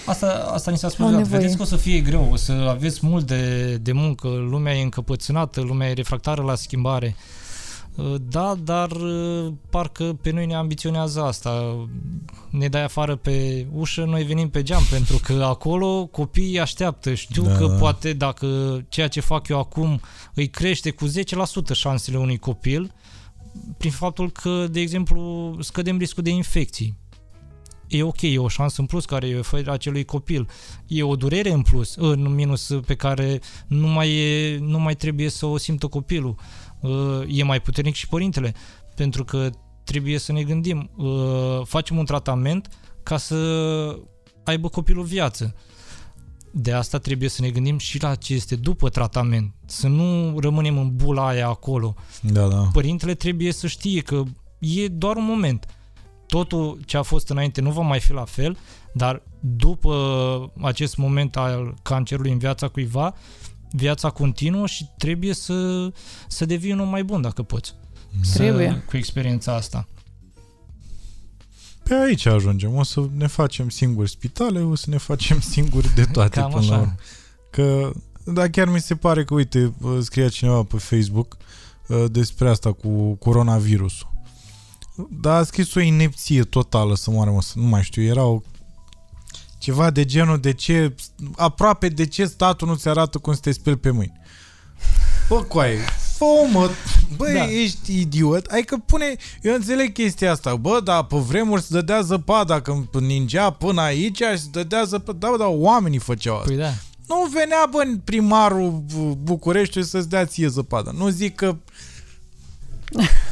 Asta, 0.08 0.50
asta 0.52 0.70
ni 0.70 0.78
s-a 0.78 0.88
spus 0.88 1.04
Au 1.04 1.10
deodată. 1.10 1.28
nevoie. 1.28 1.40
Vedeți 1.40 1.56
că 1.56 1.62
o 1.62 1.76
să 1.76 1.76
fie 1.76 2.00
greu, 2.00 2.28
o 2.32 2.36
să 2.36 2.52
aveți 2.52 3.06
mult 3.06 3.26
de, 3.26 3.76
de 3.76 3.92
muncă, 3.92 4.28
lumea 4.28 4.74
e 4.74 4.82
încăpățânată, 4.82 5.60
lumea 5.60 5.88
e 5.88 5.92
refractară 5.92 6.42
la 6.42 6.54
schimbare. 6.54 7.16
Uh, 7.94 8.14
Da, 8.28 8.54
dar 8.64 8.90
uh, 8.90 9.52
parcă 9.70 10.18
pe 10.22 10.30
noi 10.30 10.46
ne 10.46 10.54
ambiționează 10.54 11.22
asta. 11.22 11.76
Ne 12.50 12.68
dai 12.68 12.82
afară 12.84 13.16
pe 13.16 13.66
ușă, 13.72 14.04
noi 14.04 14.22
venim 14.22 14.48
pe 14.50 14.62
geam, 14.62 14.82
pentru 14.90 15.18
că 15.22 15.32
acolo 15.32 16.06
copiii 16.06 16.60
așteaptă. 16.60 17.14
Știu 17.14 17.42
Da, 17.42 17.52
că 17.56 17.66
da. 17.66 17.74
poate 17.74 18.12
dacă 18.12 18.46
ceea 18.88 19.08
ce 19.08 19.20
fac 19.20 19.48
eu 19.48 19.58
acum 19.58 20.00
îi 20.34 20.48
crește 20.48 20.90
cu 20.90 21.08
10% 21.08 21.10
șansele 21.72 22.18
unui 22.18 22.38
copil, 22.38 22.92
prin 23.76 23.90
faptul 23.90 24.30
că, 24.30 24.66
de 24.70 24.80
exemplu, 24.80 25.56
scădem 25.60 25.98
riscul 25.98 26.22
de 26.22 26.30
infecții. 26.30 26.96
E 27.88 28.02
ok, 28.02 28.22
e 28.22 28.38
o 28.38 28.48
șansă 28.48 28.80
în 28.80 28.86
plus 28.86 29.04
care 29.04 29.26
îi 29.26 29.38
oferă 29.38 29.72
acelui 29.72 30.04
copil. 30.04 30.48
E 30.86 31.02
o 31.02 31.16
durere 31.16 31.52
în 31.52 31.62
plus, 31.62 31.94
în 31.94 32.34
minus 32.34 32.78
pe 32.86 32.94
care 32.94 33.40
nu 33.66 33.86
mai, 33.86 34.14
e, 34.14 34.58
nu 34.58 34.78
mai 34.78 34.94
trebuie 34.94 35.28
să 35.28 35.46
o 35.46 35.56
simtă 35.56 35.86
copilul. 35.86 36.34
Uh, 36.80 37.22
E 37.26 37.42
mai 37.42 37.60
puternic 37.60 37.94
și 37.94 38.08
părintele, 38.08 38.54
pentru 38.94 39.24
că 39.24 39.50
trebuie 39.84 40.18
să 40.18 40.32
ne 40.32 40.42
gândim, 40.42 40.90
uh, 40.96 41.60
facem 41.64 41.98
un 41.98 42.04
tratament 42.04 42.68
ca 43.02 43.16
să 43.16 43.36
aibă 44.44 44.68
copilul 44.68 45.04
viață. 45.04 45.54
De 46.52 46.72
asta 46.72 46.98
trebuie 46.98 47.28
să 47.28 47.42
ne 47.42 47.50
gândim 47.50 47.78
și 47.78 48.02
la 48.02 48.14
ce 48.14 48.34
este 48.34 48.56
după 48.56 48.88
tratament, 48.88 49.54
să 49.66 49.88
nu 49.88 50.38
rămânem 50.38 50.78
în 50.78 50.96
bula 50.96 51.26
aia 51.26 51.48
acolo 51.48 51.94
da, 52.22 52.46
da. 52.46 52.68
părintele 52.72 53.14
trebuie 53.14 53.52
să 53.52 53.66
știe 53.66 54.00
că 54.00 54.22
e 54.58 54.88
doar 54.88 55.16
un 55.16 55.24
moment. 55.24 55.77
Totul 56.28 56.80
ce 56.84 56.96
a 56.96 57.02
fost 57.02 57.28
înainte 57.28 57.60
nu 57.60 57.70
va 57.70 57.82
mai 57.82 58.00
fi 58.00 58.12
la 58.12 58.24
fel, 58.24 58.56
dar 58.92 59.22
după 59.40 60.52
acest 60.62 60.96
moment 60.96 61.36
al 61.36 61.74
cancerului 61.82 62.32
în 62.32 62.38
viața 62.38 62.68
cuiva, 62.68 63.14
viața 63.70 64.10
continuă 64.10 64.66
și 64.66 64.88
trebuie 64.98 65.34
să, 65.34 65.88
să 66.28 66.44
devii 66.44 66.72
un 66.72 66.80
om 66.80 66.88
mai 66.88 67.04
bun 67.04 67.20
dacă 67.20 67.42
poți. 67.42 67.74
Trebuie. 68.34 68.68
Să, 68.68 68.90
cu 68.90 68.96
experiența 68.96 69.54
asta. 69.54 69.86
Pe 71.88 71.94
aici 71.94 72.26
ajungem. 72.26 72.74
O 72.74 72.82
să 72.82 73.08
ne 73.16 73.26
facem 73.26 73.68
singuri 73.68 74.10
spitale, 74.10 74.60
o 74.60 74.74
să 74.74 74.90
ne 74.90 74.96
facem 74.96 75.40
singuri 75.54 75.94
de 75.94 76.04
toate 76.04 76.40
Cam 76.40 76.50
până 76.50 76.66
la 76.66 76.72
urmă. 76.72 76.82
așa. 76.82 76.94
Că, 77.50 77.92
da, 78.24 78.48
chiar 78.48 78.68
mi 78.68 78.80
se 78.80 78.94
pare 78.94 79.24
că, 79.24 79.34
uite, 79.34 79.72
uh, 79.80 79.98
scria 80.00 80.28
cineva 80.28 80.62
pe 80.62 80.76
Facebook 80.76 81.36
uh, 81.88 82.04
despre 82.10 82.48
asta 82.48 82.72
cu 82.72 83.14
coronavirusul. 83.14 84.16
Dar 85.10 85.40
a 85.40 85.42
scris 85.44 85.74
o 85.74 85.80
inepție 85.80 86.42
totală 86.42 86.94
să 86.96 87.10
moară, 87.10 87.30
mă, 87.30 87.42
să 87.42 87.52
nu 87.54 87.66
mai 87.66 87.82
știu, 87.82 88.02
era 88.02 88.24
o 88.24 88.40
ceva 89.58 89.90
de 89.90 90.04
genul 90.04 90.38
de 90.40 90.52
ce, 90.52 90.94
aproape 91.36 91.88
de 91.88 92.06
ce 92.06 92.24
statul 92.24 92.68
nu-ți 92.68 92.88
arată 92.88 93.18
cum 93.18 93.32
să 93.34 93.40
te 93.40 93.52
speli 93.52 93.76
pe 93.76 93.90
mâini. 93.90 94.20
Bă, 95.28 95.42
coaie, 95.42 95.78
fă 96.16 96.24
mă, 96.52 96.70
băi, 97.16 97.32
Da. 97.32 97.38
da. 97.38 97.50
ești 97.50 98.00
idiot, 98.00 98.46
adică 98.46 98.82
pune, 98.86 99.16
eu 99.42 99.54
înțeleg 99.54 99.92
chestia 99.92 100.30
asta, 100.30 100.56
bă, 100.56 100.80
dar 100.84 101.04
pe 101.04 101.16
vremuri 101.16 101.62
se 101.62 101.68
dădea 101.70 102.00
zăpada, 102.00 102.60
când 102.60 102.88
ningea 102.98 103.50
până 103.50 103.80
aici 103.80 104.16
și 104.16 104.38
se 104.38 104.46
dădea 104.50 104.84
zăpada, 104.84 105.18
da, 105.18 105.30
bă, 105.30 105.36
dar 105.36 105.48
oamenii 105.50 105.98
făceau 105.98 106.34
asta. 106.34 106.46
Păi 106.48 106.56
da. 106.56 106.70
Nu 107.06 107.28
venea, 107.32 107.66
bă, 107.70 107.82
primarul 108.04 108.84
Bucureștiului 109.22 109.88
să-ți 109.88 110.08
dea 110.08 110.24
ție 110.24 110.48
zăpadă. 110.48 110.94
Nu 110.96 111.08
zic 111.08 111.34
că 111.34 111.56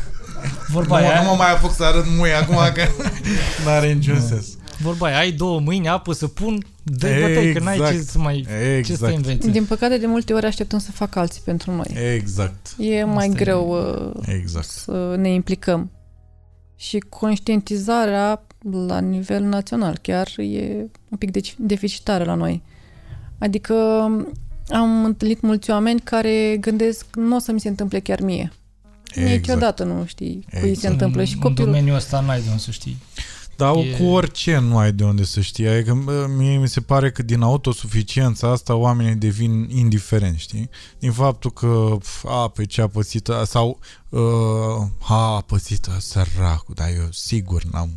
Vorba 0.69 1.01
nu, 1.01 1.07
aia, 1.07 1.23
nu 1.23 1.29
mă 1.29 1.35
mai 1.37 1.51
apuc 1.53 1.75
să 1.75 1.85
arăt 1.85 2.05
mui 2.17 2.33
acum 2.35 2.57
că 2.75 2.83
n-are 3.65 3.93
niciun 3.93 4.21
sens. 4.21 4.47
vorba 4.79 5.07
aia, 5.07 5.19
ai 5.19 5.31
două 5.31 5.61
mâini, 5.61 5.89
apă 5.89 6.13
să 6.13 6.27
pun, 6.27 6.65
dă 6.83 7.09
bătăi, 7.21 7.53
că 7.53 7.59
n-ai 7.61 7.77
ce 7.77 7.83
Exact. 7.83 8.07
să 8.09 8.19
mai... 8.19 8.47
Ce 8.47 8.47
să 8.47 9.07
te 9.07 9.13
Exact. 9.13 9.15
înveți? 9.15 9.49
din 9.49 9.65
păcate 9.65 9.99
de 9.99 10.07
multe 10.07 10.33
ori 10.33 10.47
așteptăm 10.47 10.79
să 10.79 10.91
facă 10.93 11.19
alții 11.19 11.43
pentru 11.45 11.73
noi. 11.73 12.15
Exact. 12.15 12.75
E 12.79 13.05
mai 13.05 13.27
Asta 13.27 13.41
e. 13.41 13.45
greu 13.45 13.71
uh, 14.15 14.23
Exact. 14.41 14.67
să 14.67 15.15
ne 15.19 15.33
implicăm. 15.33 15.91
Și 16.79 16.99
conștientizarea 17.09 18.47
la 18.87 18.99
nivel 18.99 19.43
național. 19.43 19.99
Chiar 20.03 20.29
e 20.37 20.87
un 21.11 21.19
pic 21.19 21.31
deci- 21.31 21.55
deficitară 21.59 22.25
la 22.25 22.35
noi. 22.35 22.63
Adică 23.39 23.75
am 24.69 25.05
întâlnit 25.05 25.41
mulți 25.41 25.71
oameni 25.71 26.01
care 26.01 26.57
gândesc 26.61 27.07
nu 27.15 27.37
o 27.37 27.39
să 27.39 27.53
mi 27.53 27.61
se 27.61 27.69
întâmple 27.69 28.01
chiar 28.01 28.21
mie. 28.21 28.53
Exact. 29.15 29.31
Niciodată 29.31 29.85
nu 29.85 30.05
știi 30.07 30.47
cui 30.51 30.69
Exact. 30.69 30.79
se 30.79 30.89
întâmplă 30.89 31.25
și 31.25 31.35
în 31.35 31.41
copilul... 31.41 31.67
domeniul 31.67 31.97
ăsta 31.97 32.21
n-ai 32.21 32.41
de 32.41 32.49
unde 32.49 32.61
să 32.63 32.71
știi. 32.71 32.97
Dar 33.57 33.77
E- 33.77 33.91
cu 33.91 34.05
orice 34.05 34.59
nu 34.59 34.79
ai 34.79 34.93
de 34.93 35.05
unde 35.05 35.25
să 35.25 35.41
știi. 35.41 35.69
Adică 35.69 36.01
bă, 36.05 36.27
mie 36.37 36.57
mi 36.57 36.69
se 36.69 36.81
pare 36.81 37.11
că 37.11 37.23
din 37.23 37.43
autosuficiența 37.43 38.51
asta 38.51 38.75
oamenii 38.75 39.15
devin 39.15 39.69
indiferenți, 39.71 40.41
știi? 40.41 40.71
Din 40.99 41.13
faptul 41.13 41.53
că, 41.53 41.97
pf, 41.99 42.25
a, 42.29 42.49
pe 42.49 42.65
ce 42.65 42.81
a 42.83 42.87
pățit 42.87 43.29
ăla, 43.29 43.45
sau 43.45 43.79
uh, 44.09 44.21
a, 44.99 45.35
a 45.35 45.41
pățit 45.41 45.87
ăla, 45.87 45.99
săracul, 45.99 46.75
dar 46.75 46.89
eu 46.97 47.09
sigur 47.11 47.65
n-am. 47.65 47.91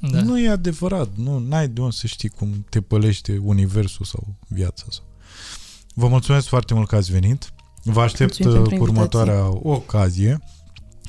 Da. 0.00 0.08
Da. 0.08 0.22
Nu 0.22 0.40
e 0.40 0.48
adevărat, 0.48 1.08
nu 1.16 1.46
ai 1.50 1.68
de 1.68 1.80
unde 1.80 1.94
să 1.94 2.06
știi 2.06 2.28
cum 2.28 2.66
te 2.68 2.80
pălește 2.80 3.40
universul 3.44 4.04
sau 4.04 4.26
viața 4.48 4.84
sau. 4.90 5.04
Vă 5.94 6.08
mulțumesc 6.08 6.46
foarte 6.46 6.74
mult 6.74 6.88
că 6.88 6.96
ați 6.96 7.12
venit. 7.12 7.52
Vă 7.92 8.00
aștept 8.00 8.38
Mulțumim 8.38 8.62
uh, 8.62 8.68
pentru 8.68 8.84
cu 8.84 8.90
următoarea 8.90 9.48
ocazie, 9.62 10.38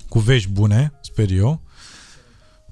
cu 0.09 0.19
vești 0.19 0.49
bune, 0.49 0.93
sper 1.01 1.31
eu. 1.31 1.61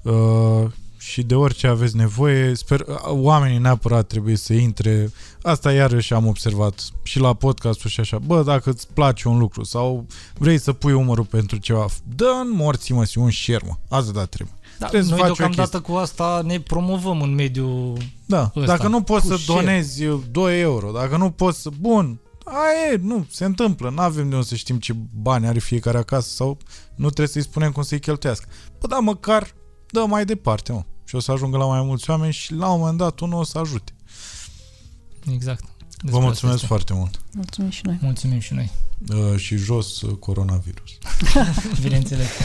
Uh, 0.02 0.70
și 0.98 1.22
de 1.22 1.34
orice 1.34 1.66
aveți 1.66 1.96
nevoie, 1.96 2.54
sper, 2.54 2.80
uh, 2.80 2.96
oamenii 3.06 3.58
neapărat 3.58 4.06
trebuie 4.06 4.36
să 4.36 4.52
intre. 4.52 5.12
Asta 5.42 5.72
iarăși 5.72 6.14
am 6.14 6.26
observat 6.26 6.90
și 7.02 7.18
la 7.18 7.34
podcastul 7.34 7.90
și 7.90 8.00
așa. 8.00 8.18
Bă, 8.18 8.42
dacă 8.42 8.70
îți 8.70 8.88
place 8.94 9.28
un 9.28 9.38
lucru 9.38 9.64
sau 9.64 10.06
vrei 10.38 10.58
să 10.58 10.72
pui 10.72 10.92
umărul 10.92 11.24
pentru 11.24 11.56
ceva, 11.56 11.86
dă 12.16 12.30
în 12.40 12.50
morții 12.52 12.94
mă, 12.94 13.04
un 13.16 13.30
share, 13.30 13.64
mă. 13.66 13.96
Asta 13.96 14.12
da 14.12 14.24
trebuie. 14.24 14.54
Da, 14.78 14.86
Trebuie 14.86 15.08
să 15.08 15.14
noi 15.14 15.20
faci 15.20 15.30
o 15.30 15.34
deocamdată 15.34 15.80
cu 15.80 15.92
asta 15.92 16.42
ne 16.44 16.60
promovăm 16.60 17.20
în 17.20 17.34
mediul... 17.34 17.96
Da, 18.26 18.52
ăsta, 18.56 18.76
dacă 18.76 18.88
nu 18.88 19.02
poți 19.02 19.26
cu 19.26 19.36
să 19.36 19.42
share. 19.42 19.64
donezi 19.64 20.04
2 20.30 20.60
euro, 20.60 20.90
dacă 20.90 21.16
nu 21.16 21.30
poți 21.30 21.60
să... 21.60 21.70
Bun, 21.80 22.18
aia 22.50 22.92
e, 22.92 22.96
nu, 23.02 23.26
se 23.30 23.44
întâmplă, 23.44 23.90
nu 23.90 24.00
avem 24.00 24.28
de 24.28 24.34
unde 24.34 24.46
să 24.46 24.54
știm 24.54 24.78
ce 24.78 24.92
bani 25.12 25.46
are 25.46 25.58
fiecare 25.58 25.98
acasă 25.98 26.28
sau 26.28 26.58
nu 26.94 27.06
trebuie 27.06 27.28
să-i 27.28 27.42
spunem 27.42 27.72
cum 27.72 27.82
să-i 27.82 28.00
cheltuiască. 28.00 28.48
Bă, 28.80 28.86
da, 28.86 28.98
măcar 28.98 29.54
dă 29.90 30.04
mai 30.08 30.24
departe, 30.24 30.72
mă. 30.72 30.84
Și 31.04 31.14
o 31.14 31.20
să 31.20 31.32
ajungă 31.32 31.56
la 31.56 31.66
mai 31.66 31.82
mulți 31.82 32.10
oameni 32.10 32.32
și 32.32 32.54
la 32.54 32.70
un 32.72 32.78
moment 32.78 32.98
dat 32.98 33.20
unul 33.20 33.38
o 33.38 33.44
să 33.44 33.58
ajute. 33.58 33.92
Exact. 35.32 35.62
Vă 35.62 35.66
Despre 36.02 36.20
mulțumesc 36.20 36.36
asta 36.36 36.54
este. 36.54 36.66
foarte 36.66 36.92
mult. 36.92 37.20
Mulțumim 37.32 37.70
și 37.70 37.80
noi. 37.84 37.98
Mulțumim 38.00 38.38
și 38.38 38.54
noi. 38.54 38.70
Uh, 39.08 39.38
și 39.38 39.56
jos 39.56 40.00
uh, 40.00 40.16
coronavirus. 40.18 40.90
Bineînțeles. 41.82 42.28